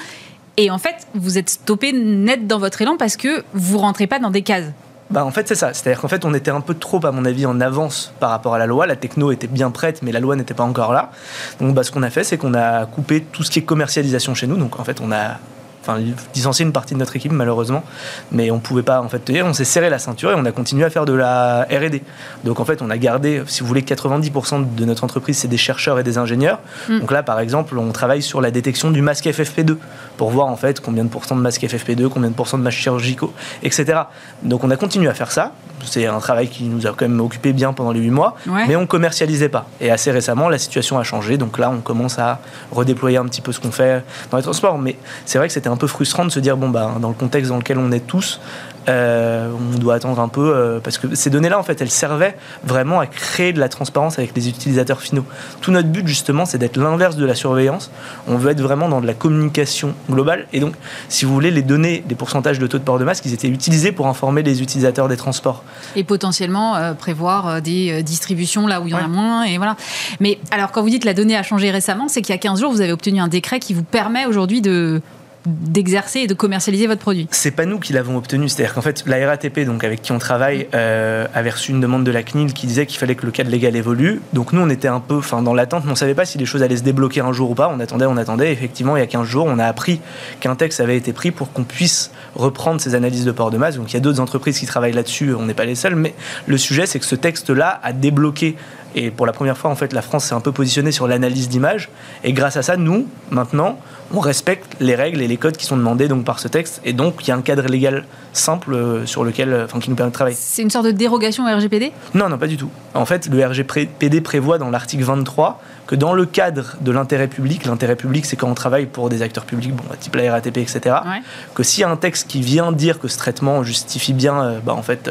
Et 0.56 0.70
en 0.70 0.78
fait, 0.78 1.06
vous 1.14 1.38
êtes 1.38 1.50
stoppé 1.50 1.92
net 1.92 2.46
dans 2.46 2.58
votre 2.58 2.80
élan 2.80 2.96
parce 2.96 3.16
que 3.16 3.44
vous 3.52 3.78
rentrez 3.78 4.06
pas 4.06 4.18
dans 4.18 4.30
des 4.30 4.42
cases. 4.42 4.72
Bah 5.08 5.24
en 5.24 5.30
fait 5.30 5.46
c'est 5.46 5.54
ça, 5.54 5.72
c'est-à-dire 5.72 6.00
qu'en 6.00 6.08
fait 6.08 6.24
on 6.24 6.34
était 6.34 6.50
un 6.50 6.60
peu 6.60 6.74
trop 6.74 7.04
à 7.06 7.12
mon 7.12 7.24
avis 7.24 7.46
en 7.46 7.60
avance 7.60 8.12
par 8.18 8.30
rapport 8.30 8.54
à 8.54 8.58
la 8.58 8.66
loi, 8.66 8.88
la 8.88 8.96
techno 8.96 9.30
était 9.30 9.46
bien 9.46 9.70
prête 9.70 10.02
mais 10.02 10.10
la 10.10 10.18
loi 10.18 10.34
n'était 10.34 10.52
pas 10.52 10.64
encore 10.64 10.92
là. 10.92 11.12
Donc 11.60 11.76
bah, 11.76 11.84
ce 11.84 11.92
qu'on 11.92 12.02
a 12.02 12.10
fait 12.10 12.24
c'est 12.24 12.36
qu'on 12.38 12.54
a 12.54 12.86
coupé 12.86 13.22
tout 13.22 13.44
ce 13.44 13.50
qui 13.52 13.60
est 13.60 13.62
commercialisation 13.62 14.34
chez 14.34 14.48
nous, 14.48 14.56
donc 14.56 14.80
en 14.80 14.84
fait 14.84 15.00
on 15.00 15.12
a 15.12 15.38
enfin 15.86 16.00
licencié 16.34 16.64
une 16.64 16.72
partie 16.72 16.94
de 16.94 16.98
notre 16.98 17.16
équipe 17.16 17.32
malheureusement, 17.32 17.84
mais 18.32 18.50
on 18.50 18.58
pouvait 18.58 18.82
pas 18.82 19.00
en 19.00 19.08
fait 19.08 19.20
tenir. 19.20 19.46
On 19.46 19.52
s'est 19.52 19.64
serré 19.64 19.90
la 19.90 19.98
ceinture 19.98 20.32
et 20.32 20.34
on 20.34 20.44
a 20.44 20.52
continué 20.52 20.84
à 20.84 20.90
faire 20.90 21.04
de 21.04 21.12
la 21.12 21.66
R&D. 21.70 22.02
Donc 22.44 22.60
en 22.60 22.64
fait, 22.64 22.82
on 22.82 22.90
a 22.90 22.98
gardé, 22.98 23.42
si 23.46 23.60
vous 23.60 23.66
voulez, 23.66 23.82
90% 23.82 24.74
de 24.74 24.84
notre 24.84 25.04
entreprise, 25.04 25.38
c'est 25.38 25.48
des 25.48 25.56
chercheurs 25.56 25.98
et 25.98 26.02
des 26.02 26.18
ingénieurs. 26.18 26.60
Mm. 26.88 27.00
Donc 27.00 27.10
là, 27.12 27.22
par 27.22 27.40
exemple, 27.40 27.78
on 27.78 27.92
travaille 27.92 28.22
sur 28.22 28.40
la 28.40 28.50
détection 28.50 28.90
du 28.90 29.02
masque 29.02 29.26
FFP2 29.26 29.76
pour 30.16 30.30
voir 30.30 30.46
en 30.46 30.56
fait 30.56 30.80
combien 30.80 31.04
de 31.04 31.08
pourcents 31.08 31.36
de 31.36 31.40
masques 31.40 31.62
FFP2, 31.62 32.08
combien 32.08 32.30
de 32.30 32.34
pourcents 32.34 32.58
de 32.58 32.62
masques 32.62 32.78
chirurgicaux, 32.78 33.32
etc. 33.62 34.00
Donc 34.42 34.64
on 34.64 34.70
a 34.70 34.76
continué 34.76 35.08
à 35.08 35.14
faire 35.14 35.30
ça. 35.30 35.52
C'est 35.84 36.06
un 36.06 36.18
travail 36.18 36.48
qui 36.48 36.64
nous 36.64 36.86
a 36.86 36.90
quand 36.90 37.06
même 37.06 37.20
occupé 37.20 37.52
bien 37.52 37.72
pendant 37.72 37.92
les 37.92 38.00
8 38.00 38.10
mois, 38.10 38.36
mais 38.46 38.76
on 38.76 38.86
commercialisait 38.86 39.50
pas. 39.50 39.66
Et 39.80 39.90
assez 39.90 40.10
récemment, 40.10 40.48
la 40.48 40.58
situation 40.58 40.98
a 40.98 41.04
changé. 41.04 41.36
Donc 41.36 41.58
là, 41.58 41.70
on 41.70 41.80
commence 41.80 42.18
à 42.18 42.40
redéployer 42.72 43.18
un 43.18 43.26
petit 43.26 43.42
peu 43.42 43.52
ce 43.52 43.60
qu'on 43.60 43.70
fait 43.70 44.02
dans 44.30 44.38
les 44.38 44.42
transports. 44.42 44.78
Mais 44.78 44.96
c'est 45.26 45.38
vrai 45.38 45.48
que 45.48 45.52
c'était 45.52 45.68
un 45.68 45.75
peu 45.76 45.86
frustrant 45.86 46.24
de 46.24 46.30
se 46.30 46.40
dire 46.40 46.56
bon 46.56 46.68
bah 46.68 46.96
dans 47.00 47.08
le 47.08 47.14
contexte 47.14 47.50
dans 47.50 47.58
lequel 47.58 47.78
on 47.78 47.92
est 47.92 48.06
tous, 48.06 48.40
euh, 48.88 49.50
on 49.74 49.78
doit 49.78 49.94
attendre 49.94 50.20
un 50.20 50.28
peu 50.28 50.54
euh, 50.54 50.78
parce 50.78 50.98
que 50.98 51.14
ces 51.14 51.28
données-là, 51.30 51.58
en 51.58 51.62
fait, 51.62 51.80
elles 51.80 51.90
servaient 51.90 52.36
vraiment 52.62 53.00
à 53.00 53.06
créer 53.06 53.52
de 53.52 53.58
la 53.58 53.68
transparence 53.68 54.18
avec 54.18 54.36
les 54.36 54.48
utilisateurs 54.48 55.00
finaux. 55.00 55.24
Tout 55.60 55.72
notre 55.72 55.88
but, 55.88 56.06
justement, 56.06 56.44
c'est 56.44 56.58
d'être 56.58 56.76
l'inverse 56.76 57.16
de 57.16 57.26
la 57.26 57.34
surveillance. 57.34 57.90
On 58.28 58.36
veut 58.36 58.52
être 58.52 58.60
vraiment 58.60 58.88
dans 58.88 59.00
de 59.00 59.06
la 59.06 59.14
communication 59.14 59.94
globale. 60.08 60.46
Et 60.52 60.60
donc, 60.60 60.74
si 61.08 61.24
vous 61.24 61.34
voulez, 61.34 61.50
les 61.50 61.62
données, 61.62 62.04
les 62.08 62.14
pourcentages 62.14 62.58
de 62.58 62.66
taux 62.66 62.78
de 62.78 62.84
port 62.84 62.98
de 62.98 63.04
masque, 63.04 63.24
ils 63.26 63.34
étaient 63.34 63.48
utilisés 63.48 63.90
pour 63.90 64.06
informer 64.06 64.42
les 64.42 64.62
utilisateurs 64.62 65.08
des 65.08 65.16
transports. 65.16 65.64
Et 65.96 66.04
potentiellement 66.04 66.76
euh, 66.76 66.94
prévoir 66.94 67.60
des 67.60 68.02
distributions 68.04 68.66
là 68.66 68.80
où 68.80 68.86
il 68.86 68.90
y 68.90 68.94
en 68.94 68.98
a 68.98 69.08
moins. 69.08 69.42
Et 69.44 69.56
voilà. 69.56 69.76
Mais 70.20 70.38
alors, 70.52 70.70
quand 70.70 70.82
vous 70.82 70.90
dites 70.90 71.02
que 71.02 71.08
la 71.08 71.14
donnée 71.14 71.36
a 71.36 71.42
changé 71.42 71.70
récemment, 71.70 72.06
c'est 72.06 72.22
qu'il 72.22 72.32
y 72.32 72.38
a 72.38 72.40
15 72.40 72.60
jours, 72.60 72.70
vous 72.70 72.80
avez 72.80 72.92
obtenu 72.92 73.18
un 73.18 73.28
décret 73.28 73.58
qui 73.58 73.74
vous 73.74 73.82
permet 73.82 74.26
aujourd'hui 74.26 74.60
de 74.60 75.02
d'exercer 75.46 76.20
et 76.20 76.26
de 76.26 76.34
commercialiser 76.34 76.86
votre 76.86 77.00
produit 77.00 77.28
C'est 77.30 77.50
pas 77.52 77.64
nous 77.64 77.78
qui 77.78 77.92
l'avons 77.92 78.16
obtenu, 78.16 78.48
c'est-à-dire 78.48 78.74
qu'en 78.74 78.82
fait 78.82 79.04
la 79.06 79.24
RATP, 79.26 79.60
donc 79.60 79.84
avec 79.84 80.02
qui 80.02 80.12
on 80.12 80.18
travaille, 80.18 80.68
euh, 80.74 81.26
avait 81.34 81.50
reçu 81.50 81.70
une 81.70 81.80
demande 81.80 82.04
de 82.04 82.10
la 82.10 82.22
CNIL 82.22 82.52
qui 82.52 82.66
disait 82.66 82.86
qu'il 82.86 82.98
fallait 82.98 83.14
que 83.14 83.24
le 83.24 83.32
cadre 83.32 83.50
légal 83.50 83.76
évolue. 83.76 84.20
Donc 84.32 84.52
nous 84.52 84.60
on 84.60 84.68
était 84.68 84.88
un 84.88 85.00
peu, 85.00 85.16
enfin 85.16 85.42
dans 85.42 85.54
l'attente, 85.54 85.84
mais 85.84 85.92
on 85.92 85.96
savait 85.96 86.14
pas 86.14 86.24
si 86.24 86.38
les 86.38 86.46
choses 86.46 86.62
allaient 86.62 86.76
se 86.76 86.82
débloquer 86.82 87.20
un 87.20 87.32
jour 87.32 87.50
ou 87.50 87.54
pas. 87.54 87.68
On 87.68 87.80
attendait, 87.80 88.06
on 88.06 88.16
attendait. 88.16 88.52
Effectivement, 88.52 88.96
il 88.96 89.00
y 89.00 89.02
a 89.02 89.06
15 89.06 89.26
jours, 89.26 89.46
on 89.46 89.58
a 89.58 89.64
appris 89.64 90.00
qu'un 90.40 90.56
texte 90.56 90.80
avait 90.80 90.96
été 90.96 91.12
pris 91.12 91.30
pour 91.30 91.52
qu'on 91.52 91.64
puisse 91.64 92.10
reprendre 92.34 92.80
ces 92.80 92.94
analyses 92.94 93.24
de 93.24 93.32
port 93.32 93.50
de 93.50 93.58
masse. 93.58 93.76
Donc 93.76 93.92
il 93.92 93.94
y 93.94 93.96
a 93.96 94.00
d'autres 94.00 94.20
entreprises 94.20 94.58
qui 94.58 94.66
travaillent 94.66 94.92
là-dessus, 94.92 95.34
on 95.34 95.46
n'est 95.46 95.54
pas 95.54 95.64
les 95.64 95.74
seuls, 95.74 95.94
mais 95.94 96.14
le 96.46 96.58
sujet 96.58 96.86
c'est 96.86 96.98
que 96.98 97.06
ce 97.06 97.14
texte-là 97.14 97.80
a 97.82 97.92
débloqué 97.92 98.56
Et 98.98 99.10
pour 99.10 99.26
la 99.26 99.32
première 99.32 99.58
fois, 99.58 99.70
en 99.70 99.74
fait, 99.76 99.92
la 99.92 100.00
France 100.00 100.24
s'est 100.24 100.34
un 100.34 100.40
peu 100.40 100.52
positionnée 100.52 100.90
sur 100.90 101.06
l'analyse 101.06 101.50
d'images. 101.50 101.90
Et 102.24 102.32
grâce 102.32 102.56
à 102.56 102.62
ça, 102.62 102.78
nous, 102.78 103.06
maintenant, 103.30 103.78
on 104.14 104.20
respecte 104.20 104.74
les 104.80 104.94
règles 104.94 105.20
et 105.20 105.28
les 105.28 105.36
codes 105.36 105.56
qui 105.58 105.66
sont 105.66 105.76
demandés 105.76 106.08
donc 106.08 106.24
par 106.24 106.38
ce 106.38 106.48
texte. 106.48 106.80
Et 106.82 106.94
donc, 106.94 107.16
il 107.20 107.28
y 107.28 107.30
a 107.30 107.36
un 107.36 107.42
cadre 107.42 107.64
légal 107.66 108.04
simple 108.32 108.72
euh, 108.74 109.04
sur 109.04 109.22
lequel, 109.22 109.52
euh, 109.52 109.64
enfin, 109.66 109.80
qui 109.80 109.90
nous 109.90 109.96
permet 109.96 110.10
de 110.10 110.14
travailler. 110.14 110.36
C'est 110.40 110.62
une 110.62 110.70
sorte 110.70 110.86
de 110.86 110.92
dérogation 110.92 111.44
au 111.44 111.54
RGPD 111.56 111.92
Non, 112.14 112.30
non, 112.30 112.38
pas 112.38 112.46
du 112.46 112.56
tout. 112.56 112.70
En 112.94 113.04
fait, 113.04 113.26
le 113.28 113.44
RGPD 113.44 114.22
prévoit 114.22 114.56
dans 114.56 114.70
l'article 114.70 115.04
23 115.04 115.60
que 115.86 115.94
dans 115.94 116.14
le 116.14 116.24
cadre 116.24 116.76
de 116.80 116.90
l'intérêt 116.90 117.28
public, 117.28 117.66
l'intérêt 117.66 117.96
public, 117.96 118.24
c'est 118.24 118.36
quand 118.36 118.48
on 118.48 118.54
travaille 118.54 118.86
pour 118.86 119.08
des 119.10 119.20
acteurs 119.22 119.44
publics, 119.44 119.74
bon, 119.74 119.84
type 120.00 120.16
la 120.16 120.32
RATP, 120.32 120.56
etc., 120.58 120.80
Ouais. 121.04 121.20
que 121.54 121.62
s'il 121.62 121.82
y 121.82 121.84
a 121.84 121.90
un 121.90 121.96
texte 121.96 122.28
qui 122.28 122.40
vient 122.40 122.72
dire 122.72 122.98
que 122.98 123.08
ce 123.08 123.18
traitement 123.18 123.62
justifie 123.62 124.14
bien, 124.14 124.40
euh, 124.42 124.58
bah, 124.64 124.72
en 124.74 124.82
fait, 124.82 125.10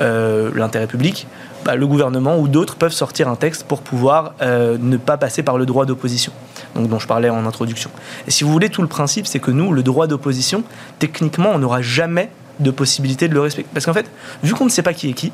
euh, 0.00 0.50
l'intérêt 0.54 0.86
public, 0.86 1.26
bah, 1.64 1.76
le 1.76 1.86
gouvernement 1.86 2.38
ou 2.38 2.48
d'autres 2.48 2.76
peuvent 2.76 2.92
sortir 2.92 3.28
un 3.28 3.36
texte 3.36 3.64
pour 3.64 3.82
pouvoir 3.82 4.34
euh, 4.42 4.76
ne 4.80 4.96
pas 4.96 5.16
passer 5.16 5.42
par 5.42 5.58
le 5.58 5.66
droit 5.66 5.84
d'opposition, 5.86 6.32
donc 6.74 6.88
dont 6.88 6.98
je 6.98 7.06
parlais 7.06 7.28
en 7.30 7.44
introduction. 7.46 7.90
Et 8.26 8.30
si 8.30 8.44
vous 8.44 8.50
voulez, 8.52 8.68
tout 8.70 8.82
le 8.82 8.88
principe, 8.88 9.26
c'est 9.26 9.40
que 9.40 9.50
nous, 9.50 9.72
le 9.72 9.82
droit 9.82 10.06
d'opposition, 10.06 10.62
techniquement, 10.98 11.50
on 11.54 11.58
n'aura 11.58 11.82
jamais 11.82 12.30
de 12.60 12.70
possibilité 12.70 13.28
de 13.28 13.34
le 13.34 13.40
respecter. 13.40 13.70
Parce 13.74 13.86
qu'en 13.86 13.92
fait, 13.94 14.10
vu 14.42 14.54
qu'on 14.54 14.64
ne 14.64 14.70
sait 14.70 14.82
pas 14.82 14.92
qui 14.94 15.10
est 15.10 15.12
qui, 15.12 15.32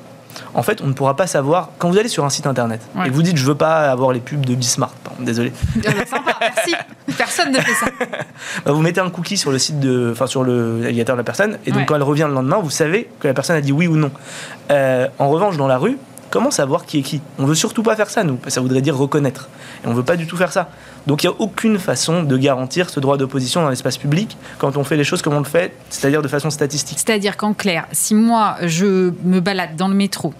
en 0.52 0.62
fait, 0.64 0.80
on 0.82 0.88
ne 0.88 0.92
pourra 0.92 1.14
pas 1.14 1.26
savoir. 1.28 1.70
Quand 1.78 1.88
vous 1.90 1.96
allez 1.98 2.08
sur 2.08 2.24
un 2.24 2.30
site 2.30 2.46
internet 2.48 2.80
Ouais. 2.96 3.06
et 3.06 3.10
que 3.10 3.14
vous 3.14 3.22
dites 3.22 3.36
je 3.36 3.46
veux 3.46 3.54
pas 3.54 3.90
avoir 3.90 4.12
les 4.12 4.18
pubs 4.18 4.44
de 4.44 4.54
Bismarck, 4.56 4.92
pardon, 5.04 5.22
désolé, 5.22 5.52
Sympa, 6.10 6.32
merci. 6.40 6.74
Personne 7.16 7.52
ne 7.52 7.58
fait 7.58 7.72
ça. 7.74 7.86
bah, 8.66 8.72
vous 8.72 8.82
mettez 8.82 9.00
un 9.00 9.10
cookie 9.10 9.36
sur 9.36 9.52
le 9.52 9.58
site 9.58 9.78
de, 9.78 10.10
enfin 10.12 10.26
sur 10.26 10.42
le 10.42 10.80
navigateur 10.80 11.14
de 11.14 11.20
la 11.20 11.24
personne, 11.24 11.58
et 11.66 11.70
donc 11.70 11.80
Ouais. 11.80 11.86
quand 11.86 11.94
elle 11.94 12.02
revient 12.02 12.26
le 12.28 12.34
lendemain, 12.34 12.58
vous 12.60 12.70
savez 12.70 13.08
que 13.20 13.28
la 13.28 13.34
personne 13.34 13.54
a 13.56 13.60
dit 13.60 13.70
oui 13.72 13.86
ou 13.86 13.96
non. 13.96 14.10
Euh, 14.72 15.06
en 15.20 15.28
revanche, 15.30 15.56
dans 15.56 15.68
la 15.68 15.78
rue, 15.78 15.98
comment 16.34 16.50
savoir 16.50 16.84
qui 16.84 16.98
est 16.98 17.02
qui? 17.02 17.20
On 17.38 17.46
veut 17.46 17.54
surtout 17.54 17.84
pas 17.84 17.94
faire 17.94 18.10
ça, 18.10 18.24
nous. 18.24 18.38
Ça 18.48 18.60
voudrait 18.60 18.82
dire 18.82 18.96
reconnaître, 18.96 19.48
et 19.84 19.86
on 19.86 19.94
veut 19.94 20.02
pas 20.02 20.16
du 20.16 20.26
tout 20.26 20.36
faire 20.36 20.52
ça. 20.52 20.68
Donc 21.06 21.22
il 21.22 21.28
n'y 21.28 21.32
a 21.32 21.36
aucune 21.40 21.78
façon 21.78 22.24
de 22.24 22.36
garantir 22.36 22.90
ce 22.90 22.98
droit 22.98 23.16
d'opposition 23.16 23.62
dans 23.62 23.70
l'espace 23.70 23.96
public 23.98 24.36
quand 24.58 24.76
on 24.76 24.82
fait 24.82 24.96
les 24.96 25.04
choses 25.04 25.22
comme 25.22 25.34
on 25.34 25.38
le 25.38 25.44
fait, 25.44 25.72
c'est-à-dire 25.90 26.22
de 26.22 26.28
façon 26.28 26.50
statistique. 26.50 26.98
C'est-à-dire 26.98 27.36
qu'en 27.36 27.54
clair, 27.54 27.86
si 27.92 28.14
moi 28.16 28.56
je 28.62 29.12
me 29.22 29.38
balade 29.40 29.76
dans 29.76 29.86
le 29.86 29.94
métro 29.94 30.34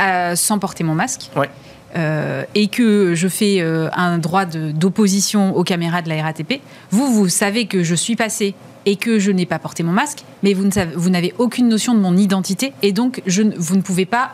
euh, 0.00 0.36
sans 0.36 0.58
porter 0.60 0.84
mon 0.84 0.94
masque, 0.94 1.28
Ouais. 1.34 1.50
euh, 1.96 2.44
et 2.54 2.68
que 2.68 3.14
je 3.16 3.26
fais 3.26 3.56
euh, 3.60 3.88
un 3.94 4.18
droit 4.18 4.44
d'opposition 4.44 5.56
aux 5.56 5.64
caméras 5.64 6.02
de 6.02 6.08
la 6.08 6.22
RATP, 6.22 6.60
vous, 6.92 7.12
vous 7.12 7.28
savez 7.28 7.66
que 7.66 7.82
je 7.82 7.94
suis 7.96 8.14
passé 8.16 8.54
et 8.86 8.96
que 8.96 9.18
je 9.18 9.30
n'ai 9.32 9.46
pas 9.46 9.58
porté 9.58 9.82
mon 9.82 9.92
masque, 9.92 10.24
mais 10.42 10.54
vous 10.54 11.10
n'avez 11.10 11.34
aucune 11.38 11.68
notion 11.68 11.94
de 11.94 12.00
mon 12.00 12.16
identité 12.16 12.72
et 12.82 12.92
donc 12.92 13.22
je, 13.26 13.42
vous 13.56 13.76
ne 13.76 13.82
pouvez 13.82 14.06
pas 14.06 14.32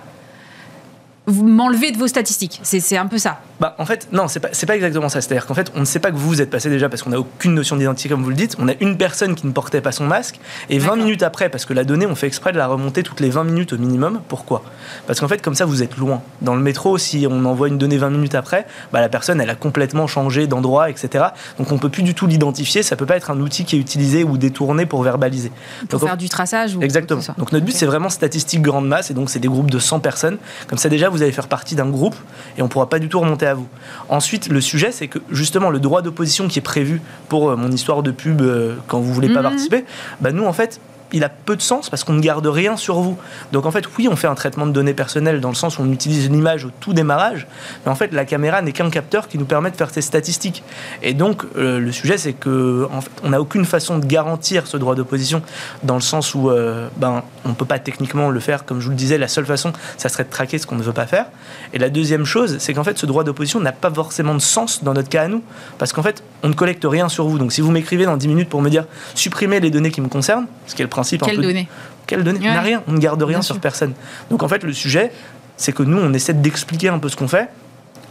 vous 1.29 1.47
m'enlever 1.47 1.93
de 1.93 1.99
vos 1.99 2.07
statistiques. 2.07 2.61
C'est 2.63 2.97
un 2.97 3.07
peu 3.07 3.19
ça. 3.19 3.41
Bah, 3.61 3.75
en 3.79 3.85
fait, 3.85 4.09
non, 4.13 4.29
c'est 4.29 4.41
pas, 4.41 4.49
pas 4.49 4.75
exactement 4.77 5.09
ça. 5.09 5.21
C'est-à-dire 5.21 5.47
qu'en 5.47 5.55
fait, 5.55 5.71
on 5.75 5.81
ne 5.81 5.85
sait 5.85 5.99
pas 5.99 6.11
que 6.11 6.17
vous 6.17 6.29
vous 6.29 6.41
êtes 6.41 6.51
passé 6.51 6.71
déjà 6.71 6.89
parce 6.89 7.03
qu'on 7.03 7.11
n'a 7.11 7.19
aucune 7.21 7.55
notion 7.55 7.77
d'identité, 7.77 8.09
comme 8.09 8.23
vous 8.23 8.31
le 8.31 8.37
dites. 8.37 8.57
On 8.59 8.69
a 8.69 8.73
une 8.81 8.97
personne 8.97 9.35
qui 9.35 9.47
ne 9.47 9.53
portait 9.53 9.81
pas 9.81 9.93
son 9.93 10.07
masque, 10.07 10.41
et 10.71 10.79
20 10.79 10.85
D'accord. 10.85 11.05
minutes 11.05 11.23
après, 11.23 11.49
parce 11.49 11.65
que 11.65 11.75
la 11.75 11.85
donnée, 11.85 12.07
on 12.07 12.15
fait 12.15 12.27
exprès 12.27 12.53
de 12.53 12.59
la 12.59 12.67
remonter 12.67 13.03
toutes 13.03 13.21
les 13.21 13.31
20 13.31 13.45
minutes 13.45 13.73
au 13.73 13.79
minimum. 13.79 14.21
Pourquoi? 14.29 14.63
Parce 15.07 15.21
qu'en 15.21 15.29
fait, 15.29 15.43
comme 15.43 15.55
ça, 15.55 15.65
vous 15.65 15.83
êtes 15.83 15.97
loin. 15.97 16.23
Dans 16.41 16.55
le 16.55 16.63
métro, 16.63 16.99
si 16.99 17.27
on 17.29 17.45
envoie 17.45 17.69
une 17.69 17.79
donnée 17.79 17.99
20 17.99 18.11
minutes 18.11 18.35
après, 18.35 18.67
bah, 18.93 19.01
la 19.01 19.09
personne, 19.09 19.41
elle 19.41 19.51
a 19.51 19.55
complètement 19.55 20.07
changé 20.07 20.47
d'endroit, 20.47 20.89
etc. 20.89 21.27
Donc 21.59 21.73
on 21.73 21.79
peut 21.79 21.91
plus 21.91 22.03
du 22.03 22.15
tout 22.15 22.27
l'identifier. 22.27 22.83
Ça 22.83 22.97
peut 22.97 23.07
pas 23.07 23.17
être 23.17 23.31
un 23.31 23.41
outil 23.41 23.65
qui 23.65 23.77
est 23.77 23.79
utilisé 23.79 24.25
ou 24.25 24.39
détourné 24.39 24.87
pour 24.87 25.03
verbaliser. 25.03 25.53
Pour 25.89 26.01
Donc, 26.01 26.09
faire 26.09 26.17
du 26.17 26.29
traçage 26.29 26.77
ou 26.77 26.83
Exactement. 26.83 27.21
Donc 27.37 27.53
notre 27.53 27.65
but 27.65 27.75
c'est 27.75 27.87
vraiment 27.87 28.09
statistique 28.09 28.63
grande 28.63 28.87
masse 28.87 29.11
et 29.11 29.15
donc 29.15 29.31
c'est 29.31 29.39
des 29.39 29.49
groupes 29.49 29.71
de 29.71 29.79
100 29.79 30.01
personnes. 30.01 30.39
Comme 30.69 30.79
ça 30.79 30.89
déjà 30.89 31.09
vous 31.09 31.18
allez 31.23 31.33
faire 31.33 31.49
partie 31.49 31.75
d'un 31.75 31.89
groupe 31.89 32.17
et 32.57 32.63
on 32.63 32.69
pourra 32.69 32.89
pas 32.89 32.99
du 32.99 33.09
tout 33.09 33.21
remonter 33.21 33.47
à 33.47 33.55
vous. 33.55 33.67
Ensuite 34.09 34.49
le 34.49 34.61
sujet 34.61 34.93
c'est 34.93 35.09
que 35.09 35.19
justement 35.31 35.71
le 35.71 35.81
droit 35.81 36.03
d'opposition 36.03 36.49
qui 36.49 36.59
est 36.59 36.63
prévu 36.63 37.01
pour 37.29 37.51
euh, 37.51 37.57
mon 37.57 37.71
histoire 37.71 38.03
de 38.03 38.11
pub 38.11 38.41
euh, 38.41 38.77
quand 38.87 39.01
vous 39.01 39.13
voulez 39.13 39.29
pas 39.29 39.41
Mhm. 39.41 39.43
participer, 39.51 39.85
bah 40.21 40.33
nous 40.33 40.45
en 40.45 40.53
fait 40.53 40.81
il 41.13 41.25
a 41.25 41.29
peu 41.29 41.57
de 41.57 41.63
sens 41.63 41.91
parce 41.91 42.05
qu'on 42.05 42.13
ne 42.13 42.21
garde 42.21 42.47
rien 42.47 42.77
sur 42.77 43.01
vous. 43.01 43.19
Donc 43.53 43.67
en 43.67 43.71
fait, 43.71 43.85
oui, 43.99 44.09
on 44.11 44.17
fait 44.17 44.27
un 44.27 44.35
traitement 44.35 44.67
de 44.67 44.73
données 44.73 44.95
personnelles 44.95 45.41
dans 45.41 45.49
le 45.49 45.55
sens 45.55 45.79
où 45.79 45.83
on 45.83 45.91
utilise 45.93 46.27
une 46.27 46.35
image 46.35 46.65
au 46.65 46.71
tout 46.81 46.93
démarrage, 46.93 47.47
mais 47.85 47.93
en 47.93 47.95
fait, 47.95 48.13
la 48.13 48.25
caméra 48.25 48.63
n'est 48.63 48.73
qu'un 48.73 48.91
capteur 48.91 49.29
qui 49.29 49.39
nous 49.39 49.45
permet 49.45 49.71
de 49.71 49.77
faire 49.77 49.91
ces 49.91 50.03
statistiques. 50.03 50.63
Et 51.03 51.15
donc, 51.15 51.45
euh, 51.57 51.79
le 51.79 51.93
sujet, 51.93 52.19
c'est 52.19 52.33
que 52.33 52.89
on 53.23 53.31
n'a 53.31 53.41
aucune 53.41 53.65
façon 53.65 53.99
de 53.99 54.07
garantir 54.07 54.67
ce 54.67 54.77
droit 54.77 54.95
d'opposition 54.95 55.43
dans 55.83 55.95
le 55.95 56.01
sens 56.01 56.35
où, 56.35 56.51
euh, 56.51 56.89
ben, 56.97 57.23
on 57.45 57.55
peut 57.55 57.65
pas 57.65 57.79
techniquement 57.79 58.31
le 58.31 58.41
faire. 58.41 58.65
Comme 58.65 58.81
je 58.81 58.85
vous 58.85 58.91
le 58.91 58.97
disais, 58.97 59.19
la 59.19 59.29
seule 59.29 59.47
façon, 59.47 59.73
ça 59.97 60.09
serait 60.09 60.25
de 60.25 60.31
traquer 60.31 60.59
ce 60.59 60.67
qu'on 60.67 60.77
ne 60.77 60.83
veut 60.83 60.93
pas 60.93 61.07
faire. 61.07 61.27
Et 61.73 61.79
la 61.79 61.91
deuxième 61.91 62.25
chose, 62.25 62.57
c'est 62.59 62.75
qu'en 62.75 62.85
fait, 62.85 62.99
ce 62.99 63.07
droit 63.07 63.25
d'opposition 63.25 63.61
n'a 63.61 63.73
pas 63.73 63.91
forcément 63.91 64.35
de 64.35 64.41
sens 64.41 64.85
dans 64.85 64.95
notre 64.95 65.09
cas 65.09 65.25
à 65.25 65.29
nous, 65.29 65.43
parce 65.79 65.93
qu'en 65.93 66.03
fait, 66.03 66.23
on 66.43 66.49
ne 66.49 66.55
collecte 66.55 66.85
rien 66.85 67.09
sur 67.09 67.27
vous. 67.27 67.39
Donc, 67.39 67.53
si 67.53 67.61
vous 67.61 67.71
m'écrivez 67.71 68.05
dans 68.05 68.17
10 68.17 68.29
minutes 68.29 68.49
pour 68.49 68.63
me 68.63 68.71
dire 68.71 68.85
supprimez 69.15 69.61
les 69.61 69.71
données 69.71 69.91
qui 69.91 70.01
me 70.01 70.09
concernent, 70.09 70.47
ce 70.67 70.75
qui 70.75 70.83
est 70.83 70.85
le 70.85 70.91
principe 70.99 71.23
un 71.23 71.27
Quelles 71.27 71.37
peu 71.37 71.43
de- 71.43 71.47
données 71.49 71.69
quelle 72.07 72.25
donnée 72.25 72.39
Ouais. 72.41 72.49
On 72.49 72.55
n'a 72.55 72.61
rien, 72.63 72.83
on 72.89 72.93
ne 72.93 72.99
garde 72.99 73.23
rien 73.23 73.39
Bien 73.39 73.43
sur 73.43 73.55
sûr. 73.57 73.61
personne. 73.61 73.93
Donc 74.31 74.43
en 74.43 74.49
fait, 74.49 74.63
le 74.65 74.73
sujet, 74.73 75.13
c'est 75.59 75.73
que 75.73 75.83
nous, 75.83 75.99
on 75.99 76.13
essaie 76.15 76.33
d'expliquer 76.33 76.89
un 76.89 76.99
peu 76.99 77.09
ce 77.11 77.17
qu'on 77.17 77.29
fait 77.29 77.49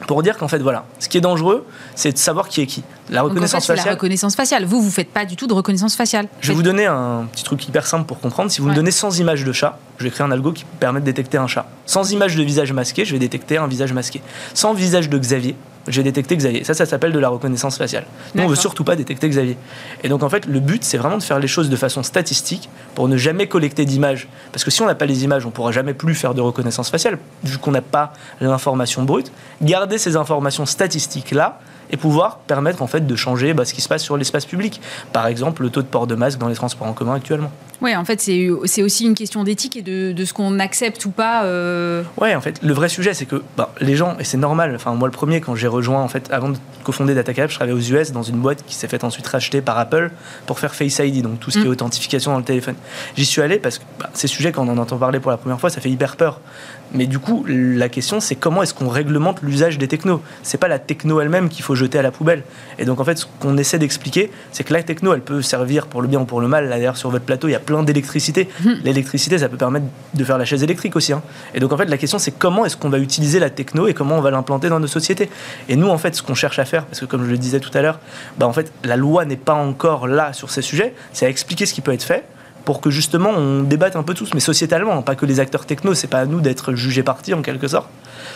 pour 0.06 0.22
dire 0.22 0.38
qu'en 0.38 0.48
fait, 0.48 0.60
voilà, 0.60 0.86
ce 1.00 1.10
qui 1.10 1.18
est 1.18 1.22
dangereux, 1.22 1.66
c'est 1.96 2.12
de 2.12 2.18
savoir 2.20 2.48
qui 2.48 2.62
est 2.62 2.68
qui. 2.68 2.84
La 3.10 3.22
Donc, 3.22 3.26
en 3.26 3.30
fait, 3.30 3.30
reconnaissance 3.32 3.66
c'est 3.66 3.72
la 3.74 3.78
faciale. 3.78 3.94
reconnaissance 3.96 4.36
faciale. 4.36 4.66
Vous, 4.66 4.80
vous 4.84 4.92
faites 4.92 5.10
pas 5.12 5.26
du 5.26 5.36
tout 5.36 5.48
de 5.48 5.54
reconnaissance 5.54 5.96
faciale. 5.96 6.28
Je 6.42 6.50
vais 6.50 6.54
vous 6.54 6.62
donner 6.62 6.86
un 6.86 7.26
petit 7.32 7.44
truc 7.44 7.68
hyper 7.68 7.88
simple 7.88 8.06
pour 8.06 8.20
comprendre. 8.20 8.52
Si 8.52 8.62
vous 8.62 8.68
Ouais. 8.68 8.74
me 8.74 8.76
donnez 8.76 8.92
100 8.92 9.18
images 9.18 9.44
de 9.44 9.52
chat, 9.52 9.80
je 9.98 10.04
vais 10.04 10.12
créer 10.12 10.28
un 10.28 10.32
algo 10.32 10.52
qui 10.52 10.66
permet 10.80 11.00
de 11.00 11.06
détecter 11.06 11.40
un 11.40 11.48
chat. 11.48 11.66
Sans 11.88 12.12
image 12.12 12.36
de 12.36 12.44
visage 12.44 12.72
masqué, 12.74 13.04
je 13.06 13.14
vais 13.14 13.20
détecter 13.20 13.58
un 13.58 13.66
visage 13.68 13.92
masqué. 13.94 14.22
Sans 14.54 14.76
visage 14.76 15.10
de 15.10 15.18
Xavier, 15.18 15.56
je 15.88 15.98
vais 15.98 16.04
détecter 16.04 16.36
Xavier. 16.36 16.64
Ça, 16.64 16.74
ça 16.74 16.86
s'appelle 16.86 17.12
de 17.12 17.20
la 17.20 17.30
reconnaissance 17.30 17.78
faciale. 17.78 18.06
Nous, 18.36 18.44
on 18.44 18.48
veut 18.48 18.56
surtout 18.56 18.84
pas 18.84 18.96
détecter 18.96 19.30
Xavier. 19.30 19.58
Et 20.04 20.10
donc, 20.10 20.24
en 20.24 20.30
fait, 20.30 20.46
le 20.46 20.60
but, 20.60 20.84
c'est 20.84 20.98
vraiment 20.98 21.18
de 21.18 21.24
faire 21.24 21.40
les 21.40 21.48
choses 21.48 21.70
de 21.70 21.76
façon 21.76 22.04
statistique 22.04 22.70
pour 22.96 23.08
ne 23.08 23.18
jamais 23.18 23.48
collecter 23.48 23.86
d'images. 23.86 24.28
Parce 24.52 24.64
que 24.64 24.72
si 24.72 24.82
on 24.82 24.86
n'a 24.86 24.96
pas 24.96 25.06
les 25.06 25.24
images, 25.24 25.46
on 25.46 25.52
pourra 25.52 25.72
jamais 25.72 25.94
plus 25.94 26.16
faire 26.16 26.34
de 26.34 26.42
reconnaissance 26.42 26.90
faciale, 26.90 27.18
vu 27.44 27.58
qu'on 27.58 27.72
n'a 27.72 27.82
pas 27.82 28.14
l'information 28.42 29.04
brute. 29.04 29.32
Garder 29.62 29.98
ces 29.98 30.16
informations 30.16 30.66
statistiques-là 30.66 31.60
et 31.90 31.98
pouvoir 31.98 32.40
permettre 32.40 32.82
en 32.82 32.88
fait 32.88 33.06
de 33.06 33.16
changer 33.16 33.54
bah, 33.54 33.66
ce 33.66 33.74
qui 33.74 33.82
se 33.82 33.88
passe 33.88 34.04
sur 34.04 34.18
l'espace 34.18 34.46
public. 34.46 34.82
Par 35.14 35.28
exemple, 35.28 35.62
le 35.64 35.70
taux 35.70 35.82
de 35.82 35.88
port 35.88 36.08
de 36.08 36.16
masque 36.16 36.38
dans 36.40 36.50
les 36.50 36.56
transports 36.56 36.88
en 36.88 36.94
commun 36.94 37.16
actuellement. 37.16 37.52
Oui, 37.82 37.96
en 37.96 38.04
fait, 38.06 38.20
c'est 38.22 38.82
aussi 38.82 39.06
une 39.06 39.14
question 39.14 39.44
d'éthique 39.44 39.76
et 39.78 39.82
de, 39.84 40.12
de 40.12 40.26
ce 40.26 40.34
qu'on 40.34 40.58
accepte 40.60 41.06
ou 41.06 41.12
pas. 41.12 41.44
euh, 41.44 42.02
Ouais, 42.20 42.34
en 42.34 42.42
fait, 42.42 42.60
le 42.64 42.74
vrai 42.74 42.90
sujet, 42.90 43.14
c'est 43.14 43.26
que 43.28 43.44
bah, 43.56 43.72
les 43.82 43.96
gens, 43.96 44.18
et 44.20 44.24
c'est 44.24 44.38
normal, 44.38 44.74
enfin, 44.76 44.94
moi 44.96 45.08
le 45.08 45.12
premier, 45.12 45.42
quand 45.42 45.56
j'ai 45.56 45.68
rejoint, 45.68 46.02
en 46.02 46.08
fait, 46.08 46.28
avant 46.32 46.50
de 46.50 46.58
cofonder 46.84 47.14
DataCap, 47.14 47.50
je 47.52 47.56
travaillais 47.56 47.78
aux 47.78 47.82
US 47.96 48.12
dans 48.12 48.24
une 48.24 48.38
boîte 48.38 48.64
qui 48.66 48.74
s'est 48.74 48.88
fait 48.88 49.04
ensuite 49.04 49.28
racheter 49.28 49.62
par 49.62 49.78
Apple 49.78 50.10
pour 50.48 50.58
faire 50.60 50.74
Face 50.74 50.98
ID, 51.00 51.22
donc 51.22 51.40
tout 51.40 51.52
ce 51.52 51.60
qui 51.60 51.66
est 51.66 51.68
Mm. 51.68 51.72
authentification 51.74 52.32
dans 52.32 52.40
le 52.40 52.44
téléphone. 52.46 52.76
J'y 53.16 53.26
suis 53.26 53.42
allé 53.42 53.60
parce 53.60 53.78
que 53.78 53.84
bah, 54.00 54.10
ces 54.14 54.28
sujets, 54.28 54.52
quand 54.52 54.66
on 54.68 54.72
en 54.72 54.78
entend 54.80 54.98
parler 54.98 55.20
pour 55.20 55.30
la 55.32 55.38
première 55.38 55.60
fois, 55.60 55.70
ça 55.70 55.80
fait 55.82 55.90
hyper 55.92 56.16
peur. 56.16 56.40
Mais 56.94 57.06
du 57.06 57.20
coup, 57.20 57.46
la 57.48 57.90
question, 57.90 58.20
c'est 58.20 58.36
comment 58.36 58.64
est-ce 58.64 58.74
qu'on 58.74 58.88
réglemente 58.88 59.42
l'usage 59.42 59.78
des 59.78 59.88
technos? 59.88 60.22
C'est 60.44 60.58
pas 60.58 60.68
la 60.68 60.80
techno 60.80 61.20
elle-même 61.20 61.50
qu'il 61.50 61.64
faut 61.64 61.76
jeter 61.76 62.00
à 62.00 62.02
la 62.02 62.12
poubelle. 62.12 62.44
Et 62.80 62.86
donc, 62.86 63.00
en 63.00 63.04
fait, 63.04 63.18
ce 63.18 63.26
qu'on 63.40 63.58
essaie 63.58 63.78
d'expliquer, 63.78 64.32
c'est 64.52 64.64
que 64.64 64.74
la 64.74 64.84
techno, 64.84 65.14
elle 65.14 65.22
peut 65.22 65.42
servir 65.42 65.88
pour 65.88 66.02
le 66.02 66.08
bien 66.08 66.22
ou 66.22 66.26
pour 66.26 66.40
le 66.42 66.48
mal. 66.48 66.70
Là, 66.70 66.78
D'ailleurs, 66.78 66.98
sur 66.98 67.10
votre 67.10 67.26
plateau, 67.26 67.48
il 67.48 67.52
y 67.52 67.56
a 67.56 67.60
plein 67.60 67.82
d'électricité. 67.84 68.48
L'électricité, 68.84 69.40
ça 69.40 69.50
peut 69.50 69.58
permettre 69.58 69.88
de 70.14 70.24
faire 70.24 70.38
la 70.38 70.46
chaise 70.46 70.64
électrique 70.64 70.96
aussi. 70.96 71.12
hein. 71.12 71.24
Et 71.56 71.60
donc, 71.60 71.74
en 71.74 71.78
fait, 71.78 71.86
la 71.86 71.98
question, 71.98 72.20
c'est 72.20 72.32
comment 72.32 72.66
est-ce 72.66 72.78
qu'on 72.78 72.90
va 72.90 73.00
utiliser 73.00 73.40
la 73.40 73.50
techno 73.50 73.88
et 73.88 73.94
comment 73.94 74.16
on 74.18 74.22
va 74.22 74.30
l'implanter 74.32 74.70
dans 74.70 74.80
nos 74.80 74.88
sociétés? 74.88 75.30
Et 75.70 75.76
nous, 75.76 75.90
en 75.90 75.98
fait, 75.98 76.16
ce 76.16 76.22
qu'on 76.22 76.36
cherche 76.36 76.60
à 76.60 76.66
faire, 76.66 76.86
parce 76.86 77.00
que 77.00 77.06
comme 77.06 77.26
je 77.26 77.32
le 77.32 77.38
disais 77.38 77.60
tout 77.60 77.72
à 77.74 77.82
l'heure, 77.82 78.00
bah, 78.38 78.46
en 78.48 78.54
fait, 78.54 78.72
la 78.84 78.96
loi 78.96 79.26
n'est 79.26 79.36
pas 79.38 79.56
encore 79.56 80.08
là 80.08 80.34
sur 80.34 80.52
ces 80.52 80.62
sujets, 80.62 80.94
c'est 81.14 81.26
à 81.26 81.30
expliquer 81.30 81.66
ce 81.66 81.74
qui 81.74 81.82
peut 81.82 81.94
être 81.94 82.04
fait 82.04 82.24
pour 82.68 82.82
que 82.82 82.90
justement 82.90 83.30
on 83.30 83.64
débatte 83.64 83.96
un 83.96 84.04
peu 84.04 84.14
tous, 84.14 84.34
mais 84.34 84.42
sociétalement, 84.42 85.02
pas 85.02 85.16
que 85.16 85.26
les 85.26 85.40
acteurs 85.40 85.66
techno, 85.66 85.94
c'est 85.94 86.08
pas 86.08 86.20
à 86.20 86.26
nous 86.26 86.42
d'être 86.42 86.74
jugés 86.74 87.02
partis 87.02 87.34
en 87.34 87.42
quelque 87.42 87.70
sorte, 87.70 87.88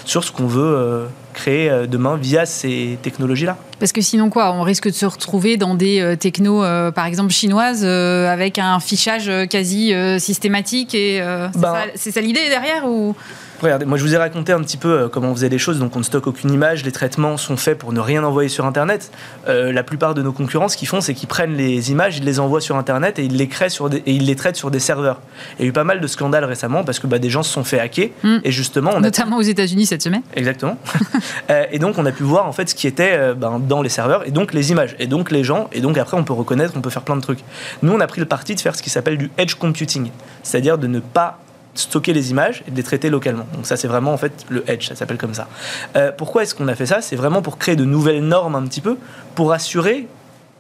sur 0.05 0.23
ce 0.23 0.31
qu'on 0.31 0.47
veut 0.47 0.63
euh, 0.63 1.05
créer 1.33 1.69
euh, 1.69 1.85
demain 1.85 2.15
via 2.15 2.45
ces 2.45 2.97
technologies-là. 3.01 3.57
Parce 3.77 3.91
que 3.91 3.99
sinon, 3.99 4.29
quoi, 4.29 4.53
on 4.53 4.61
risque 4.61 4.87
de 4.87 4.93
se 4.93 5.05
retrouver 5.05 5.57
dans 5.57 5.75
des 5.75 5.99
euh, 5.99 6.15
technos, 6.15 6.63
euh, 6.63 6.91
par 6.91 7.07
exemple 7.07 7.33
chinoises, 7.33 7.83
euh, 7.83 8.31
avec 8.31 8.57
un 8.57 8.79
fichage 8.79 9.29
quasi 9.49 9.93
euh, 9.93 10.17
systématique. 10.17 10.95
Et 10.95 11.21
c'est 11.51 11.59
Bah. 11.59 11.83
ça, 11.95 12.11
ça 12.11 12.21
l'idée 12.21 12.47
derrière 12.47 12.85
ou? 12.85 13.13
Regardez, 13.61 13.85
moi 13.85 13.97
je 13.97 14.03
vous 14.03 14.15
ai 14.15 14.17
raconté 14.17 14.53
un 14.53 14.61
petit 14.61 14.77
peu 14.77 14.89
euh, 14.89 15.07
comment 15.07 15.29
on 15.29 15.35
faisait 15.35 15.49
les 15.49 15.59
choses, 15.59 15.77
donc 15.77 15.95
on 15.95 15.99
ne 15.99 16.03
stocke 16.03 16.25
aucune 16.25 16.51
image, 16.51 16.83
les 16.83 16.91
traitements 16.91 17.37
sont 17.37 17.57
faits 17.57 17.77
pour 17.77 17.93
ne 17.93 17.99
rien 17.99 18.23
envoyer 18.23 18.49
sur 18.49 18.65
Internet. 18.65 19.11
Euh, 19.47 19.71
la 19.71 19.83
plupart 19.83 20.15
de 20.15 20.23
nos 20.23 20.31
concurrents, 20.31 20.67
ce 20.67 20.75
qu'ils 20.75 20.87
font, 20.87 20.99
c'est 20.99 21.13
qu'ils 21.13 21.27
prennent 21.27 21.53
les 21.53 21.91
images, 21.91 22.17
ils 22.17 22.23
les 22.23 22.39
envoient 22.39 22.61
sur 22.61 22.75
Internet 22.75 23.19
et 23.19 23.23
ils 23.23 23.37
les 23.37 23.47
créent 23.47 23.69
sur 23.69 23.89
des, 23.89 23.97
et 23.97 24.13
ils 24.13 24.25
les 24.25 24.35
traitent 24.35 24.55
sur 24.55 24.71
des 24.71 24.79
serveurs. 24.79 25.21
Il 25.59 25.63
y 25.63 25.65
a 25.65 25.69
eu 25.69 25.73
pas 25.73 25.83
mal 25.83 26.01
de 26.01 26.07
scandales 26.07 26.45
récemment 26.45 26.83
parce 26.83 26.99
que 26.99 27.05
bah, 27.05 27.19
des 27.19 27.29
gens 27.29 27.43
se 27.43 27.51
sont 27.51 27.63
fait 27.63 27.79
hacker 27.79 28.09
Mm. 28.23 28.37
et 28.43 28.51
justement 28.51 28.91
on 28.93 28.97
a 28.97 29.01
notamment 29.01 29.37
aux 29.37 29.41
États-Unis 29.41 29.85
cette 29.85 30.01
semaine. 30.01 30.23
Exactement. 30.35 30.77
Euh, 31.49 31.65
et 31.71 31.79
donc 31.79 31.97
on 31.97 32.05
a 32.05 32.11
pu 32.11 32.23
voir 32.23 32.47
en 32.47 32.51
fait 32.51 32.69
ce 32.69 32.75
qui 32.75 32.87
était 32.87 33.33
ben, 33.35 33.59
dans 33.59 33.81
les 33.81 33.89
serveurs 33.89 34.25
et 34.27 34.31
donc 34.31 34.53
les 34.53 34.71
images 34.71 34.95
et 34.99 35.07
donc 35.07 35.31
les 35.31 35.43
gens 35.43 35.69
et 35.71 35.81
donc 35.81 35.97
après 35.97 36.15
on 36.15 36.23
peut 36.23 36.33
reconnaître, 36.33 36.73
on 36.75 36.81
peut 36.81 36.89
faire 36.89 37.01
plein 37.01 37.15
de 37.15 37.21
trucs. 37.21 37.39
Nous 37.81 37.91
on 37.91 37.99
a 37.99 38.07
pris 38.07 38.21
le 38.21 38.27
parti 38.27 38.55
de 38.55 38.59
faire 38.59 38.75
ce 38.75 38.81
qui 38.81 38.89
s'appelle 38.89 39.17
du 39.17 39.31
edge 39.37 39.55
computing, 39.55 40.09
c'est-à-dire 40.43 40.77
de 40.77 40.87
ne 40.87 40.99
pas 40.99 41.39
stocker 41.73 42.13
les 42.13 42.31
images 42.31 42.63
et 42.67 42.71
de 42.71 42.75
les 42.75 42.83
traiter 42.83 43.09
localement. 43.09 43.47
Donc 43.53 43.65
ça 43.65 43.77
c'est 43.77 43.87
vraiment 43.87 44.13
en 44.13 44.17
fait 44.17 44.45
le 44.49 44.69
edge, 44.69 44.87
ça 44.87 44.95
s'appelle 44.95 45.17
comme 45.17 45.33
ça. 45.33 45.47
Euh, 45.95 46.11
pourquoi 46.11 46.43
est-ce 46.43 46.55
qu'on 46.55 46.67
a 46.67 46.75
fait 46.75 46.85
ça? 46.85 47.01
C'est 47.01 47.15
vraiment 47.15 47.41
pour 47.41 47.57
créer 47.57 47.75
de 47.75 47.85
nouvelles 47.85 48.23
normes 48.23 48.55
un 48.55 48.63
petit 48.63 48.81
peu, 48.81 48.97
pour 49.35 49.51
assurer 49.53 50.07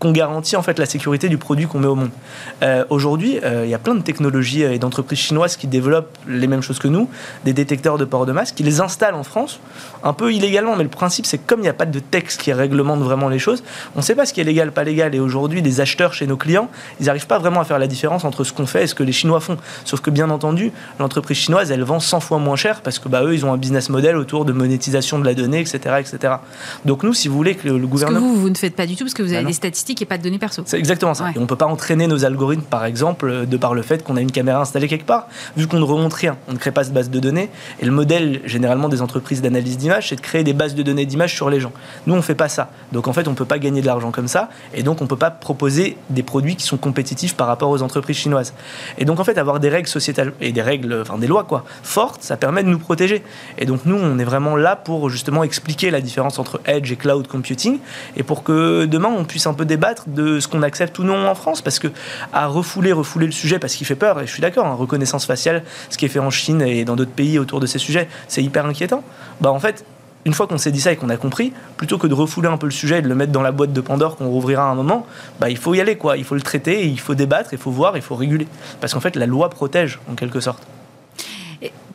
qu'on 0.01 0.11
garantit 0.11 0.55
en 0.55 0.63
fait 0.63 0.79
la 0.79 0.87
sécurité 0.87 1.29
du 1.29 1.37
produit 1.37 1.67
qu'on 1.67 1.77
met 1.77 1.87
au 1.87 1.93
monde. 1.93 2.09
Euh, 2.63 2.83
aujourd'hui, 2.89 3.37
euh, 3.43 3.65
il 3.65 3.69
y 3.69 3.75
a 3.75 3.77
plein 3.77 3.93
de 3.93 4.01
technologies 4.01 4.63
et 4.63 4.79
d'entreprises 4.79 5.19
chinoises 5.19 5.57
qui 5.57 5.67
développent 5.67 6.17
les 6.27 6.47
mêmes 6.47 6.63
choses 6.63 6.79
que 6.79 6.87
nous, 6.87 7.07
des 7.45 7.53
détecteurs 7.53 7.99
de 7.99 8.05
port 8.05 8.25
de 8.25 8.31
masque, 8.31 8.55
qui 8.55 8.63
les 8.63 8.81
installent 8.81 9.13
en 9.13 9.21
France, 9.21 9.59
un 10.03 10.13
peu 10.13 10.33
illégalement, 10.33 10.75
mais 10.75 10.81
le 10.81 10.89
principe 10.89 11.27
c'est 11.27 11.37
que 11.37 11.43
comme 11.45 11.59
il 11.59 11.63
n'y 11.63 11.69
a 11.69 11.75
pas 11.75 11.85
de 11.85 11.99
texte 11.99 12.41
qui 12.41 12.51
réglemente 12.51 12.99
vraiment 13.01 13.29
les 13.29 13.37
choses, 13.37 13.63
on 13.95 13.99
ne 13.99 14.03
sait 14.03 14.15
pas 14.15 14.25
ce 14.25 14.33
qui 14.33 14.41
est 14.41 14.43
légal, 14.43 14.71
pas 14.71 14.83
légal, 14.83 15.13
et 15.13 15.19
aujourd'hui 15.19 15.61
des 15.61 15.81
acheteurs 15.81 16.15
chez 16.15 16.25
nos 16.25 16.35
clients, 16.35 16.71
ils 16.99 17.05
n'arrivent 17.05 17.27
pas 17.27 17.37
vraiment 17.37 17.61
à 17.61 17.63
faire 17.63 17.77
la 17.77 17.85
différence 17.85 18.25
entre 18.25 18.43
ce 18.43 18.53
qu'on 18.53 18.65
fait 18.65 18.85
et 18.85 18.87
ce 18.87 18.95
que 18.95 19.03
les 19.03 19.11
Chinois 19.11 19.39
font. 19.39 19.57
Sauf 19.85 20.01
que 20.01 20.09
bien 20.09 20.31
entendu, 20.31 20.71
l'entreprise 20.97 21.37
chinoise, 21.37 21.69
elle 21.69 21.83
vend 21.83 21.99
100 21.99 22.21
fois 22.21 22.39
moins 22.39 22.55
cher 22.55 22.81
parce 22.81 22.97
que 22.97 23.07
bah, 23.07 23.23
eux, 23.23 23.35
ils 23.35 23.45
ont 23.45 23.53
un 23.53 23.57
business 23.57 23.89
model 23.89 24.17
autour 24.17 24.45
de 24.45 24.51
monétisation 24.51 25.19
de 25.19 25.25
la 25.25 25.35
donnée, 25.35 25.59
etc. 25.59 25.77
etc. 25.99 26.33
Donc 26.85 27.03
nous, 27.03 27.13
si 27.13 27.27
vous 27.27 27.35
voulez 27.35 27.53
que 27.53 27.67
le, 27.67 27.77
gouvernement... 27.85 28.19
Que 28.19 28.25
vous, 28.25 28.41
vous 28.41 28.49
ne 28.49 28.55
faites 28.55 28.75
pas 28.75 28.87
du 28.87 28.95
tout 28.95 29.03
parce 29.03 29.13
que 29.13 29.21
vous 29.21 29.33
avez 29.33 29.43
bah 29.43 29.49
des 29.49 29.53
statistiques 29.53 29.90
et 29.99 30.05
pas 30.05 30.17
de 30.17 30.23
données 30.23 30.37
perso. 30.37 30.63
C'est 30.65 30.77
exactement 30.77 31.13
ça. 31.13 31.31
Et 31.35 31.37
on 31.37 31.41
ne 31.41 31.45
peut 31.45 31.55
pas 31.55 31.65
entraîner 31.65 32.07
nos 32.07 32.23
algorithmes, 32.25 32.63
par 32.63 32.85
exemple, 32.85 33.45
de 33.47 33.57
par 33.57 33.73
le 33.73 33.81
fait 33.81 34.03
qu'on 34.03 34.15
a 34.17 34.21
une 34.21 34.31
caméra 34.31 34.61
installée 34.61 34.87
quelque 34.87 35.05
part. 35.05 35.27
Vu 35.57 35.67
qu'on 35.67 35.79
ne 35.79 35.83
remonte 35.83 36.13
rien, 36.13 36.37
on 36.47 36.53
ne 36.53 36.57
crée 36.57 36.71
pas 36.71 36.83
cette 36.83 36.93
base 36.93 37.09
de 37.09 37.19
données. 37.19 37.49
Et 37.79 37.85
le 37.85 37.91
modèle, 37.91 38.41
généralement, 38.45 38.89
des 38.89 39.01
entreprises 39.01 39.41
d'analyse 39.41 39.77
d'images, 39.77 40.09
c'est 40.09 40.15
de 40.15 40.21
créer 40.21 40.43
des 40.43 40.53
bases 40.53 40.75
de 40.75 40.83
données 40.83 41.05
d'images 41.05 41.33
sur 41.33 41.49
les 41.49 41.59
gens. 41.59 41.71
Nous, 42.05 42.13
on 42.13 42.17
ne 42.17 42.21
fait 42.21 42.35
pas 42.35 42.49
ça. 42.49 42.69
Donc, 42.91 43.07
en 43.07 43.13
fait, 43.13 43.27
on 43.27 43.31
ne 43.31 43.35
peut 43.35 43.45
pas 43.45 43.59
gagner 43.59 43.81
de 43.81 43.87
l'argent 43.87 44.11
comme 44.11 44.27
ça. 44.27 44.49
Et 44.73 44.83
donc, 44.83 45.01
on 45.01 45.05
ne 45.05 45.09
peut 45.09 45.17
pas 45.17 45.31
proposer 45.31 45.97
des 46.09 46.23
produits 46.23 46.55
qui 46.55 46.65
sont 46.65 46.77
compétitifs 46.77 47.35
par 47.35 47.47
rapport 47.47 47.69
aux 47.69 47.81
entreprises 47.81 48.17
chinoises. 48.17 48.53
Et 48.97 49.05
donc, 49.05 49.19
en 49.19 49.23
fait, 49.23 49.37
avoir 49.37 49.59
des 49.59 49.69
règles 49.69 49.87
sociétales 49.87 50.33
et 50.39 50.51
des 50.51 50.61
règles, 50.61 51.01
enfin 51.01 51.17
des 51.17 51.27
lois, 51.27 51.43
quoi, 51.43 51.65
fortes, 51.83 52.23
ça 52.23 52.37
permet 52.37 52.63
de 52.63 52.69
nous 52.69 52.79
protéger. 52.79 53.23
Et 53.57 53.65
donc, 53.65 53.81
nous, 53.85 53.95
on 53.95 54.19
est 54.19 54.23
vraiment 54.23 54.55
là 54.55 54.75
pour 54.75 55.09
justement 55.09 55.43
expliquer 55.43 55.91
la 55.91 56.01
différence 56.01 56.39
entre 56.39 56.61
edge 56.65 56.91
et 56.91 56.95
cloud 56.95 57.27
computing 57.27 57.79
et 58.15 58.23
pour 58.23 58.43
que 58.43 58.85
demain, 58.85 59.09
on 59.09 59.25
puisse 59.25 59.47
un 59.47 59.53
peu 59.53 59.65
débattre 59.65 59.80
de 60.07 60.39
ce 60.39 60.47
qu'on 60.47 60.61
accepte 60.61 60.97
ou 60.99 61.03
non 61.03 61.27
en 61.27 61.35
France, 61.35 61.61
parce 61.61 61.79
que 61.79 61.87
à 62.33 62.47
refouler, 62.47 62.91
refouler 62.91 63.25
le 63.25 63.31
sujet 63.31 63.59
parce 63.59 63.75
qu'il 63.75 63.87
fait 63.87 63.95
peur, 63.95 64.19
et 64.21 64.27
je 64.27 64.31
suis 64.31 64.41
d'accord, 64.41 64.67
hein, 64.67 64.73
reconnaissance 64.73 65.25
faciale, 65.25 65.63
ce 65.89 65.97
qui 65.97 66.05
est 66.05 66.09
fait 66.09 66.19
en 66.19 66.29
Chine 66.29 66.61
et 66.61 66.85
dans 66.85 66.95
d'autres 66.95 67.11
pays 67.11 67.39
autour 67.39 67.59
de 67.59 67.65
ces 67.65 67.79
sujets, 67.79 68.07
c'est 68.27 68.43
hyper 68.43 68.65
inquiétant. 68.65 69.03
Bah 69.41 69.51
en 69.51 69.59
fait, 69.59 69.83
une 70.25 70.33
fois 70.33 70.47
qu'on 70.47 70.57
s'est 70.57 70.71
dit 70.71 70.81
ça 70.81 70.91
et 70.91 70.95
qu'on 70.95 71.09
a 71.09 71.17
compris, 71.17 71.51
plutôt 71.77 71.97
que 71.97 72.07
de 72.07 72.13
refouler 72.13 72.47
un 72.47 72.57
peu 72.57 72.67
le 72.67 72.71
sujet 72.71 72.99
et 72.99 73.01
de 73.01 73.07
le 73.07 73.15
mettre 73.15 73.31
dans 73.31 73.41
la 73.41 73.51
boîte 73.51 73.73
de 73.73 73.81
Pandore 73.81 74.17
qu'on 74.17 74.27
rouvrira 74.27 74.63
à 74.63 74.71
un 74.71 74.75
moment, 74.75 75.07
bah, 75.39 75.49
il 75.49 75.57
faut 75.57 75.73
y 75.73 75.81
aller, 75.81 75.95
quoi. 75.95 76.17
Il 76.17 76.23
faut 76.23 76.35
le 76.35 76.41
traiter, 76.41 76.85
il 76.85 76.99
faut 76.99 77.15
débattre, 77.15 77.49
il 77.53 77.57
faut 77.57 77.71
voir, 77.71 77.97
il 77.97 78.03
faut 78.03 78.15
réguler. 78.15 78.47
Parce 78.79 78.93
qu'en 78.93 78.99
fait, 78.99 79.15
la 79.15 79.25
loi 79.25 79.49
protège, 79.49 79.99
en 80.09 80.15
quelque 80.15 80.39
sorte 80.39 80.61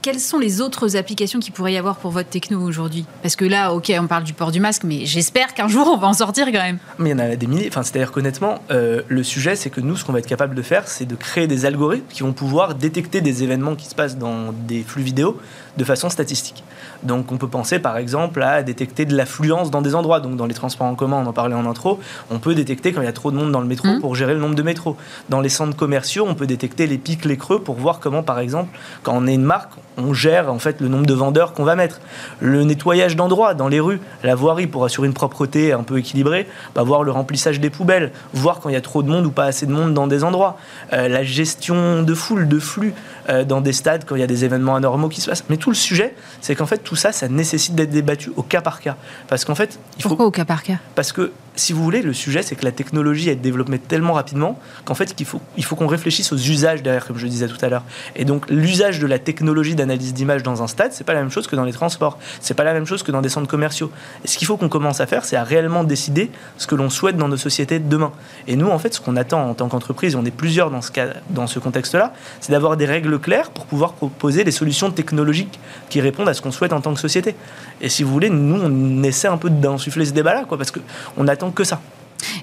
quelles 0.07 0.21
sont 0.21 0.39
les 0.39 0.61
autres 0.61 0.97
applications 0.97 1.41
qui 1.41 1.51
pourrait 1.51 1.73
y 1.73 1.77
avoir 1.77 1.97
pour 1.97 2.13
votre 2.13 2.29
techno 2.29 2.61
aujourd'hui 2.61 3.05
Parce 3.23 3.35
que 3.35 3.45
là, 3.45 3.75
ok, 3.75 3.93
on 4.01 4.07
parle 4.07 4.23
du 4.23 4.35
port 4.35 4.53
du 4.53 4.61
masque, 4.61 4.85
mais 4.85 5.05
j'espère 5.05 5.53
qu'un 5.53 5.67
jour 5.67 5.89
on 5.93 5.97
va 5.97 6.07
en 6.07 6.13
sortir 6.13 6.47
quand 6.47 6.63
même. 6.63 6.79
Mais 7.01 7.11
il 7.11 7.13
y 7.13 7.15
en 7.17 7.19
a 7.19 7.35
des 7.35 7.49
milliers. 7.49 7.71
C'est-à-dire 7.73 8.13
qu'honnêtement, 8.13 8.61
euh, 8.71 9.03
le 9.09 9.25
sujet, 9.25 9.57
c'est 9.57 9.69
que 9.69 9.81
nous, 9.81 9.97
ce 9.97 10.05
qu'on 10.05 10.13
va 10.13 10.21
être 10.21 10.29
capable 10.29 10.55
de 10.55 10.63
faire, 10.63 10.87
c'est 10.87 11.07
de 11.07 11.17
créer 11.17 11.49
des 11.49 11.67
algorithmes 11.67 12.07
qui 12.09 12.23
vont 12.23 12.33
pouvoir 12.33 12.77
détecter 12.77 13.21
des 13.21 13.43
événements 13.43 13.75
qui 13.75 13.87
se 13.87 13.97
passent 13.97 14.17
dans 14.17 14.53
des 14.53 14.85
flux 14.85 15.03
vidéo 15.03 15.41
de 15.77 15.85
façon 15.85 16.11
statistique. 16.11 16.65
Donc 17.03 17.33
on 17.33 17.37
peut 17.37 17.49
penser 17.49 17.79
par 17.79 17.97
exemple 17.97 18.43
à 18.43 18.63
détecter 18.63 19.05
de 19.05 19.17
l'affluence 19.17 19.71
dans 19.71 19.83
des 19.83 19.95
endroits. 19.95 20.21
Donc 20.21 20.37
dans 20.37 20.47
les 20.47 20.55
transports 20.55 20.87
en 20.87 20.95
commun, 20.95 21.23
on 21.25 21.29
en 21.29 21.33
parlait 21.33 21.55
en 21.55 21.67
intro, 21.67 22.01
on 22.31 22.39
peut 22.39 22.55
détecter 22.55 22.93
quand 22.93 23.01
il 23.01 23.07
y 23.07 23.09
a 23.09 23.13
trop 23.13 23.31
de 23.31 23.37
monde 23.37 23.53
dans 23.53 23.61
le 23.61 23.67
métro 23.67 23.89
mmh. 23.89 24.01
pour 24.01 24.15
gérer 24.15 24.35
le 24.35 24.41
nombre 24.41 24.55
de 24.55 24.63
métros. 24.63 24.97
Dans 25.29 25.41
les 25.41 25.49
centres 25.49 25.77
commerciaux, 25.77 26.27
on 26.29 26.35
peut 26.35 26.47
détecter 26.47 26.87
les 26.87 26.99
pics, 26.99 27.25
les 27.25 27.37
creux 27.37 27.61
pour 27.61 27.77
voir 27.77 28.01
comment 28.01 28.23
par 28.23 28.39
exemple, 28.39 28.77
quand 29.03 29.15
on 29.15 29.27
est 29.27 29.35
une 29.35 29.43
marque, 29.43 29.73
on 29.99 30.13
gère 30.13 30.53
en 30.53 30.59
fait 30.59 30.81
le 30.81 30.89
nombre 30.89 31.07
de 31.07 31.15
vendeurs 31.15 31.53
qu'on 31.53 31.65
va 31.65 31.77
mettre. 31.77 32.01
Le 32.41 32.65
nettoyage 32.65 33.17
d'endroits 33.17 33.55
dans 33.55 33.69
les 33.69 33.81
rues, 33.81 34.01
la 34.23 34.35
voirie 34.35 34.67
pour 34.67 34.85
assurer 34.85 35.07
une 35.07 35.15
propreté 35.15 35.73
un 35.73 35.83
peu 35.83 35.99
équilibrée, 35.99 36.47
bah, 36.75 36.83
voir 36.83 37.03
le 37.03 37.13
remplissage 37.13 37.61
des 37.61 37.71
poubelles, 37.71 38.13
voir 38.33 38.61
quand 38.61 38.69
il 38.69 38.73
y 38.73 38.77
a 38.77 38.81
trop 38.81 39.03
de 39.03 39.09
monde 39.09 39.27
ou 39.27 39.31
pas 39.31 39.45
assez 39.45 39.67
de 39.67 39.73
monde 39.73 39.95
dans 39.95 40.07
des 40.07 40.25
endroits. 40.25 40.59
Euh, 40.93 41.09
la 41.09 41.23
gestion 41.23 42.03
de 42.03 42.15
foule, 42.15 42.49
de 42.49 42.59
flux 42.59 42.95
euh, 43.29 43.45
dans 43.45 43.61
des 43.61 43.73
stades 43.73 44.05
quand 44.05 44.17
il 44.17 44.21
y 44.21 44.25
a 44.25 44.29
des 44.29 44.45
événements 44.45 44.77
anormaux 44.77 45.09
qui 45.09 45.21
se 45.21 45.31
passent. 45.31 45.45
Mais 45.49 45.57
tout 45.57 45.66
le 45.71 45.77
sujet, 45.77 46.15
c'est 46.41 46.55
qu'en 46.55 46.67
fait 46.67 46.79
tout 46.79 46.97
ça, 46.97 47.13
ça 47.13 47.29
nécessite 47.29 47.75
d'être 47.75 47.91
débattu 47.91 48.31
au 48.37 48.43
cas 48.43 48.61
par 48.61 48.81
cas. 48.81 48.97
Parce 49.29 49.45
qu'en 49.45 49.55
fait, 49.55 49.79
il 49.97 50.03
faut... 50.03 50.11
Pourquoi 50.11 50.27
au 50.27 50.31
cas 50.31 50.45
par 50.45 50.63
cas? 50.63 50.79
Parce 50.95 51.13
que 51.13 51.33
si 51.57 51.73
vous 51.73 51.83
voulez, 51.83 52.03
le 52.03 52.13
sujet, 52.13 52.43
c'est 52.43 52.55
que 52.55 52.65
la 52.65 52.73
technologie 52.73 53.31
est 53.31 53.37
développée 53.37 53.79
tellement 53.79 54.13
rapidement 54.13 54.59
qu'en 54.85 54.95
fait, 54.95 55.15
il 55.19 55.27
faut, 55.27 55.77
qu'on 55.77 55.87
réfléchisse 55.87 56.33
aux 56.33 56.37
usages 56.37 56.83
derrière, 56.83 57.07
comme 57.07 57.19
je 57.19 57.27
disais 57.27 57.49
tout 57.49 57.63
à 57.63 57.69
l'heure. 57.69 57.83
Et 58.15 58.25
donc, 58.25 58.49
l'usage 58.51 59.01
de 59.01 59.07
la 59.07 59.19
technologie 59.19 59.75
d'analyse 59.75 60.15
d'image 60.15 60.43
dans 60.43 60.63
un 60.63 60.67
stade, 60.67 60.93
c'est 60.93 61.05
pas 61.05 61.15
la 61.15 61.21
même 61.21 61.31
chose 61.31 61.47
que 61.47 61.57
dans 61.57 61.65
les 61.65 61.73
transports. 61.73 62.19
C'est 62.41 62.55
pas 62.55 62.65
la 62.65 62.75
même 62.75 62.87
chose 62.87 63.03
que 63.03 63.11
dans 63.11 63.23
des 63.23 63.31
centres 63.31 63.49
commerciaux. 63.49 63.91
Et 64.25 64.29
ce 64.29 64.37
qu'il 64.37 64.47
faut 64.47 64.57
qu'on 64.57 64.69
commence 64.69 65.01
à 65.01 65.07
faire, 65.07 65.25
c'est 65.25 65.37
à 65.37 65.45
réellement 65.45 65.83
décider 65.83 66.31
ce 66.59 66.67
que 66.67 66.75
l'on 66.75 66.91
souhaite 66.91 67.17
dans 67.17 67.29
nos 67.29 67.37
sociétés 67.39 67.79
de 67.79 67.89
demain. 67.89 68.13
Et 68.47 68.57
nous, 68.57 68.69
en 68.69 68.79
fait, 68.79 68.93
ce 68.95 69.01
qu'on 69.01 69.17
attend 69.17 69.49
en 69.49 69.55
tant 69.55 69.69
qu'entreprise, 69.69 70.15
on 70.15 70.25
est 70.25 70.31
plusieurs 70.31 70.71
dans 70.71 70.83
ce, 70.83 70.91
cas, 70.91 71.09
dans 71.31 71.47
ce 71.47 71.59
contexte-là, 71.59 72.13
c'est 72.41 72.53
d'avoir 72.53 72.77
des 72.77 72.87
règles 72.87 73.19
claires 73.19 73.51
pour 73.51 73.65
pouvoir 73.65 73.95
proposer 73.95 74.45
des 74.45 74.51
solutions 74.51 74.91
technologiques 74.91 75.59
qui 75.89 76.03
répondent 76.03 76.29
à 76.29 76.35
ce 76.35 76.43
qu'on 76.43 76.53
souhaite 76.53 76.75
en 76.75 76.83
tant 76.83 76.93
que 76.93 77.01
société. 77.01 77.35
Et 77.81 77.89
si 77.89 78.03
vous 78.03 78.13
voulez, 78.13 78.31
nous, 78.31 78.61
on 78.63 79.03
essaie 79.03 79.29
un 79.29 79.39
peu 79.39 79.51
d'insuffler 79.51 80.05
ce 80.05 80.13
débat-là, 80.13 80.45
quoi, 80.45 80.59
parce 80.59 80.71
qu'on 80.71 81.29
attend 81.29 81.46
que 81.51 81.65
ça. 81.65 81.81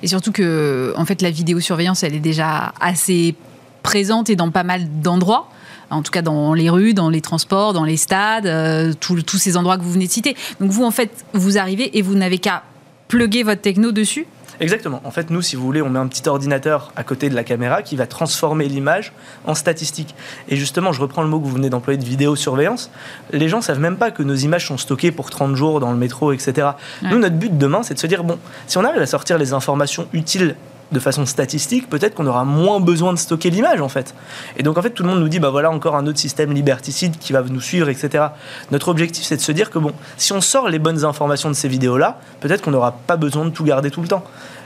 Et 0.02 0.08
surtout 0.08 0.32
que, 0.32 0.94
en 0.98 1.06
fait, 1.06 1.22
la 1.22 1.32
vidéosurveillance, 1.32 2.04
elle 2.04 2.16
est 2.16 2.20
déjà 2.20 2.74
assez 2.80 3.36
présente 3.82 4.30
et 4.30 4.36
dans 4.36 4.52
pas 4.52 4.64
mal 4.64 5.02
d'endroits 5.02 5.50
en 5.94 6.02
tout 6.02 6.12
cas 6.12 6.22
dans 6.22 6.54
les 6.54 6.70
rues, 6.70 6.94
dans 6.94 7.10
les 7.10 7.22
transports, 7.22 7.74
dans 7.74 7.84
les 7.84 7.98
stades, 7.98 8.48
euh, 8.48 8.94
tous 9.00 9.38
ces 9.38 9.58
endroits 9.58 9.78
que 9.78 9.84
vous 9.84 9.92
venez 9.92 10.08
de 10.08 10.12
citer. 10.12 10.36
Donc 10.60 10.72
vous, 10.72 10.84
en 10.84 10.92
fait, 10.92 11.26
vous 11.34 11.58
arrivez 11.58 11.98
et 11.98 12.02
vous 12.02 12.16
n'avez 12.16 12.40
qu'à 12.40 12.64
plugger 13.08 13.44
votre 13.44 13.62
techno 13.62 13.92
dessus 13.92 14.26
Exactement. 14.60 15.02
En 15.04 15.12
fait, 15.12 15.30
nous, 15.30 15.42
si 15.42 15.56
vous 15.56 15.64
voulez, 15.64 15.82
on 15.82 15.90
met 15.90 16.00
un 16.00 16.08
petit 16.08 16.28
ordinateur 16.28 16.92
à 16.96 17.04
côté 17.04 17.30
de 17.30 17.36
la 17.36 17.44
caméra 17.44 17.82
qui 17.82 17.96
va 17.96 18.08
transformer 18.08 18.68
l'image 18.68 19.14
en 19.46 19.56
statistique. 19.56 20.16
Et 20.50 20.56
justement, 20.56 20.92
je 20.92 21.02
reprends 21.02 21.24
le 21.24 21.30
mot 21.30 21.40
que 21.40 21.46
vous 21.46 21.56
venez 21.56 21.70
d'employer 21.70 22.00
de 22.00 22.06
vidéosurveillance. 22.06 22.92
Les 23.32 23.50
gens 23.50 23.62
savent 23.62 23.80
même 23.80 23.98
pas 23.98 24.12
que 24.12 24.24
nos 24.24 24.36
images 24.36 24.68
sont 24.68 24.78
stockées 24.78 25.12
pour 25.12 25.30
30 25.30 25.56
jours 25.56 25.80
dans 25.80 25.92
le 25.92 25.98
métro, 25.98 26.32
etc. 26.32 26.70
Nous, 27.02 27.18
notre 27.18 27.36
but 27.36 27.58
demain, 27.58 27.84
c'est 27.84 27.94
de 27.94 28.00
se 28.00 28.08
dire, 28.08 28.24
bon, 28.24 28.38
si 28.68 28.78
on 28.78 28.84
arrive 28.84 29.02
à 29.02 29.08
sortir 29.08 29.38
les 29.38 29.54
informations 29.54 30.08
utiles 30.14 30.56
de 30.94 31.00
façon 31.00 31.26
statistique, 31.26 31.90
peut-être 31.90 32.16
qu'on 32.16 32.28
aura 32.28 32.46
moins 32.46 32.80
besoin 32.80 33.12
de 33.14 33.18
stocker 33.18 33.50
l'image 33.50 33.82
en 33.82 33.90
fait. 33.90 34.14
Et 34.58 34.64
donc 34.64 34.78
en 34.78 34.82
fait 34.82 34.92
tout 34.92 35.04
le 35.04 35.10
monde 35.10 35.20
nous 35.20 35.30
dit 35.30 35.40
bah 35.40 35.50
voilà 35.50 35.70
encore 35.72 35.96
un 35.96 36.08
autre 36.08 36.20
système 36.20 36.54
liberticide 36.54 37.18
qui 37.18 37.34
va 37.34 37.42
nous 37.42 37.62
suivre, 37.62 37.90
etc. 37.90 38.26
Notre 38.72 38.88
objectif 38.88 39.26
c'est 39.26 39.38
de 39.38 39.42
se 39.42 39.52
dire 39.52 39.70
que 39.70 39.80
bon, 39.80 39.92
si 40.18 40.32
on 40.34 40.42
sort 40.42 40.70
les 40.70 40.80
bonnes 40.80 41.04
informations 41.04 41.50
de 41.50 41.56
ces 41.56 41.68
vidéos 41.68 41.98
là, 41.98 42.20
peut-être 42.40 42.62
qu'on 42.62 42.72
n'aura 42.72 42.92
pas 42.92 43.18
besoin 43.18 43.46
de 43.46 43.50
tout 43.50 43.64
garder 43.64 43.92
tout 43.92 44.02
le 44.02 44.08
temps. 44.08 44.24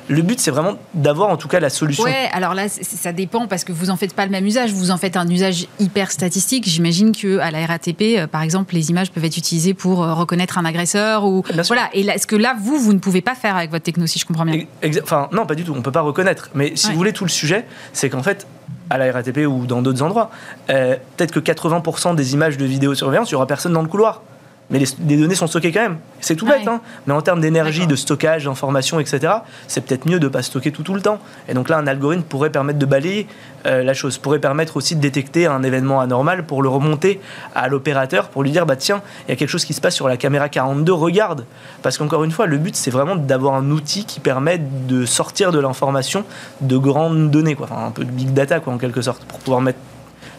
Le 0.10 0.22
but, 0.22 0.40
c'est 0.40 0.52
vraiment 0.52 0.78
d'avoir 0.94 1.30
en 1.30 1.38
tout 1.38 1.48
cas 1.48 1.60
la 1.60 1.70
solution. 1.70 2.04
Ouais, 2.04 2.30
alors 2.32 2.54
là, 2.54 2.68
ça 2.70 3.12
dépend 3.12 3.48
parce 3.48 3.64
que 3.64 3.72
vous 3.72 3.90
en 3.90 3.98
faites 3.98 4.14
pas 4.14 4.26
le 4.26 4.32
même 4.32 4.46
usage. 4.46 4.72
Vous 4.72 4.92
en 4.92 4.98
faites 4.98 5.18
un 5.18 5.28
usage 5.28 5.68
hyper 5.80 6.12
statistique. 6.12 6.68
J'imagine 6.68 7.16
que 7.16 7.40
à 7.40 7.52
la 7.52 7.66
RATP, 7.66 8.02
euh, 8.02 8.28
par 8.28 8.42
exemple, 8.42 8.74
les 8.74 8.90
images 8.90 9.12
peuvent 9.12 9.26
être 9.26 9.38
utilisées 9.38 9.74
pour 9.74 10.04
euh, 10.04 10.14
reconnaître 10.14 10.58
un 10.58 10.66
agresseur 10.66 11.26
ou 11.26 11.44
voilà. 11.68 11.90
Et 11.94 12.02
est-ce 12.06 12.28
que 12.28 12.36
là, 12.36 12.56
vous, 12.60 12.80
vous 12.80 12.94
ne 12.94 13.00
pouvez 13.00 13.22
pas 13.22 13.36
faire 13.36 13.58
avec 13.58 13.72
votre 13.72 13.84
techno, 13.84 14.08
si 14.08 14.20
je 14.20 14.26
comprends 14.26 14.46
bien 14.46 14.64
Enfin, 15.04 15.28
non, 15.32 15.46
pas 15.46 15.56
du 15.56 15.64
tout. 15.64 15.74
On 15.76 15.82
peut 15.82 15.92
pas 15.92 16.02
reconnaître. 16.02 16.50
Mais 16.54 16.74
si 16.76 16.92
vous 16.92 16.98
voulez, 16.98 17.14
tout 17.14 17.26
le 17.26 17.30
sujet, 17.30 17.66
c'est 17.94 18.10
qu'en 18.10 18.24
fait, 18.24 18.48
à 18.90 18.98
la 18.98 19.12
RATP 19.12 19.40
ou 19.48 19.66
dans 19.66 19.82
d'autres 19.82 20.02
endroits, 20.02 20.32
euh, 20.70 20.96
peut-être 21.18 21.32
que 21.32 21.40
80% 21.40 22.16
des 22.16 22.34
images 22.34 22.58
de 22.58 22.66
vidéosurveillance, 22.66 23.30
il 23.30 23.34
y 23.34 23.36
aura 23.36 23.48
personne 23.48 23.74
dans 23.74 23.82
le 23.82 23.88
couloir 23.88 24.22
mais 24.70 24.80
les, 24.80 25.18
données 25.18 25.36
sont 25.36 25.48
stockées 25.48 25.72
quand 25.72 25.82
même. 25.82 25.98
C'est 26.20 26.36
tout 26.36 26.46
bête, 26.46 26.68
hein 26.68 26.82
mais 27.06 27.14
en 27.14 27.22
termes 27.22 27.40
d'énergie, 27.40 27.88
de 27.88 27.96
stockage, 27.96 28.46
d'information, 28.46 29.00
etc., 29.00 29.34
c'est 29.68 29.86
peut-être 29.86 30.06
mieux 30.06 30.20
de 30.20 30.26
ne 30.26 30.32
pas 30.32 30.42
stocker 30.42 30.72
tout 30.72 30.84
tout 30.84 30.94
le 30.94 31.02
temps. 31.02 31.20
Et 31.48 31.54
donc 31.54 31.70
là, 31.70 31.78
un 31.78 31.88
algorithme 31.88 32.24
pourrait 32.24 32.50
permettre 32.50 32.80
de 32.80 32.86
balayer 32.86 33.28
euh, 33.66 33.84
la 33.84 33.94
chose, 33.94 34.18
pourrait 34.18 34.40
permettre 34.40 34.76
aussi 34.76 34.96
de 34.96 35.02
détecter 35.02 35.48
un 35.48 35.64
événement 35.64 36.02
anormal 36.02 36.46
pour 36.46 36.62
le 36.62 36.70
remonter 36.70 37.22
à 37.56 37.70
l'opérateur, 37.70 38.28
pour 38.30 38.44
lui 38.44 38.52
dire, 38.52 38.66
bah 38.66 38.76
tiens, 38.76 39.02
il 39.28 39.32
y 39.32 39.34
a 39.34 39.36
quelque 39.38 39.50
chose 39.50 39.64
qui 39.64 39.74
se 39.74 39.82
passe 39.82 39.96
sur 39.96 40.08
la 40.08 40.18
caméra 40.18 40.50
42, 40.50 40.92
regarde. 40.92 41.46
Parce 41.82 41.98
qu'encore 41.98 42.24
une 42.26 42.32
fois, 42.32 42.46
le 42.46 42.58
but, 42.58 42.76
c'est 42.76 42.92
vraiment 42.92 43.16
d'avoir 43.16 43.54
un 43.56 43.72
outil 43.72 44.06
qui 44.06 44.20
permet 44.20 44.60
de 44.60 45.06
sortir 45.06 45.52
de 45.52 45.60
l'information 45.60 46.26
de 46.60 46.78
grandes 46.78 47.32
données, 47.32 47.56
quoi. 47.56 47.68
Enfin, 47.72 47.86
un 47.88 47.92
peu 47.92 48.04
de 48.04 48.12
big 48.12 48.34
data, 48.34 48.60
quoi, 48.60 48.74
en 48.74 48.78
quelque 48.78 49.02
sorte, 49.02 49.24
pour 49.24 49.40
pouvoir 49.40 49.62
mettre 49.62 49.80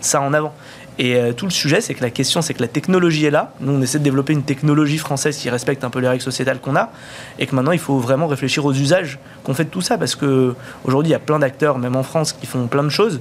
ça 0.01 0.21
en 0.21 0.33
avant. 0.35 0.55
Et 0.99 1.15
euh, 1.15 1.33
tout 1.33 1.45
le 1.45 1.53
sujet, 1.53 1.81
c'est 1.81 1.95
que 1.95 2.03
la 2.03 2.11
question, 2.11 2.43
c'est 2.43 2.55
que 2.55 2.61
la 2.61 2.69
technologie 2.69 3.25
est 3.25 3.31
là. 3.31 3.53
Nous, 3.61 3.73
on 3.73 3.81
essaie 3.81 4.01
de 4.01 4.05
développer 4.05 4.33
une 4.33 4.43
technologie 4.43 4.99
française 4.99 5.37
qui 5.37 5.49
respecte 5.49 5.85
un 5.85 5.91
peu 5.91 6.01
les 6.01 6.09
règles 6.09 6.23
sociétales 6.23 6.59
qu'on 6.59 6.75
a. 6.75 6.91
Et 7.39 7.47
que 7.47 7.55
maintenant, 7.55 7.73
il 7.73 7.79
faut 7.79 7.99
vraiment 7.99 8.27
réfléchir 8.27 8.65
aux 8.65 8.73
usages 8.73 9.19
qu'on 9.45 9.55
fait 9.55 9.65
de 9.65 9.71
tout 9.71 9.81
ça. 9.81 9.97
Parce 9.97 10.17
qu'aujourd'hui, 10.17 11.11
il 11.11 11.13
y 11.13 11.15
a 11.15 11.21
plein 11.21 11.39
d'acteurs, 11.39 11.79
même 11.79 11.95
en 11.95 12.03
France, 12.03 12.33
qui 12.33 12.47
font 12.47 12.67
plein 12.67 12.83
de 12.83 12.89
choses. 12.89 13.21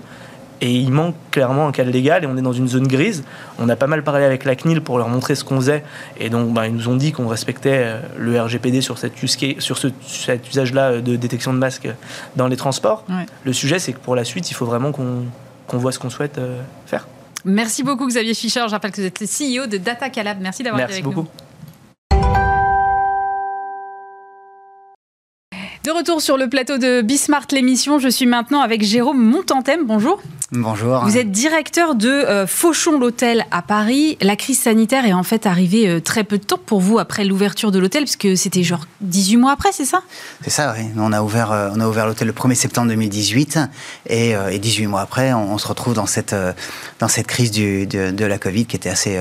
Et 0.59 0.71
il 0.71 0.91
manque 0.91 1.13
clairement 1.29 1.67
un 1.67 1.71
cadre 1.71 1.91
légal 1.91 2.23
et 2.23 2.27
on 2.27 2.35
est 2.35 2.41
dans 2.41 2.51
une 2.51 2.67
zone 2.67 2.87
grise. 2.87 3.23
On 3.59 3.69
a 3.69 3.75
pas 3.75 3.85
mal 3.85 4.03
parlé 4.03 4.25
avec 4.25 4.43
la 4.43 4.55
CNIL 4.55 4.81
pour 4.81 4.97
leur 4.97 5.07
montrer 5.07 5.35
ce 5.35 5.43
qu'on 5.43 5.57
faisait. 5.57 5.83
Et 6.19 6.31
donc, 6.31 6.51
bah, 6.51 6.65
ils 6.65 6.73
nous 6.73 6.89
ont 6.89 6.95
dit 6.95 7.11
qu'on 7.11 7.27
respectait 7.27 7.83
euh, 7.83 7.99
le 8.17 8.41
RGPD 8.41 8.81
sur, 8.81 8.97
cette, 8.97 9.13
sur 9.59 9.77
ce, 9.77 9.87
cet 10.07 10.49
usage-là 10.49 10.99
de 10.99 11.15
détection 11.15 11.53
de 11.53 11.59
masques 11.59 11.89
dans 12.35 12.47
les 12.47 12.57
transports. 12.57 13.05
Le 13.43 13.53
sujet, 13.53 13.77
c'est 13.77 13.93
que 13.93 13.99
pour 13.99 14.15
la 14.15 14.23
suite, 14.23 14.49
il 14.49 14.55
faut 14.55 14.65
vraiment 14.65 14.91
qu'on 14.91 15.25
voit 15.75 15.91
ce 15.91 15.99
qu'on 15.99 16.09
souhaite 16.09 16.37
euh, 16.37 16.61
faire. 16.85 17.07
Merci 17.43 17.83
beaucoup 17.83 18.07
Xavier 18.07 18.33
Fischer. 18.33 18.63
Je 18.67 18.71
rappelle 18.71 18.91
que 18.91 19.01
vous 19.01 19.07
êtes 19.07 19.19
le 19.19 19.27
CEO 19.27 19.67
de 19.67 19.77
Data 19.77 20.09
Calab. 20.09 20.39
Merci 20.41 20.63
d'avoir 20.63 20.81
été 20.83 20.93
avec 20.93 21.03
beaucoup. 21.03 21.21
nous. 21.21 21.27
De 25.87 25.93
retour 25.93 26.21
sur 26.21 26.35
le 26.35 26.49
plateau 26.49 26.77
de 26.77 27.01
Bismart, 27.01 27.45
l'émission, 27.53 27.97
je 27.97 28.09
suis 28.09 28.25
maintenant 28.25 28.59
avec 28.59 28.83
Jérôme 28.83 29.23
Montantem. 29.23 29.85
Bonjour. 29.85 30.21
Bonjour. 30.51 31.05
Vous 31.05 31.17
êtes 31.17 31.31
directeur 31.31 31.95
de 31.95 32.09
euh, 32.09 32.45
Fauchon 32.45 32.99
l'hôtel 32.99 33.45
à 33.51 33.61
Paris. 33.61 34.17
La 34.19 34.35
crise 34.35 34.59
sanitaire 34.59 35.05
est 35.05 35.13
en 35.13 35.23
fait 35.23 35.45
arrivée 35.45 35.87
euh, 35.87 36.01
très 36.01 36.25
peu 36.25 36.39
de 36.39 36.43
temps 36.43 36.59
pour 36.65 36.81
vous 36.81 36.99
après 36.99 37.23
l'ouverture 37.23 37.71
de 37.71 37.79
l'hôtel, 37.79 38.03
puisque 38.03 38.37
c'était 38.37 38.63
genre 38.63 38.85
18 38.99 39.37
mois 39.37 39.53
après, 39.53 39.69
c'est 39.71 39.85
ça? 39.85 40.01
C'est 40.43 40.49
ça, 40.49 40.75
oui. 40.77 40.87
On 40.97 41.13
a 41.13 41.21
ouvert, 41.21 41.53
euh, 41.53 41.69
on 41.73 41.79
a 41.79 41.87
ouvert 41.87 42.05
l'hôtel 42.05 42.27
le 42.27 42.33
1er 42.33 42.55
septembre 42.55 42.89
2018 42.89 43.57
et, 44.09 44.35
euh, 44.35 44.49
et 44.49 44.59
18 44.59 44.87
mois 44.87 44.99
après, 44.99 45.31
on, 45.31 45.53
on 45.53 45.57
se 45.57 45.69
retrouve 45.69 45.93
dans 45.93 46.05
cette, 46.05 46.35
dans 46.99 47.07
cette 47.07 47.27
crise 47.27 47.51
du, 47.51 47.87
de, 47.87 48.11
de 48.11 48.25
la 48.25 48.37
Covid 48.37 48.65
qui 48.65 48.75
était 48.75 48.89
assez, 48.89 49.17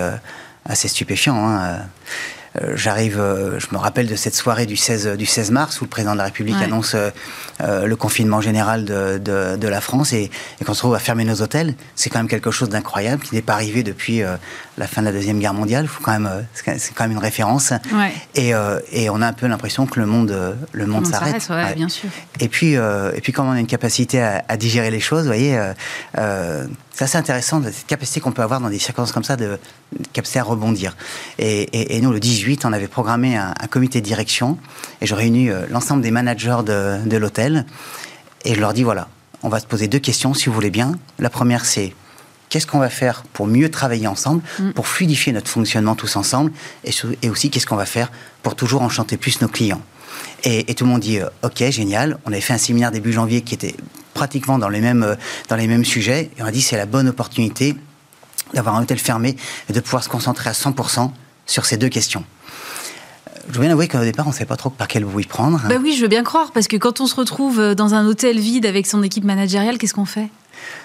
assez 0.64 0.88
stupéfiant. 0.88 1.36
hein. 1.36 1.78
Euh, 2.62 2.72
J'arrive, 2.76 3.18
euh, 3.20 3.58
je 3.58 3.66
me 3.72 3.76
rappelle 3.78 4.06
de 4.06 4.16
cette 4.16 4.34
soirée 4.34 4.66
du 4.66 4.76
16, 4.76 5.08
du 5.16 5.26
16 5.26 5.50
mars 5.50 5.80
où 5.80 5.84
le 5.84 5.90
président 5.90 6.12
de 6.12 6.18
la 6.18 6.24
République 6.24 6.56
Ouais. 6.56 6.64
annonce 6.64 6.94
euh, 6.94 7.86
le 7.86 7.96
confinement 7.96 8.40
général 8.40 8.84
de, 8.84 9.18
de, 9.18 9.56
de 9.56 9.68
la 9.68 9.80
France 9.80 10.12
et, 10.12 10.30
et 10.60 10.64
qu'on 10.64 10.72
se 10.74 10.78
trouve 10.80 10.94
à 10.94 10.98
fermer 10.98 11.24
nos 11.24 11.42
hôtels. 11.42 11.74
C'est 11.94 12.08
quand 12.10 12.18
même 12.18 12.28
quelque 12.28 12.50
chose 12.50 12.68
d'incroyable 12.68 13.22
qui 13.22 13.34
n'est 13.34 13.42
pas 13.42 13.54
arrivé 13.54 13.82
depuis 13.82 14.22
la 14.78 14.86
fin 14.86 15.00
de 15.02 15.06
la 15.06 15.12
Deuxième 15.12 15.38
Guerre 15.38 15.54
mondiale. 15.54 15.86
Faut 15.88 16.02
quand 16.02 16.12
même, 16.12 16.30
c'est 16.54 16.94
quand 16.94 17.04
même- 17.04 17.12
une 17.12 17.18
référence. 17.18 17.72
Ouais. 17.92 18.12
Et, 18.34 18.52
et 18.92 19.10
on 19.10 19.22
a 19.22 19.26
un 19.28 19.32
peu 19.32 19.46
l'impression 19.46 19.86
que 19.86 19.98
le 20.00 20.06
monde, 20.06 20.56
le 20.72 20.86
monde 20.86 21.04
On 21.06 21.10
s'arrête. 21.10 21.46
ouais, 21.50 21.74
bien 21.74 21.88
sûr. 21.88 22.08
Et 22.40 22.48
puis, 22.48 22.72
et 22.74 23.20
puis, 23.22 23.32
comme 23.32 23.46
on 23.48 23.52
a 23.52 23.60
une 23.60 23.66
capacité 23.66 24.20
à, 24.22 24.44
à 24.48 24.56
digérer 24.56 24.90
les 24.90 25.00
choses, 25.00 25.20
vous 25.22 25.28
voyez, 25.28 25.58
c'est 26.14 27.04
assez 27.04 27.18
intéressant 27.18 27.62
cette 27.62 27.86
capacité 27.86 28.20
qu'on 28.20 28.32
peut 28.32 28.42
avoir 28.42 28.60
dans 28.60 28.70
des 28.70 28.78
circonstances 28.78 29.12
comme 29.12 29.24
ça 29.24 29.36
de, 29.36 29.58
de 29.98 30.06
capacité 30.12 30.38
à 30.40 30.44
rebondir. 30.44 30.96
Et, 31.38 31.62
et- 31.62 31.96
et 31.96 32.00
nous, 32.00 32.10
le 32.12 32.20
18, 32.20 32.45
on 32.64 32.72
avait 32.72 32.88
programmé 32.88 33.36
un, 33.36 33.54
un 33.58 33.66
comité 33.66 34.00
de 34.00 34.06
direction 34.06 34.58
et 35.00 35.06
je 35.06 35.14
réunis 35.14 35.50
euh, 35.50 35.66
l'ensemble 35.70 36.02
des 36.02 36.10
managers 36.10 36.58
de, 36.64 36.98
de 37.06 37.16
l'hôtel 37.16 37.66
et 38.44 38.54
je 38.54 38.60
leur 38.60 38.72
dis 38.72 38.84
voilà, 38.84 39.08
on 39.42 39.48
va 39.48 39.60
se 39.60 39.66
poser 39.66 39.88
deux 39.88 39.98
questions 39.98 40.34
si 40.34 40.46
vous 40.46 40.54
voulez 40.54 40.70
bien. 40.70 40.98
La 41.18 41.30
première, 41.30 41.64
c'est 41.64 41.92
qu'est-ce 42.48 42.66
qu'on 42.66 42.78
va 42.78 42.88
faire 42.88 43.24
pour 43.32 43.46
mieux 43.46 43.70
travailler 43.70 44.06
ensemble, 44.06 44.42
pour 44.74 44.86
fluidifier 44.86 45.32
notre 45.32 45.50
fonctionnement 45.50 45.96
tous 45.96 46.16
ensemble, 46.16 46.52
et, 46.84 47.28
aussi 47.28 47.50
qu'est-ce 47.50 47.66
qu'on 47.66 47.76
va 47.76 47.86
faire 47.86 48.10
pour 48.42 48.54
toujours 48.54 48.82
enchanter 48.82 49.16
plus 49.16 49.40
nos 49.40 49.48
clients. 49.48 49.82
Et, 50.44 50.70
et 50.70 50.74
tout 50.74 50.84
le 50.84 50.90
monde 50.90 51.00
dit 51.00 51.18
euh, 51.18 51.28
ok, 51.42 51.64
génial. 51.70 52.18
On 52.24 52.32
avait 52.32 52.40
fait 52.40 52.52
un 52.52 52.58
séminaire 52.58 52.92
début 52.92 53.12
janvier 53.12 53.42
qui 53.42 53.54
était 53.54 53.74
pratiquement 54.14 54.58
dans 54.58 54.68
les 54.68 54.80
mêmes, 54.80 55.02
euh, 55.02 55.16
dans 55.48 55.56
les 55.56 55.66
mêmes 55.66 55.84
sujets, 55.84 56.30
et 56.36 56.42
on 56.42 56.46
a 56.46 56.52
dit 56.52 56.62
c'est 56.62 56.76
la 56.76 56.86
bonne 56.86 57.08
opportunité 57.08 57.76
d'avoir 58.54 58.76
un 58.76 58.82
hôtel 58.82 58.98
fermé 58.98 59.36
et 59.68 59.72
de 59.72 59.80
pouvoir 59.80 60.04
se 60.04 60.08
concentrer 60.08 60.48
à 60.48 60.52
100% 60.52 61.10
sur 61.46 61.66
ces 61.66 61.76
deux 61.76 61.88
questions. 61.88 62.24
Je 63.48 63.52
dois 63.54 63.62
bien 63.62 63.72
avouer 63.72 63.88
qu'au 63.88 64.00
départ, 64.00 64.26
on 64.26 64.30
ne 64.30 64.34
savait 64.34 64.44
pas 64.46 64.56
trop 64.56 64.70
par 64.70 64.88
quel 64.88 65.04
bout 65.04 65.20
y 65.20 65.24
prendre. 65.24 65.60
Bah 65.68 65.76
oui, 65.80 65.94
je 65.96 66.02
veux 66.02 66.08
bien 66.08 66.24
croire, 66.24 66.50
parce 66.52 66.66
que 66.68 66.76
quand 66.76 67.00
on 67.00 67.06
se 67.06 67.14
retrouve 67.14 67.60
euh, 67.60 67.74
dans 67.74 67.94
un 67.94 68.06
hôtel 68.06 68.38
vide 68.38 68.66
avec 68.66 68.86
son 68.86 69.02
équipe 69.02 69.24
managériale, 69.24 69.78
qu'est-ce 69.78 69.94
qu'on 69.94 70.04
fait? 70.04 70.28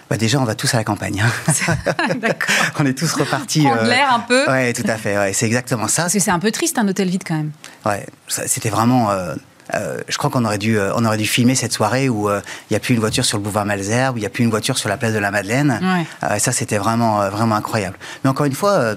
Bah, 0.09 0.18
déjà, 0.18 0.39
on 0.39 0.43
va 0.43 0.53
tous 0.55 0.74
à 0.74 0.78
la 0.78 0.84
campagne. 0.84 1.24
hein. 1.26 1.74
D'accord. 2.22 2.55
on 2.80 2.86
est 2.86 2.97
tous 2.97 3.12
repartis. 3.14 3.64
Prendre 3.64 3.82
euh, 3.84 3.88
l'air 3.88 4.14
un 4.14 4.20
peu. 4.20 4.45
Ouais, 4.47 4.74
tout 4.74 4.84
à 4.86 4.97
fait. 4.97 5.18
ouais, 5.18 5.34
c'est 5.34 5.45
exactement 5.45 5.88
ça. 5.88 6.03
Parce 6.03 6.14
que 6.14 6.20
c'est 6.20 6.32
un 6.32 6.39
peu 6.39 6.51
triste 6.51 6.78
un 6.78 6.88
hôtel 6.88 7.09
vide 7.09 7.24
quand 7.26 7.36
même. 7.38 7.51
Ouais, 7.86 8.05
c'était 8.28 8.70
vraiment. 8.70 9.09
euh, 9.12 9.34
euh, 9.76 9.97
je 10.07 10.17
crois 10.17 10.30
qu'on 10.30 10.45
aurait 10.45 10.57
dû, 10.57 10.78
euh, 10.78 10.91
on 10.95 11.05
aurait 11.05 11.17
dû 11.17 11.26
filmer 11.26 11.55
cette 11.55 11.74
soirée 11.74 12.09
où 12.09 12.30
euh, 12.30 12.41
il 12.69 12.74
n'y 12.74 12.78
a 12.78 12.80
plus 12.80 12.93
une 12.93 12.99
voiture 12.99 13.26
sur 13.26 13.38
le 13.38 13.43
boulevard 13.43 13.65
Malzerbe, 13.65 14.15
où 14.15 14.17
il 14.17 14.22
n'y 14.22 14.28
a 14.28 14.30
plus 14.30 14.43
une 14.43 14.49
voiture 14.49 14.78
sur 14.78 14.89
la 14.89 14.97
place 14.97 15.13
de 15.13 15.19
la 15.19 15.32
Madeleine. 15.32 15.80
Ouais. 15.82 16.39
Ça, 16.39 16.51
c'était 16.51 16.78
vraiment, 16.78 17.30
vraiment 17.30 17.55
incroyable. 17.55 17.97
Mais 18.24 18.30
encore 18.30 18.45
une 18.45 18.53
fois, 18.53 18.95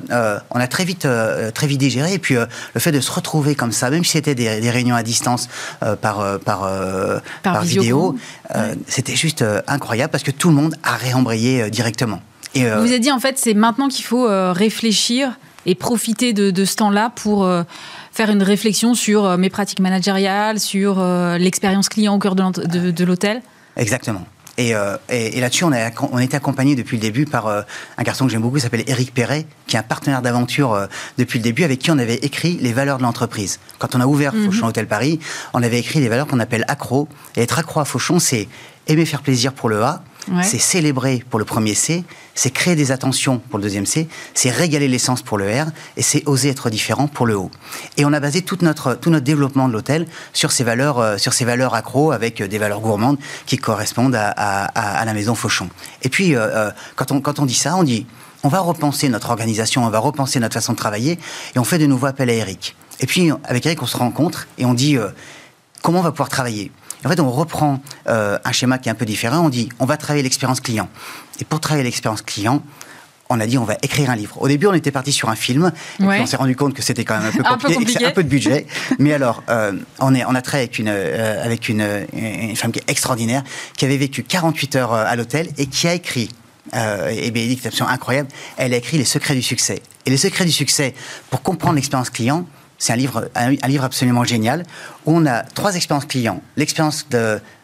on 0.50 0.60
a 0.60 0.66
très 0.66 0.84
vite, 0.84 1.06
très 1.54 1.66
vite 1.66 1.78
digéré. 1.78 2.14
Et 2.14 2.18
puis, 2.18 2.34
le 2.34 2.80
fait 2.80 2.92
de 2.92 3.00
se 3.00 3.10
retrouver 3.10 3.54
comme 3.54 3.72
ça, 3.72 3.90
même 3.90 4.04
si 4.04 4.12
c'était 4.12 4.34
des, 4.34 4.60
des 4.60 4.70
réunions 4.70 4.96
à 4.96 5.02
distance 5.02 5.48
par, 6.00 6.38
par, 6.40 6.68
Par 7.42 7.62
vidéo, 7.62 8.16
c'était 8.86 9.16
juste 9.16 9.44
incroyable 9.66 10.10
parce 10.10 10.24
que 10.24 10.30
tout 10.30 10.48
le 10.48 10.54
monde 10.54 10.74
a 10.82 10.96
réembrayé 10.96 11.70
directement. 11.70 12.20
Et, 12.54 12.64
Vous 12.64 12.90
avez 12.90 13.00
dit 13.00 13.12
en 13.12 13.20
fait, 13.20 13.38
c'est 13.38 13.54
maintenant 13.54 13.88
qu'il 13.88 14.04
faut 14.04 14.26
réfléchir 14.52 15.32
et 15.66 15.74
profiter 15.74 16.32
de, 16.32 16.50
de 16.50 16.64
ce 16.64 16.76
temps-là 16.76 17.10
pour 17.14 17.48
faire 18.14 18.30
une 18.30 18.42
réflexion 18.42 18.94
sur 18.94 19.24
euh, 19.24 19.36
mes 19.36 19.50
pratiques 19.50 19.80
managériales, 19.80 20.60
sur 20.60 21.00
euh, 21.00 21.36
l'expérience 21.36 21.88
client 21.88 22.14
au 22.14 22.18
cœur 22.18 22.36
de 22.36 23.04
l'hôtel. 23.04 23.42
Exactement. 23.76 24.24
Et, 24.56 24.72
euh, 24.72 24.96
et, 25.08 25.36
et 25.36 25.40
là-dessus, 25.40 25.64
on 25.64 25.72
a, 25.72 25.90
on 26.12 26.16
a 26.16 26.22
été 26.22 26.36
accompagné 26.36 26.76
depuis 26.76 26.96
le 26.96 27.02
début 27.02 27.24
par 27.24 27.48
euh, 27.48 27.62
un 27.98 28.02
garçon 28.04 28.24
que 28.24 28.30
j'aime 28.30 28.42
beaucoup, 28.42 28.54
qui 28.54 28.62
s'appelle 28.62 28.84
Éric 28.86 29.12
Perret, 29.12 29.46
qui 29.66 29.74
est 29.74 29.80
un 29.80 29.82
partenaire 29.82 30.22
d'aventure 30.22 30.72
euh, 30.72 30.86
depuis 31.18 31.40
le 31.40 31.42
début, 31.42 31.64
avec 31.64 31.80
qui 31.80 31.90
on 31.90 31.98
avait 31.98 32.14
écrit 32.16 32.56
les 32.60 32.72
valeurs 32.72 32.98
de 32.98 33.02
l'entreprise. 33.02 33.58
Quand 33.80 33.96
on 33.96 34.00
a 34.00 34.06
ouvert 34.06 34.32
Fauchon 34.32 34.68
Hôtel 34.68 34.86
Paris, 34.86 35.18
on 35.54 35.62
avait 35.64 35.80
écrit 35.80 35.98
les 35.98 36.08
valeurs 36.08 36.28
qu'on 36.28 36.38
appelle 36.38 36.64
accro. 36.68 37.08
Et 37.34 37.42
être 37.42 37.58
accro 37.58 37.80
à 37.80 37.84
Fauchon, 37.84 38.20
c'est 38.20 38.46
aimer 38.86 39.06
faire 39.06 39.22
plaisir 39.22 39.52
pour 39.52 39.68
le 39.68 39.82
A, 39.82 40.04
C'est 40.42 40.58
célébrer 40.58 41.22
pour 41.28 41.38
le 41.38 41.44
premier 41.44 41.74
C, 41.74 42.02
c'est 42.34 42.50
créer 42.50 42.74
des 42.76 42.92
attentions 42.92 43.38
pour 43.38 43.58
le 43.58 43.62
deuxième 43.62 43.84
C, 43.86 44.08
c'est 44.32 44.50
régaler 44.50 44.88
l'essence 44.88 45.20
pour 45.22 45.36
le 45.38 45.44
R, 45.46 45.66
et 45.96 46.02
c'est 46.02 46.26
oser 46.26 46.48
être 46.48 46.70
différent 46.70 47.06
pour 47.08 47.26
le 47.26 47.36
O. 47.36 47.50
Et 47.98 48.04
on 48.06 48.12
a 48.12 48.20
basé 48.20 48.40
toute 48.42 48.62
notre, 48.62 48.94
tout 48.94 49.10
notre 49.10 49.24
développement 49.24 49.68
de 49.68 49.72
l'hôtel 49.74 50.06
sur 50.32 50.50
ces 50.50 50.64
valeurs, 50.64 50.98
euh, 50.98 51.18
sur 51.18 51.32
ces 51.34 51.44
valeurs 51.44 51.74
accro, 51.74 52.10
avec 52.12 52.40
euh, 52.40 52.48
des 52.48 52.58
valeurs 52.58 52.80
gourmandes 52.80 53.18
qui 53.46 53.58
correspondent 53.58 54.14
à, 54.14 54.28
à- 54.30 54.64
à- 54.64 54.98
à 55.00 55.04
la 55.04 55.12
maison 55.12 55.34
Fauchon. 55.34 55.68
Et 56.02 56.08
puis, 56.08 56.34
euh, 56.34 56.40
euh, 56.40 56.70
quand, 56.96 57.12
on, 57.12 57.20
quand 57.20 57.38
on 57.38 57.44
dit 57.46 57.54
ça, 57.54 57.76
on 57.76 57.82
dit, 57.82 58.06
on 58.42 58.48
va 58.48 58.60
repenser 58.60 59.08
notre 59.10 59.30
organisation, 59.30 59.84
on 59.84 59.90
va 59.90 59.98
repenser 59.98 60.40
notre 60.40 60.54
façon 60.54 60.72
de 60.72 60.78
travailler, 60.78 61.18
et 61.54 61.58
on 61.58 61.64
fait 61.64 61.78
de 61.78 61.86
nouveau 61.86 62.06
appel 62.06 62.30
à 62.30 62.34
Eric. 62.34 62.74
Et 63.00 63.06
puis, 63.06 63.30
avec 63.44 63.66
Eric, 63.66 63.82
on 63.82 63.86
se 63.86 63.96
rencontre 63.96 64.46
et 64.58 64.64
on 64.64 64.74
dit, 64.74 64.96
euh, 64.96 65.08
comment 65.82 66.00
on 66.00 66.02
va 66.02 66.12
pouvoir 66.12 66.28
travailler? 66.30 66.70
En 67.04 67.08
fait, 67.10 67.20
on 67.20 67.30
reprend 67.30 67.80
euh, 68.08 68.38
un 68.44 68.52
schéma 68.52 68.78
qui 68.78 68.88
est 68.88 68.92
un 68.92 68.96
peu 68.96 69.04
différent. 69.04 69.38
On 69.44 69.48
dit, 69.48 69.68
on 69.78 69.84
va 69.86 69.96
travailler 69.96 70.22
l'expérience 70.22 70.60
client. 70.60 70.88
Et 71.40 71.44
pour 71.44 71.60
travailler 71.60 71.84
l'expérience 71.84 72.22
client, 72.22 72.62
on 73.30 73.40
a 73.40 73.46
dit, 73.46 73.56
on 73.58 73.64
va 73.64 73.76
écrire 73.82 74.10
un 74.10 74.16
livre. 74.16 74.40
Au 74.40 74.48
début, 74.48 74.66
on 74.66 74.74
était 74.74 74.90
parti 74.90 75.10
sur 75.12 75.28
un 75.28 75.34
film. 75.34 75.72
Et 75.98 76.04
Ouais. 76.04 76.14
puis, 76.14 76.22
on 76.22 76.26
s'est 76.26 76.36
rendu 76.36 76.54
compte 76.56 76.74
que 76.74 76.82
c'était 76.82 77.04
quand 77.04 77.18
même 77.18 77.26
un 77.28 77.32
peu 77.32 77.42
Un 77.44 77.58
peu 77.58 77.68
compliqué, 77.68 77.72
et 77.72 77.84
que 77.84 77.90
c'est 77.92 77.94
compliqué. 77.94 78.06
un 78.06 78.10
peu 78.10 78.22
de 78.24 78.28
budget. 78.28 78.66
Mais 78.98 79.12
alors, 79.14 79.42
euh, 79.48 79.72
on, 80.00 80.14
est, 80.14 80.24
on 80.26 80.34
a 80.34 80.42
travaillé 80.42 80.64
avec, 80.64 80.78
une, 80.78 80.88
euh, 80.88 81.44
avec 81.44 81.68
une, 81.68 82.06
une 82.12 82.56
femme 82.56 82.70
qui 82.72 82.80
est 82.80 82.90
extraordinaire, 82.90 83.42
qui 83.76 83.84
avait 83.84 83.96
vécu 83.96 84.22
48 84.22 84.76
heures 84.76 84.92
à 84.92 85.16
l'hôtel 85.16 85.48
et 85.58 85.66
qui 85.66 85.88
a 85.88 85.94
écrit 85.94 86.28
euh, 86.74 87.10
et 87.10 87.30
Bénédicte, 87.30 87.66
absolument 87.66 87.92
incroyable, 87.92 88.28
elle 88.56 88.72
a 88.72 88.76
écrit 88.78 88.96
Les 88.98 89.04
secrets 89.04 89.34
du 89.34 89.42
succès. 89.42 89.82
Et 90.06 90.10
Les 90.10 90.16
secrets 90.16 90.44
du 90.46 90.52
succès, 90.52 90.94
pour 91.30 91.42
comprendre 91.42 91.74
l'expérience 91.74 92.10
client, 92.10 92.46
c'est 92.78 92.92
un 92.92 92.96
livre, 92.96 93.30
un, 93.34 93.54
un 93.60 93.68
livre 93.68 93.84
absolument 93.84 94.24
génial, 94.24 94.64
où 95.06 95.16
on 95.16 95.26
a 95.26 95.42
trois 95.42 95.76
expériences 95.76 96.06
clients. 96.06 96.40
L'expérience 96.56 97.06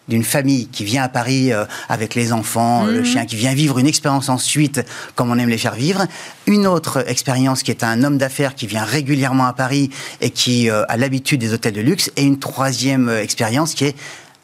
d'une 0.09 0.25
famille 0.25 0.67
qui 0.67 0.85
vient 0.85 1.05
à 1.05 1.09
Paris 1.09 1.53
euh, 1.53 1.65
avec 1.89 2.15
les 2.15 2.33
enfants, 2.33 2.85
le 2.85 3.05
chien 3.05 3.27
qui 3.27 3.37
vient 3.37 3.55
vivre 3.55 3.79
une 3.79 3.87
expérience 3.87 4.29
ensuite 4.29 4.83
comme 5.15 5.31
on 5.31 5.39
aime 5.39 5.49
les 5.49 5.59
faire 5.59 5.75
vivre. 5.75 6.07
Une 6.47 6.67
autre 6.67 7.09
expérience 7.09 7.63
qui 7.63 7.71
est 7.71 7.85
un 7.85 8.03
homme 8.03 8.19
d'affaires 8.19 8.55
qui 8.55 8.67
vient 8.67 8.85
régulièrement 8.85 9.47
à 9.47 9.53
Paris 9.53 9.91
et 10.21 10.31
qui 10.31 10.69
euh, 10.69 10.85
a 10.89 10.97
l'habitude 10.97 11.41
des 11.41 11.53
hôtels 11.55 11.75
de 11.75 11.81
luxe. 11.81 12.11
Et 12.17 12.25
une 12.25 12.39
troisième 12.39 13.09
euh, 13.09 13.23
expérience 13.23 13.75
qui 13.75 13.85
est 13.85 13.97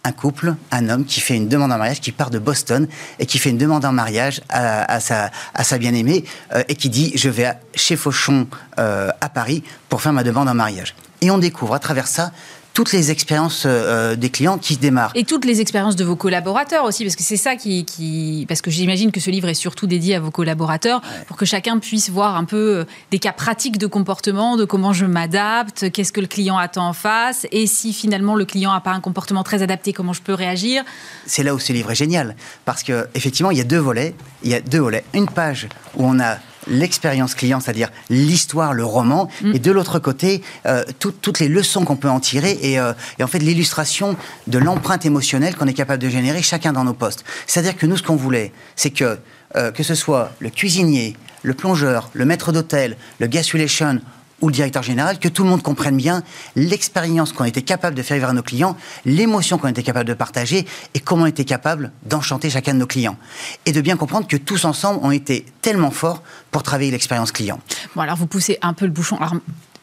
un 0.06 0.12
couple, 0.12 0.54
un 0.70 0.88
homme 0.88 1.04
qui 1.04 1.20
fait 1.20 1.34
une 1.34 1.48
demande 1.48 1.72
en 1.72 1.78
mariage, 1.78 2.00
qui 2.00 2.12
part 2.12 2.30
de 2.30 2.38
Boston 2.38 2.86
et 3.18 3.26
qui 3.26 3.38
fait 3.38 3.50
une 3.50 3.58
demande 3.58 3.84
en 3.84 3.92
mariage 3.92 4.40
à, 4.48 5.00
sa, 5.00 5.78
bien-aimée 5.78 6.24
euh, 6.54 6.62
et 6.68 6.76
qui 6.76 6.88
dit 6.88 7.12
je 7.16 7.28
vais 7.28 7.52
chez 7.74 7.96
Fauchon 7.96 8.46
euh, 8.78 9.10
à 9.20 9.28
Paris 9.28 9.64
pour 9.88 10.00
faire 10.02 10.12
ma 10.12 10.22
demande 10.22 10.48
en 10.48 10.54
mariage. 10.54 10.94
Et 11.22 11.30
on 11.30 11.38
découvre 11.38 11.74
à 11.74 11.78
travers 11.78 12.06
ça 12.06 12.30
toutes 12.76 12.92
les 12.92 13.10
expériences 13.10 13.62
euh, 13.64 14.16
des 14.16 14.28
clients 14.28 14.58
qui 14.58 14.74
se 14.74 14.78
démarrent. 14.78 15.12
Et 15.14 15.24
toutes 15.24 15.46
les 15.46 15.62
expériences 15.62 15.96
de 15.96 16.04
vos 16.04 16.14
collaborateurs 16.14 16.84
aussi, 16.84 17.04
parce 17.04 17.16
que 17.16 17.22
c'est 17.22 17.38
ça 17.38 17.56
qui, 17.56 17.86
qui- 17.86 18.44
Parce 18.48 18.60
que 18.60 18.70
j'imagine 18.70 19.12
que 19.12 19.18
ce 19.18 19.30
livre 19.30 19.48
est 19.48 19.54
surtout 19.54 19.86
dédié 19.86 20.14
à 20.16 20.20
vos 20.20 20.30
collaborateurs, 20.30 21.00
pour 21.26 21.38
que 21.38 21.46
chacun 21.46 21.78
puisse 21.78 22.10
voir 22.10 22.36
un 22.36 22.44
peu 22.44 22.80
euh, 22.80 22.84
des 23.10 23.18
cas 23.18 23.32
pratiques 23.32 23.78
de 23.78 23.86
comportement, 23.86 24.58
de 24.58 24.66
comment 24.66 24.92
je 24.92 25.06
m'adapte, 25.06 25.90
qu'est-ce 25.90 26.12
que 26.12 26.20
le 26.20 26.26
client 26.26 26.58
attend 26.58 26.86
en 26.88 26.92
face, 26.92 27.46
et 27.50 27.66
si 27.66 27.94
finalement 27.94 28.34
le 28.34 28.44
client 28.44 28.74
n'a 28.74 28.82
pas 28.82 28.92
un 28.92 29.00
comportement 29.00 29.42
très 29.42 29.62
adapté, 29.62 29.94
comment 29.94 30.12
je 30.12 30.20
peux 30.20 30.34
réagir. 30.34 30.84
c'est 31.24 31.42
là 31.44 31.54
où 31.54 31.58
ce 31.58 31.72
livre 31.72 31.90
est 31.92 31.94
génial. 31.94 32.36
Parce 32.66 32.82
que 32.82 33.08
effectivement, 33.14 33.50
il 33.52 33.56
y 33.56 33.62
a 33.62 33.64
deux 33.64 33.78
volets. 33.78 34.14
Il 34.42 34.50
y 34.50 34.54
a 34.54 34.60
deux 34.60 34.80
volets. 34.80 35.04
Une 35.14 35.28
page 35.30 35.66
où 35.96 36.04
on 36.04 36.20
a 36.20 36.36
l'expérience 36.68 37.34
client, 37.34 37.60
c'est-à-dire 37.60 37.90
l'histoire, 38.10 38.72
le 38.72 38.84
roman, 38.84 39.28
et 39.54 39.58
de 39.58 39.70
l'autre 39.70 39.98
côté, 39.98 40.42
euh, 40.66 40.84
tout- 40.98 41.12
toutes 41.12 41.38
les 41.40 41.48
leçons 41.48 41.84
qu'on 41.84 41.96
peut 41.96 42.08
en 42.10 42.20
tirer 42.20 42.58
et, 42.62 42.78
euh, 42.78 42.92
et 43.18 43.24
en 43.24 43.26
fait 43.26 43.38
l'illustration 43.38 44.16
de 44.46 44.58
l'empreinte 44.58 45.06
émotionnelle 45.06 45.56
qu'on 45.56 45.66
est 45.66 45.72
capable 45.74 46.02
de 46.02 46.08
générer 46.08 46.42
chacun 46.42 46.72
dans 46.72 46.84
nos 46.84 46.94
postes. 46.94 47.24
C'est-à-dire 47.46 47.76
que 47.76 47.86
nous, 47.86 47.96
ce 47.96 48.02
qu'on 48.02 48.16
voulait, 48.16 48.52
c'est 48.74 48.90
que 48.90 49.18
euh, 49.54 49.70
que 49.70 49.82
ce 49.84 49.94
soit 49.94 50.32
le 50.40 50.50
cuisinier, 50.50 51.16
le 51.42 51.54
plongeur, 51.54 52.10
le 52.14 52.24
maître 52.24 52.50
d'hôtel, 52.50 52.96
le 53.20 53.26
gas 53.28 53.48
relation 53.52 54.00
ou 54.40 54.48
le 54.48 54.54
directeur 54.54 54.82
général, 54.82 55.18
que 55.18 55.28
tout 55.28 55.42
le 55.42 55.48
monde 55.48 55.62
comprenne 55.62 55.96
bien 55.96 56.22
l'expérience 56.54 57.32
qu'on 57.32 57.44
était 57.44 57.62
capable 57.62 57.96
de 57.96 58.02
faire 58.02 58.16
vivre 58.16 58.28
à 58.28 58.32
nos 58.32 58.42
clients, 58.42 58.76
l'émotion 59.04 59.58
qu'on 59.58 59.68
était 59.68 59.82
capable 59.82 60.08
de 60.08 60.14
partager 60.14 60.66
et 60.94 61.00
comment 61.00 61.24
on 61.24 61.26
était 61.26 61.44
capable 61.44 61.92
d'enchanter 62.04 62.50
chacun 62.50 62.74
de 62.74 62.78
nos 62.78 62.86
clients. 62.86 63.16
Et 63.64 63.72
de 63.72 63.80
bien 63.80 63.96
comprendre 63.96 64.26
que 64.26 64.36
tous 64.36 64.64
ensemble, 64.64 65.00
on 65.02 65.10
était 65.10 65.44
tellement 65.62 65.90
forts 65.90 66.22
pour 66.50 66.62
travailler 66.62 66.90
l'expérience 66.90 67.32
client. 67.32 67.60
Bon, 67.94 68.02
alors 68.02 68.16
vous 68.16 68.26
poussez 68.26 68.58
un 68.62 68.74
peu 68.74 68.84
le 68.84 68.92
bouchon. 68.92 69.16
Alors, 69.16 69.34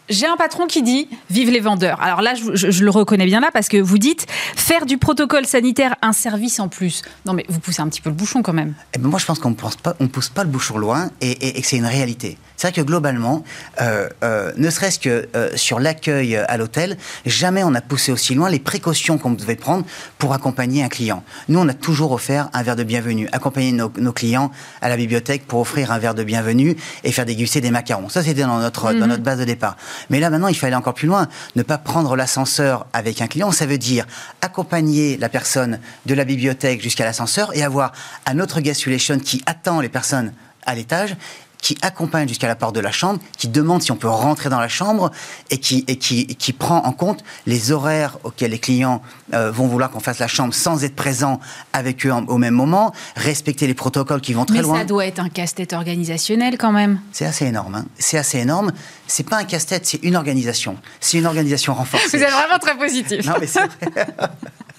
j'ai 0.10 0.28
un 0.28 0.36
patron 0.36 0.68
qui 0.68 0.84
dit 0.84 1.08
vive 1.30 1.50
les 1.50 1.60
vendeurs. 1.60 2.02
Alors 2.02 2.22
là, 2.22 2.34
je, 2.36 2.84
le 2.84 2.92
reconnais 2.92 3.26
bien 3.26 3.40
là 3.40 3.52
parce 3.54 3.70
que 3.70 3.78
vous 3.78 3.98
dites 3.98 4.26
faire 4.30 4.86
du 4.86 4.98
protocole 4.98 5.46
sanitaire 5.46 5.96
un 6.02 6.14
service 6.14 6.60
en 6.60 6.68
plus. 6.68 7.04
Non, 7.26 7.34
mais 7.34 7.46
vous 7.50 7.60
poussez 7.60 7.82
un 7.82 7.88
petit 7.88 8.02
peu 8.02 8.10
le 8.10 8.16
bouchon 8.16 8.42
quand 8.44 8.54
même. 8.54 8.74
Eh 8.94 9.00
ben 9.00 9.08
moi, 9.08 9.20
je 9.20 9.26
pense 9.26 9.40
qu'on 9.40 9.52
ne 9.52 10.08
pousse 10.08 10.30
pas 10.30 10.44
le 10.44 10.50
bouchon 10.50 10.78
loin 10.78 11.10
et, 11.22 11.58
et 11.58 11.62
que 11.62 11.68
c'est 11.68 11.78
une 11.78 11.86
réalité. 11.86 12.38
C'est 12.58 12.68
vrai 12.68 12.82
que 12.82 12.86
globalement, 12.86 13.44
euh, 13.82 14.08
euh, 14.24 14.52
ne 14.58 14.70
serait-ce 14.70 15.00
que 15.00 15.28
euh, 15.36 15.50
sur 15.56 15.80
l'accueil 15.80 16.36
à 16.36 16.58
l'hôtel, 16.58 16.98
jamais 17.26 17.64
on 17.64 17.74
a 17.74 17.82
poussé 17.82 18.12
aussi 18.12 18.36
loin 18.36 18.50
les 18.50 18.60
précautions 18.60 19.18
qu'on 19.18 19.32
devait 19.32 19.56
prendre 19.56 19.86
pour 20.18 20.34
accompagner 20.34 20.84
un 20.84 20.90
client. 20.90 21.24
Nous, 21.50 21.60
on 21.60 21.68
a 21.68 21.74
toujours 21.74 22.12
offert 22.12 22.50
un 22.54 22.64
verre 22.64 22.76
de 22.76 22.84
bienvenue, 22.84 23.28
accompagner 23.32 23.72
nos, 23.72 23.90
clients 24.14 24.52
à 24.82 24.90
la 24.90 24.98
bibliothèque 24.98 25.48
pour 25.48 25.60
offrir 25.60 25.92
un 25.92 25.98
verre 25.98 26.14
de 26.14 26.24
bienvenue 26.24 26.78
et 27.04 27.12
faire 27.12 27.26
déguster 27.26 27.60
des 27.60 27.72
macarons. 27.72 28.10
Ça, 28.10 28.24
c'était 28.24 28.44
dans 28.44 28.60
notre, 28.60 28.94
dans 28.94 29.00
mhm. 29.00 29.08
notre 29.08 29.24
base 29.24 29.40
de 29.40 29.46
départ. 29.46 29.76
Mais 30.10 30.20
là, 30.20 30.30
maintenant, 30.30 30.48
il 30.48 30.58
fallait 30.58 30.76
encore 30.76 30.94
plus 30.94 31.08
loin. 31.08 31.28
Ne 31.56 31.64
pas 31.64 31.78
prendre 31.78 32.16
l'ascenseur 32.16 32.86
avec 32.94 33.22
un 33.22 33.28
client, 33.28 33.52
ça 33.52 33.66
veut 33.66 33.78
dire 33.78 34.06
accompagner 34.42 35.18
la 35.18 35.30
personne 35.30 35.80
de 36.06 36.14
la 36.14 36.24
bibliothèque 36.24 36.82
jusqu'à 36.82 37.06
l'ascenseur 37.06 37.56
et 37.56 37.64
avoir 37.64 37.92
un 38.26 38.40
autre 38.40 38.62
guest 38.62 38.84
relation 38.86 39.18
qui 39.18 39.42
attend 39.46 39.82
les 39.82 39.90
personnes 39.90 40.34
à 40.66 40.76
l'étage 40.76 41.16
qui 41.64 41.78
accompagne 41.82 42.28
jusqu'à 42.28 42.48
la 42.48 42.56
porte 42.56 42.76
de 42.76 42.82
la 42.82 42.92
chambre, 42.92 43.20
qui 43.38 43.48
demande 43.48 43.82
si 43.82 43.92
on 43.92 43.96
peut 43.96 44.10
rentrer 44.10 44.50
dans 44.50 44.60
la 44.60 44.68
chambre 44.68 45.12
et 45.50 45.58
qui, 45.58 45.86
et 45.88 45.96
qui, 45.96 46.28
qui 46.28 46.52
prend 46.52 46.84
en 46.84 46.92
compte 46.92 47.24
les 47.48 47.72
horaires 47.72 48.18
auxquels 48.26 48.52
les 48.52 48.60
clients 48.60 49.02
euh, 49.34 49.50
vont 49.50 49.68
vouloir 49.68 49.90
qu'on 49.90 50.02
fasse 50.02 50.20
la 50.20 50.28
chambre 50.28 50.54
sans 50.54 50.84
être 50.84 50.96
présent 50.96 51.40
avec 51.72 52.06
eux 52.06 52.12
au 52.28 52.38
même 52.38 52.54
moment, 52.54 52.94
respecter 53.16 53.66
les 53.66 53.74
protocoles 53.74 54.20
qui 54.20 54.34
vont 54.34 54.44
très 54.44 54.62
loin. 54.62 54.74
Mais 54.74 54.80
ça 54.80 54.86
doit 54.86 55.06
être 55.06 55.20
un 55.20 55.30
casse-tête 55.30 55.72
organisationnel 55.72 56.58
quand 56.58 56.74
même. 56.74 57.00
C'est 57.14 57.26
assez 57.26 57.46
énorme. 57.46 57.76
Hein. 57.76 57.86
C'est 57.98 58.18
assez 58.18 58.40
énorme. 58.40 58.74
C'est 59.08 59.28
pas 59.28 59.38
un 59.38 59.46
casse-tête, 59.46 59.86
c'est 59.86 60.04
une 60.04 60.18
organisation. 60.18 60.76
C'est 61.00 61.18
une 61.18 61.26
organisation 61.26 61.74
renforcée. 61.74 62.08
Vous 62.18 62.24
êtes 62.24 62.30
vraiment 62.30 62.60
très 62.60 62.78
positif. 62.78 63.26
Non, 63.26 63.36
mais 63.40 63.48
c'est 63.48 63.62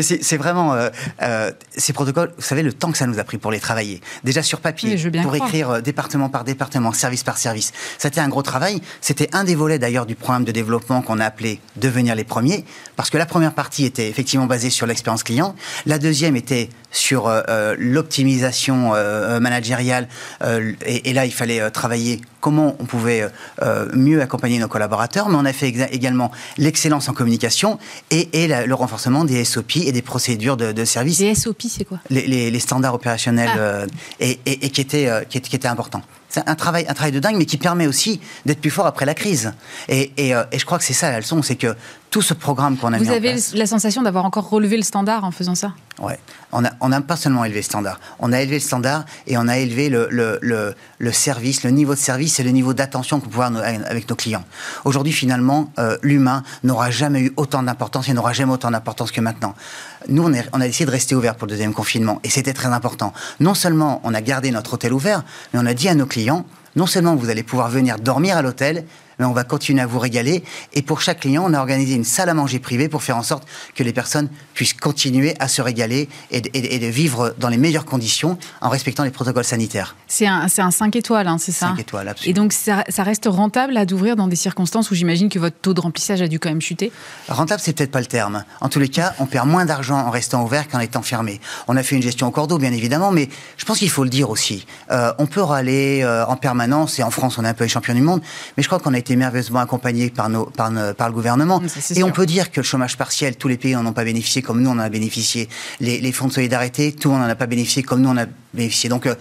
c'est 0.00 0.36
vraiment 0.36 0.74
euh, 0.74 0.88
euh, 1.22 1.52
ces 1.76 1.92
protocoles. 1.92 2.32
Vous 2.36 2.42
savez 2.42 2.62
le 2.62 2.72
temps 2.72 2.90
que 2.90 2.98
ça 2.98 3.06
nous 3.06 3.18
a 3.18 3.24
pris 3.24 3.38
pour 3.38 3.50
les 3.50 3.60
travailler. 3.60 4.00
Déjà 4.24 4.42
sur 4.42 4.60
papier, 4.60 4.96
pour 5.22 5.34
écrire 5.34 5.70
euh, 5.70 5.80
département 5.80 6.28
par 6.28 6.44
département, 6.44 6.92
service 6.92 7.24
par 7.24 7.38
service. 7.38 7.72
C'était 7.98 8.20
un 8.20 8.28
gros 8.28 8.42
travail. 8.42 8.80
C'était 9.00 9.28
un 9.32 9.44
des 9.44 9.54
volets 9.54 9.78
d'ailleurs 9.78 10.06
du 10.06 10.14
programme 10.14 10.44
de 10.44 10.52
développement 10.52 11.02
qu'on 11.02 11.20
a 11.20 11.24
appelé 11.24 11.60
devenir 11.76 12.14
les 12.14 12.24
premiers, 12.24 12.64
parce 12.96 13.10
que 13.10 13.18
la 13.18 13.26
première 13.26 13.54
partie 13.54 13.84
était 13.84 14.08
effectivement 14.08 14.46
basée 14.46 14.70
sur 14.70 14.86
l'expérience 14.86 15.22
client. 15.22 15.54
La 15.86 15.98
deuxième 15.98 16.36
était 16.36 16.68
sur 16.90 17.30
l'optimisation 17.78 18.92
managériale. 19.40 20.08
Et, 20.86 21.10
et, 21.10 21.12
là, 21.12 21.26
il 21.26 21.32
fallait 21.32 21.70
travailler 21.70 22.20
comment 22.40 22.76
on 22.78 22.84
pouvait 22.84 23.28
mieux 23.94 24.22
accompagner 24.22 24.58
nos 24.58 24.68
collaborateurs, 24.68 25.28
mais 25.28 25.36
on 25.36 25.44
a 25.44 25.52
fait 25.52 25.68
également 25.68 26.30
l'excellence 26.56 27.08
en 27.08 27.12
communication 27.12 27.78
et, 28.10 28.44
et 28.44 28.48
le 28.48 28.74
renforcement 28.74 29.24
des 29.24 29.44
SO 29.44 29.62
et 29.76 29.92
des 29.92 30.02
procédures 30.02 30.56
de, 30.56 30.84
service. 30.84 31.20
Les 31.20 31.34
SOP, 31.34 31.62
c'est 31.68 31.84
quoi? 31.84 31.98
Les, 32.10 32.58
standards 32.60 32.94
opérationnels 32.94 33.50
ah. 33.54 33.58
euh, 33.58 33.86
et, 34.20 34.36
qui, 34.70 34.80
étaient, 34.80 35.08
euh, 35.08 35.22
qui, 35.24 35.40
qui, 35.40 35.66
importants. 35.66 36.02
C'est 36.28 36.46
un 36.46 36.54
travail, 36.54 36.84
un 36.88 36.94
travail 36.94 37.12
de 37.12 37.20
dingue, 37.20 37.36
mais 37.36 37.46
qui 37.46 37.56
permet 37.56 37.86
aussi 37.86 38.20
d'être 38.44 38.60
plus 38.60 38.70
fort 38.70 38.86
après 38.86 39.06
la 39.06 39.14
crise. 39.14 39.52
Et, 39.88 40.12
euh, 40.34 40.44
je 40.54 40.64
crois 40.64 40.78
que 40.78 40.84
c'est 40.84 40.92
ça 40.92 41.10
la 41.10 41.18
leçon, 41.18 41.42
c'est 41.42 41.56
que 41.56 41.74
tout 42.10 42.22
ce 42.22 42.34
programme 42.34 42.76
qu'on 42.76 42.92
a 42.92 42.98
Vous 42.98 43.04
mis 43.04 43.10
en 43.10 43.20
place... 43.20 43.48
Vous 43.48 43.50
avez 43.50 43.58
la 43.58 43.66
sensation 43.66 44.02
d'avoir 44.02 44.24
encore 44.24 44.48
relevé 44.48 44.76
le 44.76 44.82
standard 44.82 45.24
en 45.24 45.30
faisant 45.30 45.54
ça? 45.54 45.72
Ouais. 45.98 46.18
On 46.52 46.62
n'a 46.62 46.72
on 46.80 46.92
a 46.92 47.00
pas 47.02 47.16
seulement 47.16 47.44
élevé 47.44 47.58
le 47.58 47.64
standard, 47.64 48.00
on 48.20 48.32
a 48.32 48.40
élevé 48.40 48.56
le 48.56 48.62
standard 48.62 49.04
et 49.26 49.36
on 49.36 49.48
a 49.48 49.58
élevé 49.58 49.90
le, 49.90 50.08
le, 50.10 50.38
le, 50.98 51.12
service, 51.12 51.62
le 51.64 51.70
niveau 51.70 51.94
de 51.94 51.98
service 51.98 52.40
et 52.40 52.42
le 52.42 52.50
niveau 52.50 52.72
d'attention 52.72 53.20
qu'on 53.20 53.28
peut 53.28 53.42
avoir 53.42 53.64
avec 53.64 54.08
nos 54.08 54.16
clients. 54.16 54.44
Aujourd'hui, 54.86 55.12
finalement, 55.12 55.70
euh, 55.78 55.98
l'humain 56.02 56.44
n'aura 56.62 56.90
jamais 56.90 57.20
eu 57.20 57.32
autant 57.36 57.62
d'importance 57.62 58.08
et 58.08 58.14
n'aura 58.14 58.32
jamais 58.32 58.52
autant 58.52 58.70
d'importance 58.70 59.12
que 59.12 59.20
maintenant. 59.20 59.54
Nous, 60.08 60.22
on, 60.22 60.32
on 60.52 60.60
a 60.60 60.66
décidé 60.66 60.86
de 60.86 60.90
rester 60.90 61.14
ouvert 61.14 61.34
pour 61.34 61.46
le 61.46 61.50
deuxième 61.50 61.74
confinement 61.74 62.20
et 62.24 62.30
c'était 62.30 62.54
très 62.54 62.68
important. 62.68 63.12
Non 63.40 63.54
seulement 63.54 64.00
on 64.04 64.14
a 64.14 64.22
gardé 64.22 64.50
notre 64.50 64.74
hôtel 64.74 64.94
ouvert, 64.94 65.24
mais 65.52 65.60
on 65.60 65.66
a 65.66 65.74
dit 65.74 65.88
à 65.88 65.94
nos 65.94 66.06
clients, 66.06 66.17
non 66.76 66.86
seulement 66.86 67.14
vous 67.16 67.30
allez 67.30 67.42
pouvoir 67.42 67.68
venir 67.68 67.98
dormir 67.98 68.36
à 68.36 68.42
l'hôtel, 68.42 68.84
on 69.26 69.32
va 69.32 69.44
continuer 69.44 69.82
à 69.82 69.86
vous 69.86 69.98
régaler. 69.98 70.44
Et 70.72 70.82
pour 70.82 71.00
chaque 71.00 71.20
client, 71.20 71.44
on 71.46 71.54
a 71.54 71.58
organisé 71.58 71.94
une 71.94 72.04
salle 72.04 72.28
à 72.28 72.34
manger 72.34 72.58
privée 72.58 72.88
pour 72.88 73.02
faire 73.02 73.16
en 73.16 73.22
sorte 73.22 73.46
que 73.74 73.82
les 73.82 73.92
personnes 73.92 74.28
puissent 74.54 74.74
continuer 74.74 75.34
à 75.40 75.48
se 75.48 75.62
régaler 75.62 76.08
et 76.30 76.40
de, 76.40 76.86
vivre 76.86 77.34
dans 77.38 77.48
les 77.48 77.56
meilleures 77.56 77.84
conditions 77.84 78.38
en 78.60 78.68
respectant 78.68 79.04
les 79.04 79.10
protocoles 79.10 79.44
sanitaires. 79.44 79.96
C'est 80.06 80.26
un, 80.26 80.46
un 80.58 80.70
5 80.70 80.96
étoiles, 80.96 81.28
hein, 81.28 81.38
c'est 81.38 81.52
ça 81.52 81.68
5 81.68 81.80
étoiles, 81.80 82.08
absolument. 82.08 82.30
Et 82.30 82.34
donc, 82.34 82.52
ça, 82.52 82.84
reste 83.02 83.26
rentable 83.26 83.76
à 83.76 83.84
d'ouvrir 83.84 84.16
dans 84.16 84.28
des 84.28 84.36
circonstances 84.36 84.90
où 84.90 84.94
j'imagine 84.94 85.28
que 85.28 85.38
votre 85.38 85.56
taux 85.56 85.74
de 85.74 85.80
remplissage 85.80 86.22
a 86.22 86.28
dû 86.28 86.38
quand 86.38 86.48
même 86.48 86.60
chuter? 86.60 86.92
Rentable, 87.28 87.60
c'est 87.62 87.72
peut-être 87.72 87.90
pas 87.90 88.00
le 88.00 88.06
terme. 88.06 88.44
En 88.60 88.68
tous 88.68 88.78
les 88.78 88.88
cas, 88.88 89.14
on 89.18 89.26
perd 89.26 89.48
moins 89.48 89.64
d'argent 89.64 89.98
en 89.98 90.10
restant 90.10 90.44
ouvert 90.44 90.68
qu'en 90.68 90.80
étant 90.80 91.02
fermé. 91.02 91.40
On 91.66 91.76
a 91.76 91.82
fait 91.82 91.96
une 91.96 92.02
gestion 92.02 92.26
au 92.26 92.30
cordeau, 92.30 92.58
bien 92.58 92.72
évidemment, 92.72 93.10
mais 93.10 93.28
je 93.56 93.64
pense 93.64 93.78
qu'il 93.78 93.90
faut 93.90 94.04
le 94.04 94.10
dire 94.10 94.30
aussi. 94.30 94.66
Euh, 94.90 95.12
on 95.18 95.26
peut 95.26 95.42
râler 95.42 96.02
euh, 96.02 96.24
en 96.26 96.36
permanence, 96.36 96.98
et 96.98 97.02
en 97.02 97.10
France, 97.10 97.38
on 97.38 97.44
est 97.44 97.48
un 97.48 97.54
peu 97.54 97.64
les 97.64 97.68
champions 97.68 97.94
du 97.94 98.02
monde, 98.02 98.20
mais 98.56 98.62
je 98.62 98.68
crois 98.68 98.78
qu'on 98.78 98.94
a 98.94 98.98
été 98.98 99.07
merveilleusement 99.16 99.60
accompagnés 99.60 100.10
par, 100.10 100.28
nos, 100.28 100.46
par, 100.46 100.72
par 100.94 101.08
le 101.08 101.14
gouvernement. 101.14 101.62
Et 101.94 102.02
on 102.02 102.10
peut 102.10 102.26
dire 102.26 102.50
que 102.50 102.60
le 102.60 102.64
chômage 102.64 102.96
partiel, 102.96 103.36
tous 103.36 103.48
les 103.48 103.56
pays 103.56 103.74
n'en 103.74 103.86
ont 103.86 103.92
pas 103.92 104.04
bénéficié 104.04 104.42
comme 104.42 104.62
nous 104.62 104.70
on 104.70 104.74
en 104.74 104.78
a 104.78 104.88
bénéficié. 104.88 105.48
Les, 105.80 106.12
fonds 106.12 106.28
de 106.28 106.32
solidarité, 106.32 106.92
tout 106.92 107.08
le 107.08 107.14
monde 107.14 107.24
n'en 107.24 107.30
a 107.30 107.34
pas 107.34 107.46
bénéficié 107.46 107.82
comme 107.82 108.00
nous 108.00 108.10
on 108.10 108.16
a 108.16 108.26
bénéficié. 108.54 108.88
Donc, 108.88 109.06
euh, 109.06 109.14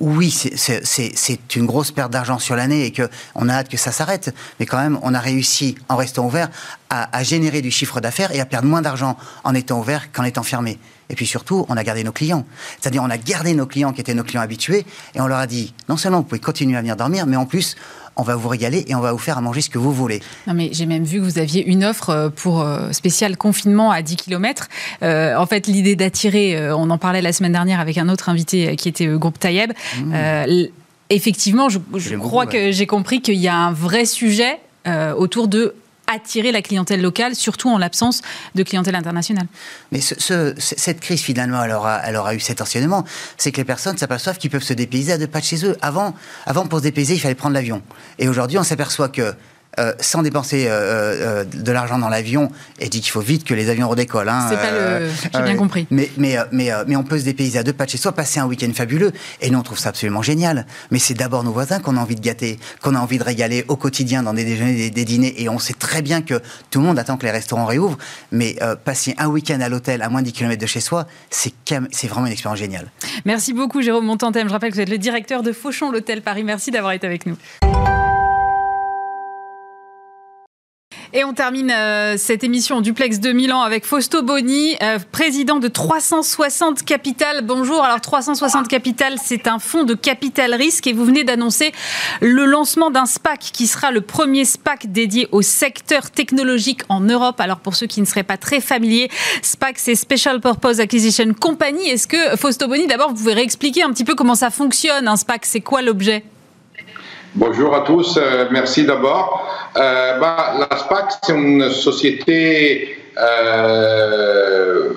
oui, 0.00 0.30
c'est 0.30 1.56
une 1.56 1.66
grosse 1.66 1.92
perte 1.92 2.10
d'argent 2.10 2.38
sur 2.38 2.56
l'année 2.56 2.86
et 2.86 2.92
qu'on 2.92 3.48
a 3.48 3.52
hâte 3.52 3.68
que 3.68 3.76
ça 3.76 3.92
s'arrête. 3.92 4.34
Mais 4.58 4.64
quand 4.64 4.78
même, 4.78 4.98
on 5.02 5.12
a 5.12 5.20
réussi, 5.20 5.74
en 5.90 5.96
restant 5.96 6.24
ouvert, 6.24 6.48
à, 6.88 7.14
à 7.14 7.22
générer 7.22 7.60
du 7.60 7.70
chiffre 7.70 8.00
d'affaires 8.00 8.32
et 8.34 8.40
à 8.40 8.46
perdre 8.46 8.66
moins 8.66 8.80
d'argent 8.80 9.18
en 9.44 9.54
étant 9.54 9.78
ouvert 9.78 10.10
qu'en 10.10 10.24
étant 10.24 10.42
fermé. 10.42 10.78
Et 11.10 11.14
puis 11.14 11.26
surtout, 11.26 11.66
on 11.68 11.76
a 11.76 11.84
gardé 11.84 12.04
nos 12.04 12.12
clients. 12.12 12.46
C'est-à-dire, 12.80 13.02
on 13.02 13.10
a 13.10 13.18
gardé 13.18 13.52
nos 13.54 13.66
clients 13.66 13.92
qui 13.92 14.00
étaient 14.00 14.14
nos 14.14 14.24
clients 14.24 14.42
habitués 14.42 14.86
et 15.14 15.20
on 15.20 15.26
leur 15.26 15.38
a 15.38 15.46
dit, 15.46 15.74
non 15.88 15.96
seulement 15.96 16.18
vous 16.18 16.24
pouvez 16.24 16.40
continuer 16.40 16.76
à 16.76 16.80
venir 16.80 16.96
dormir, 16.96 17.26
mais 17.26 17.36
en 17.36 17.46
plus, 17.46 17.76
on 18.16 18.22
va 18.22 18.36
vous 18.36 18.48
régaler 18.48 18.84
et 18.86 18.94
on 18.94 19.00
va 19.00 19.12
vous 19.12 19.18
faire 19.18 19.38
à 19.38 19.40
manger 19.40 19.60
ce 19.60 19.70
que 19.70 19.78
vous 19.78 19.92
voulez. 19.92 20.20
Non, 20.46 20.54
mais 20.54 20.70
j'ai 20.72 20.86
même 20.86 21.04
vu 21.04 21.18
que 21.18 21.24
vous 21.24 21.38
aviez 21.38 21.66
une 21.66 21.84
offre 21.84 22.10
euh, 22.10 22.28
pour 22.28 22.60
euh, 22.60 22.92
spécial 22.92 23.36
confinement 23.36 23.90
à 23.90 24.02
10 24.02 24.16
km. 24.16 24.68
Euh, 25.02 25.34
en 25.36 25.46
fait, 25.46 25.66
l'idée 25.66 25.96
d'attirer, 25.96 26.70
on 26.72 26.90
en 26.90 26.98
parlait 26.98 27.22
la 27.22 27.32
semaine 27.32 27.52
dernière 27.52 27.80
avec 27.80 27.98
un 27.98 28.08
autre 28.08 28.28
invité 28.28 28.76
qui 28.76 28.88
était 28.88 29.06
groupe 29.06 29.38
Tayeb. 29.38 29.72
Mmh. 30.04 30.14
effectivement, 31.08 31.68
je, 31.68 31.78
crois 32.16 32.46
que 32.46 32.72
j'ai 32.72 32.86
compris 32.86 33.22
qu'il 33.22 33.36
y 33.36 33.48
a 33.48 33.56
un 33.56 33.72
vrai 33.72 34.04
sujet 34.04 34.58
autour 35.16 35.48
de 35.48 35.74
attirer 36.12 36.52
la 36.52 36.62
clientèle 36.62 37.00
locale, 37.00 37.34
surtout 37.34 37.68
en 37.68 37.78
l'absence 37.78 38.22
de 38.54 38.62
clientèle 38.62 38.94
internationale. 38.94 39.46
Mais 39.92 40.00
cette 40.00 41.00
crise, 41.00 41.20
finalement, 41.20 41.62
elle 41.62 41.72
aura, 41.72 42.00
elle 42.04 42.16
aura 42.16 42.34
eu 42.34 42.40
cet 42.40 42.60
enseignement, 42.60 43.04
c'est 43.36 43.52
que 43.52 43.58
les 43.58 43.64
personnes 43.64 43.98
s'aperçoivent 43.98 44.38
qu'ils 44.38 44.50
peuvent 44.50 44.62
se 44.62 44.72
dépayser 44.72 45.12
à 45.12 45.18
deux 45.18 45.26
pas 45.26 45.40
de 45.40 45.44
chez 45.44 45.64
eux. 45.64 45.76
Avant, 45.82 46.14
avant, 46.46 46.66
pour 46.66 46.78
se 46.78 46.84
dépayser, 46.84 47.14
il 47.14 47.20
fallait 47.20 47.34
prendre 47.34 47.54
l'avion. 47.54 47.82
Et 48.18 48.28
aujourd'hui, 48.28 48.58
on 48.58 48.64
s'aperçoit 48.64 49.08
que 49.08 49.34
euh, 49.78 49.92
sans 50.00 50.22
dépenser 50.22 50.66
euh, 50.66 50.72
euh, 50.72 51.44
de 51.44 51.70
l'argent 51.70 51.96
dans 51.96 52.08
l'avion 52.08 52.50
et 52.80 52.88
dit 52.88 53.00
qu'il 53.00 53.12
faut 53.12 53.20
vite 53.20 53.44
que 53.44 53.54
les 53.54 53.68
avions 53.68 53.88
redécollent. 53.88 54.28
Hein, 54.28 54.46
c'est 54.48 54.56
pas 54.56 54.72
le. 54.72 55.08
J'ai 55.32 55.42
bien 55.42 55.54
compris. 55.54 55.86
Mais, 55.92 56.10
mais, 56.16 56.36
mais, 56.50 56.70
mais 56.88 56.96
on 56.96 57.04
peut 57.04 57.20
se 57.20 57.24
dépayser 57.24 57.56
à 57.56 57.62
deux 57.62 57.72
pas 57.72 57.84
de 57.84 57.90
chez 57.90 57.96
soi, 57.98 58.10
passer 58.10 58.40
un 58.40 58.46
week-end 58.46 58.70
fabuleux. 58.74 59.12
Et 59.40 59.48
nous, 59.48 59.60
on 59.60 59.62
trouve 59.62 59.78
ça 59.78 59.90
absolument 59.90 60.22
génial. 60.22 60.66
Mais 60.90 60.98
c'est 60.98 61.14
d'abord 61.14 61.44
nos 61.44 61.52
voisins 61.52 61.78
qu'on 61.78 61.96
a 61.96 62.00
envie 62.00 62.16
de 62.16 62.20
gâter, 62.20 62.58
qu'on 62.82 62.96
a 62.96 62.98
envie 62.98 63.18
de 63.18 63.22
régaler 63.22 63.64
au 63.68 63.76
quotidien 63.76 64.24
dans 64.24 64.34
des 64.34 64.44
déjeuners, 64.44 64.90
des, 64.90 65.04
dîners. 65.04 65.34
Et 65.40 65.48
on 65.48 65.60
sait 65.60 65.74
très 65.74 66.02
bien 66.02 66.20
que 66.20 66.42
tout 66.70 66.80
le 66.80 66.86
monde 66.86 66.98
attend 66.98 67.16
que 67.16 67.24
les 67.24 67.32
restaurants 67.32 67.66
réouvrent. 67.66 67.98
Mais 68.32 68.56
passer 68.84 69.14
un 69.18 69.28
week-end 69.28 69.60
à 69.60 69.68
l'hôtel 69.68 70.02
à 70.02 70.08
moins 70.08 70.22
de 70.22 70.26
10 70.26 70.32
km 70.32 70.60
de 70.60 70.66
chez 70.66 70.80
soi, 70.80 71.06
c'est 71.30 71.52
vraiment 72.08 72.26
une 72.26 72.32
expérience 72.32 72.58
géniale. 72.58 72.90
Merci 73.24 73.52
beaucoup, 73.52 73.82
Jérôme 73.82 74.06
Montantem. 74.06 74.48
Je 74.48 74.52
rappelle 74.52 74.70
que 74.70 74.74
vous 74.74 74.82
êtes 74.82 74.90
le 74.90 74.98
directeur 74.98 75.44
de 75.44 75.52
Fauchon, 75.52 75.92
l'hôtel 75.92 76.22
Paris. 76.22 76.42
Merci 76.42 76.72
d'avoir 76.72 76.92
été 76.92 77.06
avec 77.06 77.24
nous. 77.26 77.36
Et 81.12 81.24
on 81.24 81.32
termine 81.32 81.72
euh, 81.72 82.16
cette 82.16 82.44
émission 82.44 82.80
Duplex 82.80 83.18
de 83.18 83.32
Milan 83.32 83.62
avec 83.62 83.84
Fausto 83.84 84.22
Boni, 84.22 84.76
euh, 84.80 85.00
président 85.10 85.58
de 85.58 85.66
360 85.66 86.84
Capital. 86.84 87.44
Bonjour. 87.44 87.82
Alors 87.82 88.00
360 88.00 88.68
Capital, 88.68 89.14
c'est 89.20 89.48
un 89.48 89.58
fonds 89.58 89.82
de 89.82 89.94
capital 89.94 90.54
risque 90.54 90.86
et 90.86 90.92
vous 90.92 91.04
venez 91.04 91.24
d'annoncer 91.24 91.72
le 92.20 92.44
lancement 92.44 92.92
d'un 92.92 93.06
SPAC 93.06 93.40
qui 93.40 93.66
sera 93.66 93.90
le 93.90 94.02
premier 94.02 94.44
SPAC 94.44 94.92
dédié 94.92 95.26
au 95.32 95.42
secteur 95.42 96.12
technologique 96.12 96.82
en 96.88 97.00
Europe. 97.00 97.40
Alors 97.40 97.58
pour 97.58 97.74
ceux 97.74 97.88
qui 97.88 98.00
ne 98.00 98.06
seraient 98.06 98.22
pas 98.22 98.36
très 98.36 98.60
familiers, 98.60 99.10
SPAC 99.42 99.80
c'est 99.80 99.96
Special 99.96 100.40
Purpose 100.40 100.78
Acquisition 100.78 101.34
Company. 101.34 101.88
Est-ce 101.88 102.06
que 102.06 102.36
Fausto 102.36 102.68
Boni, 102.68 102.86
d'abord, 102.86 103.08
vous 103.08 103.16
pouvez 103.16 103.34
réexpliquer 103.34 103.82
un 103.82 103.90
petit 103.90 104.04
peu 104.04 104.14
comment 104.14 104.36
ça 104.36 104.50
fonctionne 104.50 105.08
un 105.08 105.16
SPAC 105.16 105.44
C'est 105.44 105.60
quoi 105.60 105.82
l'objet? 105.82 106.22
Bonjour 107.36 107.76
à 107.76 107.82
tous, 107.82 108.18
euh, 108.20 108.48
merci 108.50 108.84
d'abord. 108.84 109.48
Euh, 109.76 110.18
bah, 110.18 110.52
la 110.68 110.76
SPAC, 110.76 111.12
c'est 111.22 111.32
une 111.32 111.70
société 111.70 112.98
euh, 113.16 114.94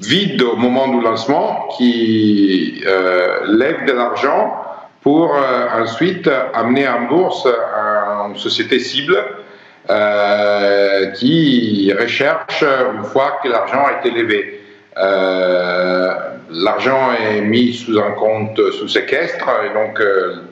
vide 0.00 0.40
au 0.40 0.56
moment 0.56 0.88
du 0.88 1.02
lancement 1.02 1.68
qui 1.76 2.82
lève 2.82 3.84
de 3.84 3.92
l'argent 3.92 4.54
pour 5.02 5.36
ensuite 5.78 6.30
amener 6.54 6.88
en 6.88 7.02
bourse 7.08 7.46
une 7.46 8.38
société 8.38 8.78
cible 8.78 9.22
qui 11.18 11.92
recherche 11.92 12.64
une 12.94 13.04
fois 13.04 13.38
que 13.42 13.48
l'argent 13.50 13.84
a 13.84 13.98
été 14.00 14.10
levé. 14.18 14.62
L'argent 16.50 17.12
est 17.12 17.40
mis 17.40 17.72
sous 17.74 17.98
un 17.98 18.12
compte 18.12 18.60
sous 18.72 18.88
séquestre 18.88 19.48
et 19.64 19.74
donc 19.74 20.00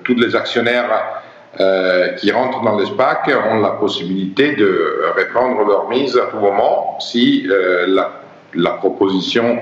tous 0.05 0.15
les 0.15 0.35
actionnaires 0.35 1.23
euh, 1.61 2.09
qui 2.15 2.33
rentrent 2.33 2.63
dans 2.63 2.77
les 2.77 2.87
SPAC 2.87 3.31
ont 3.49 3.61
la 3.61 3.71
possibilité 3.71 4.57
de 4.57 5.05
reprendre 5.17 5.65
leur 5.65 5.89
mise 5.89 6.17
à 6.17 6.27
tout 6.27 6.39
moment 6.39 6.99
si 6.99 7.47
euh, 7.49 7.87
la, 7.87 8.11
la, 8.55 8.71
proposition 8.71 9.61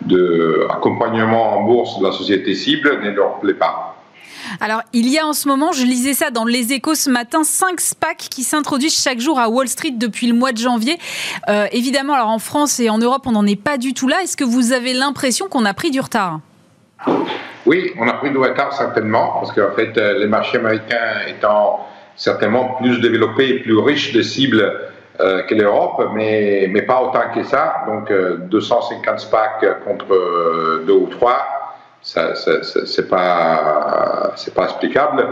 d'accompagnement 0.00 1.58
en 1.58 1.62
bourse 1.62 2.00
de 2.00 2.06
la 2.06 2.10
société 2.10 2.56
cible 2.56 3.00
ne 3.04 3.10
leur 3.10 3.38
plaît 3.38 3.54
pas. 3.54 3.87
Alors, 4.60 4.82
il 4.92 5.08
y 5.08 5.18
a 5.18 5.26
en 5.26 5.32
ce 5.32 5.48
moment, 5.48 5.72
je 5.72 5.84
lisais 5.84 6.14
ça 6.14 6.30
dans 6.30 6.44
Les 6.44 6.72
Échos 6.72 6.94
ce 6.94 7.10
matin, 7.10 7.44
5 7.44 7.80
SPAC 7.80 8.16
qui 8.16 8.42
s'introduisent 8.42 9.00
chaque 9.00 9.20
jour 9.20 9.38
à 9.38 9.48
Wall 9.48 9.68
Street 9.68 9.94
depuis 9.96 10.26
le 10.26 10.34
mois 10.34 10.52
de 10.52 10.58
janvier. 10.58 10.98
Euh, 11.48 11.66
évidemment, 11.72 12.14
alors 12.14 12.28
en 12.28 12.38
France 12.38 12.80
et 12.80 12.90
en 12.90 12.98
Europe, 12.98 13.22
on 13.26 13.32
n'en 13.32 13.46
est 13.46 13.60
pas 13.60 13.78
du 13.78 13.94
tout 13.94 14.08
là. 14.08 14.22
Est-ce 14.22 14.36
que 14.36 14.44
vous 14.44 14.72
avez 14.72 14.92
l'impression 14.92 15.48
qu'on 15.48 15.64
a 15.64 15.74
pris 15.74 15.90
du 15.90 16.00
retard? 16.00 16.40
Oui, 17.68 17.92
on 17.98 18.08
a 18.08 18.14
pris 18.14 18.30
du 18.30 18.38
retard 18.38 18.72
certainement, 18.72 19.40
parce 19.40 19.52
qu'en 19.52 19.74
fait, 19.76 19.96
euh, 19.98 20.18
les 20.18 20.26
marchés 20.26 20.56
américains 20.56 21.26
étant 21.28 21.86
certainement 22.16 22.76
plus 22.80 22.98
développés 23.00 23.50
et 23.50 23.58
plus 23.60 23.78
riches 23.78 24.14
de 24.14 24.22
cibles 24.22 24.72
euh, 25.20 25.42
que 25.42 25.54
l'Europe, 25.54 26.02
mais, 26.14 26.66
mais 26.70 26.82
pas 26.82 27.02
autant 27.02 27.30
que 27.34 27.42
ça. 27.42 27.84
Donc, 27.86 28.10
250 28.50 29.14
euh, 29.14 29.18
SPAC 29.18 29.84
contre 29.84 30.06
deux 30.86 30.94
ou 30.94 31.08
trois, 31.08 31.57
ça, 32.08 32.34
ça, 32.34 32.52
c'est 32.86 33.06
pas, 33.06 34.32
c'est 34.36 34.54
pas 34.54 34.64
explicable. 34.64 35.28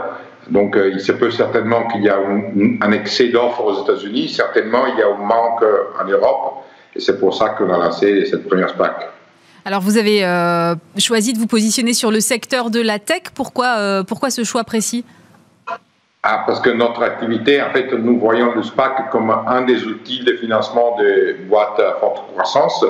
Donc, 0.50 0.76
il 0.76 1.00
se 1.00 1.12
peut 1.12 1.30
certainement 1.30 1.88
qu'il 1.88 2.02
y 2.02 2.10
a 2.10 2.18
un, 2.18 2.92
excès 2.92 3.28
d'offres 3.28 3.64
aux 3.64 3.82
États-Unis. 3.82 4.28
Certainement, 4.28 4.86
il 4.86 4.98
y 4.98 5.02
a 5.02 5.06
un 5.06 5.16
manque 5.16 5.64
en 5.98 6.04
Europe. 6.06 6.64
Et 6.94 7.00
c'est 7.00 7.18
pour 7.18 7.34
ça 7.34 7.50
qu'on 7.50 7.72
a 7.72 7.78
lancé 7.78 8.26
cette 8.26 8.46
première 8.46 8.68
SPAC. 8.68 9.08
Alors 9.64 9.80
vous 9.80 9.96
avez 9.96 10.24
euh, 10.24 10.74
choisi 10.98 11.32
de 11.32 11.38
vous 11.38 11.46
positionner 11.46 11.94
sur 11.94 12.10
le 12.10 12.20
secteur 12.20 12.68
de 12.68 12.80
la 12.80 12.98
tech. 12.98 13.22
Pourquoi, 13.34 13.78
euh, 13.78 14.02
pourquoi 14.04 14.28
ce 14.28 14.44
choix 14.44 14.62
précis? 14.62 15.04
Ah, 16.22 16.44
parce 16.46 16.60
que 16.60 16.70
notre 16.70 17.02
activité, 17.02 17.62
en 17.62 17.70
fait, 17.70 17.90
nous 17.92 18.18
voyons 18.18 18.54
le 18.54 18.62
SPAC 18.62 19.10
comme 19.10 19.30
un 19.30 19.62
des 19.62 19.84
outils 19.84 20.22
de 20.24 20.34
financement 20.34 20.96
des 20.98 21.34
boîtes 21.48 21.80
à 21.80 21.98
forte 22.00 22.30
croissance. 22.32 22.84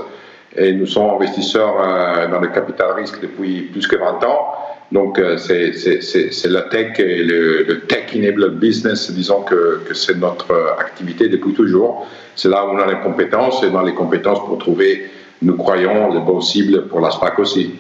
Et 0.57 0.73
nous 0.73 0.87
sommes 0.87 1.11
investisseurs 1.11 1.77
euh, 1.81 2.29
dans 2.29 2.41
le 2.41 2.49
capital 2.49 2.93
risque 2.93 3.21
depuis 3.21 3.63
plus 3.63 3.87
que 3.87 3.97
20 3.97 4.25
ans. 4.25 4.53
Donc, 4.93 5.21
c'est 5.37 5.73
la 6.49 6.63
tech 6.63 7.01
et 7.01 7.25
le, 7.25 7.81
tech-enabled 7.89 8.61
business, 8.61 9.11
disons 9.11 9.43
que, 9.43 9.81
que 9.85 9.95
c'est 9.95 10.17
notre 10.17 10.77
activité 10.79 11.29
depuis 11.29 11.55
toujours. 11.55 12.07
C'est 12.37 12.49
là 12.49 12.65
où 12.65 12.69
on 12.71 12.79
a 12.79 12.87
les 12.87 13.01
compétences 13.01 13.65
et 13.65 13.71
dans 13.71 13.83
les 13.83 13.95
compétences 13.95 14.39
pour 14.47 14.59
trouver 14.59 15.11
nous 15.43 15.57
croyons 15.57 16.13
les 16.13 16.21
bonnes 16.21 16.41
cibles 16.41 16.89
pour 16.89 17.01
la 17.01 17.11
SPAC 17.11 17.39
aussi. 17.39 17.73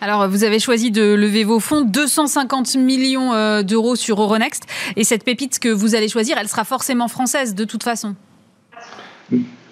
Alors, 0.00 0.28
vous 0.28 0.44
avez 0.44 0.58
choisi 0.58 0.90
de 0.90 1.14
lever 1.14 1.44
vos 1.44 1.58
fonds, 1.58 1.82
250 1.82 2.76
millions 2.76 3.32
euh, 3.32 3.62
d'euros 3.62 3.96
sur 3.96 4.20
Euronext. 4.20 4.64
Et 4.96 5.04
cette 5.04 5.24
pépite 5.24 5.58
que 5.58 5.68
vous 5.68 5.94
allez 5.94 6.08
choisir, 6.08 6.36
elle 6.38 6.48
sera 6.48 6.64
forcément 6.64 7.08
française 7.08 7.54
de 7.54 7.64
toute 7.64 7.82
façon? 7.82 8.14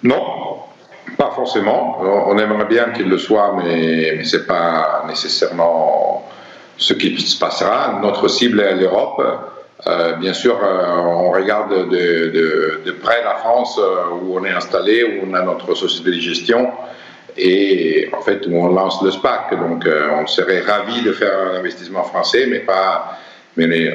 Non, 0.03 0.21
pas 1.17 1.31
forcément. 1.35 1.97
On 2.27 2.37
aimerait 2.37 2.65
bien 2.65 2.91
qu'il 2.91 3.09
le 3.09 3.17
soit, 3.17 3.55
mais, 3.57 4.23
ce 4.23 4.37
n'est 4.37 4.43
pas 4.43 5.03
nécessairement 5.07 6.29
ce 6.77 6.93
qui 6.93 7.19
se 7.21 7.39
passera. 7.39 7.99
Notre 8.01 8.27
cible 8.27 8.59
est 8.59 8.75
l'Europe. 8.75 9.21
Euh, 9.87 10.13
bien 10.13 10.33
sûr, 10.33 10.57
euh, 10.63 10.97
on 10.97 11.31
regarde 11.31 11.89
de, 11.89 12.95
près 13.03 13.23
la 13.23 13.35
France 13.35 13.79
où 14.21 14.37
on 14.37 14.43
est 14.45 14.51
installé, 14.51 15.03
où 15.03 15.29
on 15.29 15.33
a 15.33 15.41
notre 15.41 15.75
société 15.75 16.11
de 16.11 16.19
gestion 16.19 16.71
et 17.37 18.09
en 18.13 18.21
fait, 18.21 18.47
on 18.47 18.67
lance 18.67 19.01
le 19.03 19.11
SPAC. 19.11 19.57
Donc, 19.59 19.85
euh, 19.85 20.09
on 20.21 20.27
serait 20.27 20.61
ravi 20.61 21.01
de 21.01 21.11
faire 21.11 21.37
un 21.51 21.55
investissement 21.57 22.03
français, 22.03 22.45
mais 22.49 22.59
pas. 22.59 23.17
Mais 23.57 23.93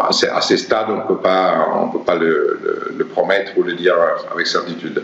à, 0.00 0.12
ces, 0.12 0.56
stades, 0.56 0.86
on 0.88 0.98
ne 0.98 1.02
peut 1.02 1.20
pas, 1.20 1.66
on 1.74 1.88
peut 1.88 2.04
pas 2.04 2.14
le, 2.14 3.04
promettre 3.12 3.50
ou 3.58 3.64
le 3.64 3.72
dire 3.72 3.96
avec 4.32 4.46
certitude. 4.46 5.02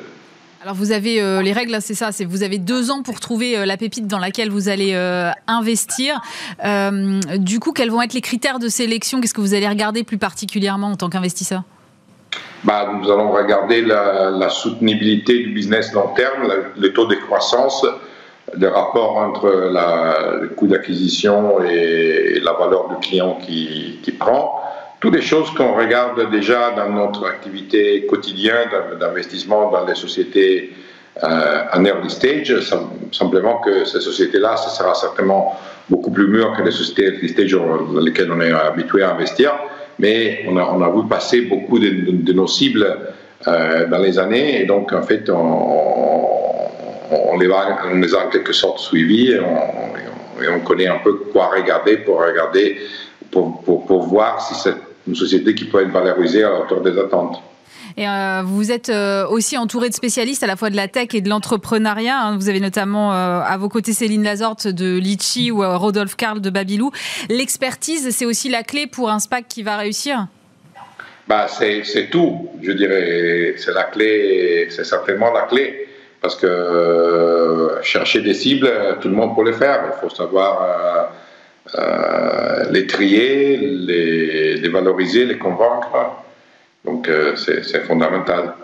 Alors 0.62 0.74
vous 0.74 0.90
avez 0.90 1.20
euh, 1.20 1.40
les 1.40 1.52
règles, 1.52 1.76
c'est 1.80 1.94
ça, 1.94 2.11
c'est 2.11 2.24
vous 2.24 2.42
avez 2.42 2.59
deux 2.59 2.90
ans 2.90 3.02
pour 3.02 3.20
trouver 3.20 3.56
euh, 3.56 3.64
la 3.64 3.76
pépite 3.76 4.09
dans 4.09 4.18
laquelle 4.18 4.50
vous 4.50 4.68
allez 4.68 4.94
investir. 5.46 6.20
du 7.36 7.61
coup, 7.61 7.72
quels 7.72 7.90
vont 7.90 8.02
être 8.02 8.14
les 8.14 8.20
critères 8.20 8.59
de 8.59 8.68
sélection? 8.68 9.20
Qu'est-ce 9.20 9.34
que 9.34 9.40
vous 9.40 9.54
allez 9.54 9.68
regarder 9.68 10.02
plus 10.02 10.18
particulièrement 10.18 10.88
en 10.88 10.96
tant 10.96 11.09
qu'investisseur? 11.09 11.62
Bah, 12.64 12.90
nous 12.92 13.09
allons 13.11 13.30
regarder 13.30 13.82
la, 13.82 14.30
la, 14.30 14.48
soutenabilité 14.48 15.44
du 15.44 15.50
business 15.50 15.92
long 15.92 16.09
terme, 16.16 16.52
le 16.76 16.92
taux 16.92 17.06
de 17.06 17.14
croissance, 17.14 17.86
le 18.52 18.66
rapport 18.66 19.16
entre 19.16 19.48
la, 19.72 20.38
le 20.40 20.48
coût 20.48 20.66
d'acquisition 20.66 21.62
et, 21.62 22.40
la 22.42 22.52
valeur 22.54 22.88
du 22.88 22.96
client 22.96 23.38
qui 23.46 24.16
prend. 24.18 24.61
Toutes 25.01 25.14
les 25.14 25.22
choses 25.22 25.51
qu'on 25.55 25.74
regarde 25.74 26.28
déjà 26.30 26.72
dans 26.72 26.90
notre 26.90 27.26
activité 27.26 28.05
quotidienne 28.07 28.68
d'investissement 28.99 29.70
dans 29.70 29.86
les 29.86 29.94
sociétés 29.94 30.72
euh, 31.22 31.62
en 31.72 31.84
early 31.84 32.11
stage, 32.11 32.53
simplement 33.12 33.61
que 33.61 33.84
ces 33.84 34.01
sociétés-là, 34.01 34.57
ce 34.57 34.76
sera 34.76 34.94
certainement 34.94 35.57
beaucoup 35.88 36.11
plus 36.11 36.26
mûr 36.26 36.53
que 36.57 36.62
les 36.62 36.72
sociétés 36.72 37.14
early 37.14 37.28
stage 37.28 37.53
dans 37.53 38.01
lesquelles 38.01 38.30
on 38.32 38.40
est 38.40 38.51
habitué 38.51 39.03
à 39.03 39.12
investir. 39.12 39.53
Mais 40.01 40.44
on 40.49 40.57
a, 40.57 40.90
vu 40.90 41.09
passer 41.09 41.42
beaucoup 41.42 41.78
de, 41.78 42.32
nos 42.32 42.46
cibles 42.46 42.99
euh, 43.46 43.86
dans 43.86 43.99
les 43.99 44.18
années, 44.18 44.62
et 44.62 44.66
donc 44.66 44.92
en 44.92 45.03
fait, 45.03 45.30
on, 45.30 47.38
les, 47.38 47.51
a, 47.51 48.26
en 48.26 48.30
quelque 48.30 48.53
sorte 48.53 48.80
suivis, 48.80 49.32
et 49.32 50.49
on, 50.49 50.61
connaît 50.61 50.86
un 50.86 50.99
peu 50.99 51.14
quoi 51.32 51.49
regarder 51.49 51.99
pour 51.99 52.20
regarder, 52.20 52.78
pour, 53.30 54.07
voir 54.09 54.40
si 54.40 54.55
c'est 54.55 54.88
une 55.09 55.14
société 55.14 55.54
qui 55.54 55.64
peut 55.64 55.82
être 55.82 55.90
valorisée 55.90 56.44
à 56.44 56.50
la 56.50 56.61
hauteur 56.61 56.82
des 56.82 56.98
attentes. 56.98 57.42
Et 57.96 58.06
euh, 58.06 58.42
vous 58.44 58.70
êtes 58.70 58.90
euh, 58.90 59.26
aussi 59.26 59.56
entouré 59.56 59.88
de 59.88 59.94
spécialistes 59.94 60.42
à 60.44 60.46
la 60.46 60.54
fois 60.54 60.70
de 60.70 60.76
la 60.76 60.86
tech 60.86 61.09
et 61.14 61.20
de 61.20 61.28
l'entrepreneuriat. 61.28 62.16
Hein. 62.16 62.36
Vous 62.36 62.48
avez 62.48 62.61
notamment 62.61 63.12
euh, 63.12 63.40
à 63.40 63.56
vos 63.56 63.68
côtés 63.68 63.92
Céline 63.92 64.22
Lazorte 64.22 64.68
de 64.68 64.98
Litchi 64.98 65.50
ou 65.50 65.62
Rodolphe 65.62 66.14
Karl 66.14 66.40
de 66.40 66.50
Babylou. 66.50 66.92
L'expertise, 67.28 68.11
c'est 68.11 68.26
aussi 68.26 68.50
la 68.50 68.62
clé 68.62 68.86
pour 68.86 69.11
un 69.11 69.18
SPAC 69.18 69.48
qui 69.48 69.62
va 69.62 69.76
réussir? 69.76 70.28
Bah, 71.26 71.46
C'est 71.48 72.09
tout, 72.11 72.50
je 72.62 72.72
dirais. 72.72 73.54
C'est 73.56 73.72
la 73.72 73.84
clé, 73.84 74.68
c'est 74.70 74.84
certainement 74.84 75.32
la 75.32 75.42
clé. 75.42 75.88
Parce 76.20 76.36
que 76.36 77.78
chercher 77.82 78.20
des 78.20 78.34
cibles, 78.34 78.70
tout 79.00 79.09
le 79.09 79.14
monde 79.14 79.34
peut 79.34 79.44
le 79.44 79.52
faire. 79.52 79.92
Il 79.96 80.00
faut 80.00 80.14
savoir 80.14 81.11
les 82.71 82.87
trier, 82.87 83.57
les, 83.59 84.57
les 84.57 84.69
valoriser, 84.69 85.25
les 85.25 85.39
convaincre. 85.39 86.19
Donc 86.85 87.09
euh, 87.09 87.37
c'est 87.37 87.85
fondamental. 87.87 88.55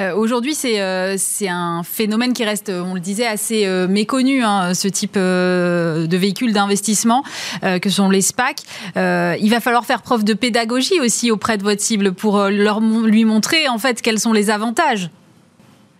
Euh, 0.00 0.14
aujourd'hui, 0.14 0.56
euh, 0.64 1.16
c'est 1.18 1.48
un 1.48 1.82
phénomène 1.82 2.32
qui 2.32 2.44
reste, 2.44 2.70
on 2.70 2.94
le 2.94 3.00
disait, 3.00 3.26
assez 3.26 3.66
méconnu, 3.88 4.42
hein, 4.42 4.74
ce 4.74 4.88
type 4.88 5.16
de 5.16 6.16
véhicule 6.16 6.52
d'investissement 6.52 7.24
que 7.62 7.90
sont 7.90 8.08
les 8.08 8.22
SPAC. 8.22 8.60
il 8.96 9.50
va 9.50 9.60
falloir 9.60 9.84
faire 9.84 10.02
preuve 10.02 10.24
de 10.24 10.34
pédagogie 10.34 11.00
aussi 11.00 11.30
auprès 11.30 11.58
de 11.58 11.62
votre 11.62 11.80
cible 11.80 12.12
pour 12.12 12.38
leur, 12.48 12.80
lui 12.80 13.24
montrer 13.24 13.68
en 13.68 13.78
fait 13.78 14.00
quels 14.02 14.18
sont 14.18 14.32
les 14.32 14.50
avantages. 14.50 15.10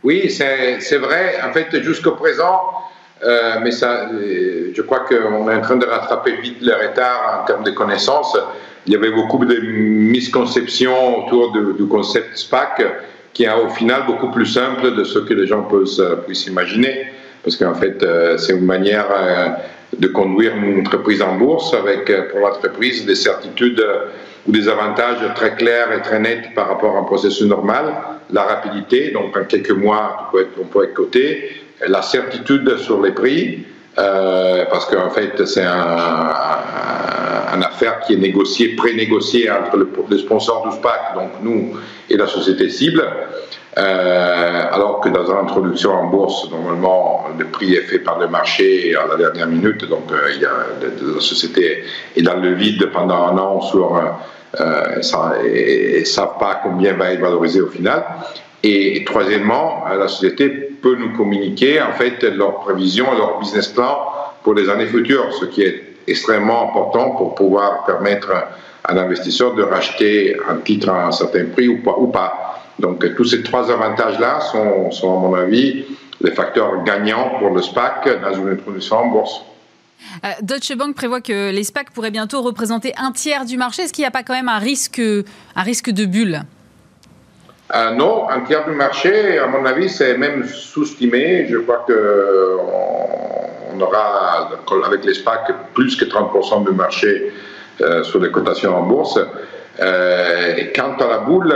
Oui, 0.05 0.31
c'est 0.31 0.97
vrai. 0.97 1.41
En 1.49 1.53
fait, 1.53 1.83
jusqu'au 1.83 2.13
présent, 2.13 2.61
mais 3.63 3.71
ça, 3.71 4.09
je 4.11 4.83
crois 4.83 5.01
qu'on 5.01 5.49
est 5.49 5.55
en 5.55 5.61
train 5.61 5.77
de 5.77 5.87
rattraper 5.87 6.33
vite 6.41 6.59
le 6.61 6.73
retard 6.75 7.41
en 7.43 7.47
termes 7.47 7.65
de 7.65 7.71
connaissances 7.71 8.37
il 8.87 8.93
y 8.93 8.97
avait 8.97 9.11
beaucoup 9.11 9.45
de 9.45 9.57
misconceptions 9.61 11.25
autour 11.25 11.53
du 11.53 11.87
concept 11.87 12.37
SPAC 12.37 12.83
qui 13.33 13.45
est 13.45 13.53
au 13.53 13.69
final 13.69 14.03
beaucoup 14.07 14.31
plus 14.31 14.47
simple 14.47 14.95
de 14.95 15.05
ce 15.05 15.21
que 15.21 15.35
les 15.35 15.47
gens 15.47 15.63
peuvent, 15.63 15.87
s'imaginer. 16.33 17.07
Parce 17.45 17.57
qu'en 17.57 17.75
fait, 17.75 18.03
euh, 18.03 18.37
c'est 18.39 18.53
une 18.53 18.65
manière 18.65 19.07
euh, 19.11 19.49
de 19.99 20.07
conduire 20.09 20.55
une 20.57 20.81
entreprise 20.81 21.23
en 21.23 21.37
bourse 21.37 21.75
avec 21.75 22.09
euh, 22.09 22.31
pour 22.31 22.41
l'entreprise 22.41 23.05
des 23.05 23.17
certitudes 23.17 23.85
ou 24.47 24.53
des 24.53 24.69
avantages 24.69 25.19
très 25.35 25.57
clairs 25.57 25.93
et 25.93 26.03
très 26.03 26.21
nets 26.21 26.55
par 26.55 26.69
rapport 26.69 26.97
à 26.97 27.01
un 27.01 27.05
processus 27.05 27.47
normal. 27.47 27.95
La 28.31 28.43
rapidité, 28.43 29.11
donc 29.11 29.37
en 29.37 29.45
quelques 29.45 29.71
mois, 29.71 30.31
on 30.61 30.65
peut 30.65 30.85
être 30.85 30.95
coté. 30.95 31.62
La 31.89 32.03
certitude 32.03 32.77
sur 32.79 33.03
les 33.03 33.13
prix, 33.13 33.67
parce 33.95 34.87
qu'en 34.87 35.11
fait, 35.11 35.45
c'est 35.47 35.65
un, 35.65 35.97
un, 37.53 37.63
affaire 37.63 38.01
qui 38.01 38.15
est 38.15 38.19
négociée, 38.19 38.77
pré-négociée 38.77 39.51
entre 39.51 39.77
le, 39.77 39.89
le 40.09 40.19
sponsor 40.19 40.69
du 40.69 40.77
SPAC, 40.77 41.15
donc 41.15 41.31
nous 41.43 41.75
et 42.09 42.17
la 42.17 42.27
société 42.27 42.69
cible. 42.71 43.05
Euh, 43.79 44.65
alors 44.71 45.01
que 45.01 45.09
dans 45.09 45.25
une 45.25 45.39
introduction 45.39 45.93
en 45.93 46.09
bourse, 46.09 46.51
normalement, 46.51 47.27
le 47.39 47.47
prix 47.47 47.75
est 47.75 47.83
fait 47.83 48.01
par 48.01 48.19
le 48.19 48.29
marché 48.29 48.95
à 48.95 49.07
la 49.07 49.17
dernière 49.17 49.47
minute, 49.47 49.89
donc 49.89 50.13
euh, 50.13 51.15
la 51.15 51.21
société 51.21 51.85
est 52.15 52.23
dans 52.23 52.37
le 52.37 52.53
vide 52.53 52.91
pendant 52.93 53.29
un 53.29 53.39
an 53.39 53.63
sur, 53.63 53.97
euh, 54.61 55.43
et 55.43 56.01
ne 56.01 56.05
savent 56.05 56.39
pas 56.39 56.61
combien 56.63 56.93
va 56.93 57.13
être 57.13 57.21
valorisé 57.21 57.63
au 57.63 57.69
final. 57.69 58.05
Et, 58.63 59.05
troisièmement, 59.07 59.85
la 59.99 60.07
société 60.07 60.72
peut 60.83 60.97
nous 60.97 61.17
communiquer 61.17 61.81
en 61.81 61.93
fait 61.93 62.23
leurs 62.23 62.61
prévisions, 62.61 63.07
leur 63.17 63.39
business 63.39 63.69
plan 63.69 63.99
pour 64.43 64.55
les 64.55 64.69
années 64.69 64.87
futures, 64.87 65.33
ce 65.33 65.47
qui 65.47 65.63
est 65.63 65.97
extrêmement 66.07 66.69
important 66.69 67.13
pour 67.13 67.35
pouvoir 67.35 67.85
permettre 67.85 68.31
à 68.85 68.95
l'investisseur 68.95 69.55
de 69.55 69.63
racheter 69.63 70.37
un 70.49 70.57
titre 70.57 70.89
à 70.91 71.07
un 71.07 71.13
certain 71.13 71.47
prix 71.47 71.69
ou 71.69 71.83
pas. 71.83 71.97
Ou 71.97 72.09
pas. 72.09 72.59
Donc 72.79 73.05
tous 73.17 73.25
ces 73.25 73.43
trois 73.43 73.71
avantages-là 73.71 74.41
sont, 74.41 74.91
sont, 74.91 75.17
à 75.17 75.21
mon 75.21 75.35
avis, 75.35 75.85
les 76.21 76.33
facteurs 76.33 76.83
gagnants 76.85 77.39
pour 77.39 77.51
le 77.51 77.63
SPAC 77.63 78.21
dans 78.21 78.35
une 78.35 78.49
introduction 78.49 78.97
en 78.97 79.07
bourse. 79.07 79.43
Euh, 80.25 80.29
Deutsche 80.43 80.75
Bank 80.77 80.97
prévoit 80.97 81.21
que 81.21 81.53
les 81.53 81.63
SPAC 81.63 81.91
pourraient 81.93 82.11
bientôt 82.11 82.43
représenter 82.43 82.93
un 82.97 83.13
tiers 83.13 83.45
du 83.45 83.57
marché. 83.57 83.83
Est-ce 83.83 83.93
qu'il 83.93 84.03
n'y 84.03 84.09
a 84.09 84.11
pas 84.11 84.25
quand 84.25 84.35
même 84.35 84.49
un 84.49 84.59
risque, 84.59 85.01
un 85.01 85.63
risque 85.63 85.91
de 85.91 86.07
bulle 86.07 86.43
euh, 87.75 87.91
non, 87.93 88.29
un 88.29 88.41
tiers 88.41 88.67
du 88.67 88.73
marché, 88.73 89.39
à 89.39 89.47
mon 89.47 89.65
avis, 89.65 89.89
c'est 89.89 90.19
même 90.19 90.45
sous-estimé. 90.45 91.47
Je 91.49 91.57
crois 91.59 91.87
qu'on 91.87 93.81
aura, 93.81 94.51
avec 94.85 95.05
les 95.05 95.15
SPAC, 95.15 95.51
plus 95.73 95.97
que 95.97 96.05
30% 96.05 96.67
du 96.67 96.73
marché 96.73 97.33
euh, 97.81 98.03
sur 98.03 98.21
les 98.21 98.31
cotations 98.31 98.77
en 98.77 98.83
bourse. 98.83 99.19
Euh, 99.81 100.55
et 100.57 100.71
quant 100.73 100.95
à 101.01 101.07
la 101.09 101.19
boule, 101.19 101.55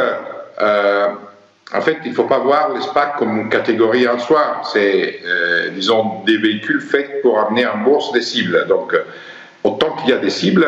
euh, 0.63 1.09
en 1.75 1.81
fait, 1.83 1.99
il 2.05 2.13
ne 2.13 2.17
faut 2.17 2.25
pas 2.25 2.39
voir 2.39 2.73
les 2.73 2.81
SPAC 2.81 3.19
comme 3.19 3.37
une 3.39 3.51
catégorie 3.51 4.09
en 4.09 4.19
soi. 4.19 4.63
C'est, 4.73 5.21
euh, 5.27 5.69
disons, 5.71 6.23
des 6.25 6.39
véhicules 6.39 6.81
faits 6.81 7.21
pour 7.21 7.39
amener 7.41 7.67
en 7.67 7.77
bourse 7.79 8.13
des 8.13 8.23
cibles. 8.23 8.67
Donc, 8.69 8.97
autant 9.65 9.91
qu'il 9.97 10.09
y 10.09 10.13
a 10.15 10.19
des 10.19 10.31
cibles, 10.31 10.67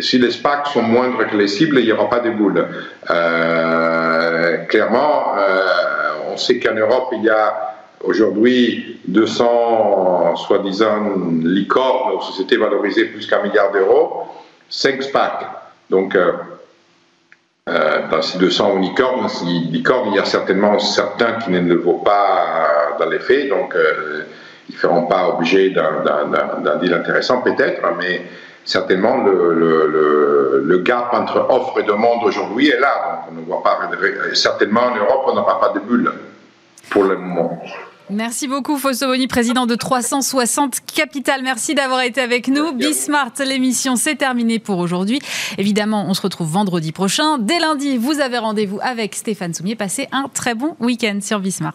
si 0.00 0.18
les 0.18 0.30
SPAC 0.30 0.68
sont 0.68 0.82
moindres 0.82 1.26
que 1.26 1.36
les 1.36 1.48
cibles, 1.48 1.78
il 1.80 1.86
n'y 1.86 1.92
aura 1.92 2.08
pas 2.08 2.20
de 2.20 2.30
boules. 2.30 2.66
Euh, 3.10 4.56
clairement, 4.64 5.34
on 6.30 6.36
sait 6.36 6.58
qu'en 6.58 6.74
Europe, 6.74 7.08
il 7.12 7.24
y 7.24 7.30
a 7.30 7.74
aujourd'hui 8.04 9.00
200, 9.08 10.36
soi-disant, 10.36 11.12
licornes 11.42 12.20
sociétés 12.22 12.56
valorisées 12.56 13.06
plus 13.06 13.26
qu'un 13.26 13.42
milliard 13.42 13.72
d'euros, 13.72 14.24
5 14.68 15.02
SPAC. 15.02 15.46
Donc, 15.90 16.16
euh, 17.68 18.08
dans 18.10 18.22
ces 18.22 18.38
200 18.38 18.78
licornes, 18.78 19.28
licornes, 19.70 20.08
il 20.12 20.16
y 20.16 20.18
a 20.18 20.24
certainement 20.24 20.78
certains 20.78 21.34
qui 21.34 21.50
ne 21.50 21.60
le 21.60 21.76
vaut 21.76 22.02
pas 22.04 22.96
dans 22.98 23.08
les 23.08 23.18
faits, 23.18 23.48
donc 23.48 23.76
euh, 23.76 24.24
ils 24.68 24.74
ne 24.74 24.78
feront 24.78 25.06
pas 25.06 25.28
objet 25.28 25.70
d'un 25.70 26.76
deal 26.80 26.94
intéressant 26.94 27.42
peut-être, 27.42 27.82
mais 27.98 28.22
certainement 28.70 29.16
le, 29.24 29.52
le, 29.54 30.62
le, 30.64 30.78
gap 30.78 31.12
entre 31.12 31.46
offre 31.50 31.80
et 31.80 31.82
demande 31.82 32.22
aujourd'hui 32.22 32.68
est 32.68 32.78
là. 32.78 33.24
Donc 33.26 33.38
on 33.38 33.40
ne 33.40 33.46
voit 33.46 33.62
pas, 33.62 33.78
certainement 34.34 34.82
en 34.82 34.96
Europe, 34.96 35.24
on 35.26 35.34
n'aura 35.34 35.60
pas 35.60 35.70
de 35.70 35.80
bulle 35.80 36.12
pour 36.88 37.02
le 37.02 37.16
moment. 37.16 37.60
Merci 38.10 38.48
beaucoup, 38.48 38.76
Fausto 38.76 39.06
Boni, 39.06 39.26
président 39.28 39.66
de 39.66 39.74
360 39.74 40.78
Capital. 40.94 41.42
Merci 41.42 41.74
d'avoir 41.74 42.02
été 42.02 42.20
avec 42.20 42.48
nous. 42.48 42.72
Bismart, 42.72 43.32
l'émission, 43.44 43.96
c'est 43.96 44.16
terminé 44.16 44.58
pour 44.58 44.78
aujourd'hui. 44.78 45.20
Évidemment, 45.58 46.06
on 46.08 46.14
se 46.14 46.22
retrouve 46.22 46.48
vendredi 46.48 46.92
prochain. 46.92 47.38
Dès 47.38 47.58
lundi, 47.58 47.98
vous 47.98 48.20
avez 48.20 48.38
rendez-vous 48.38 48.78
avec 48.82 49.14
Stéphane 49.14 49.54
Soumier. 49.54 49.76
Passez 49.76 50.08
un 50.12 50.26
très 50.32 50.54
bon 50.54 50.76
week-end 50.80 51.18
sur 51.20 51.38
Bismart. 51.38 51.74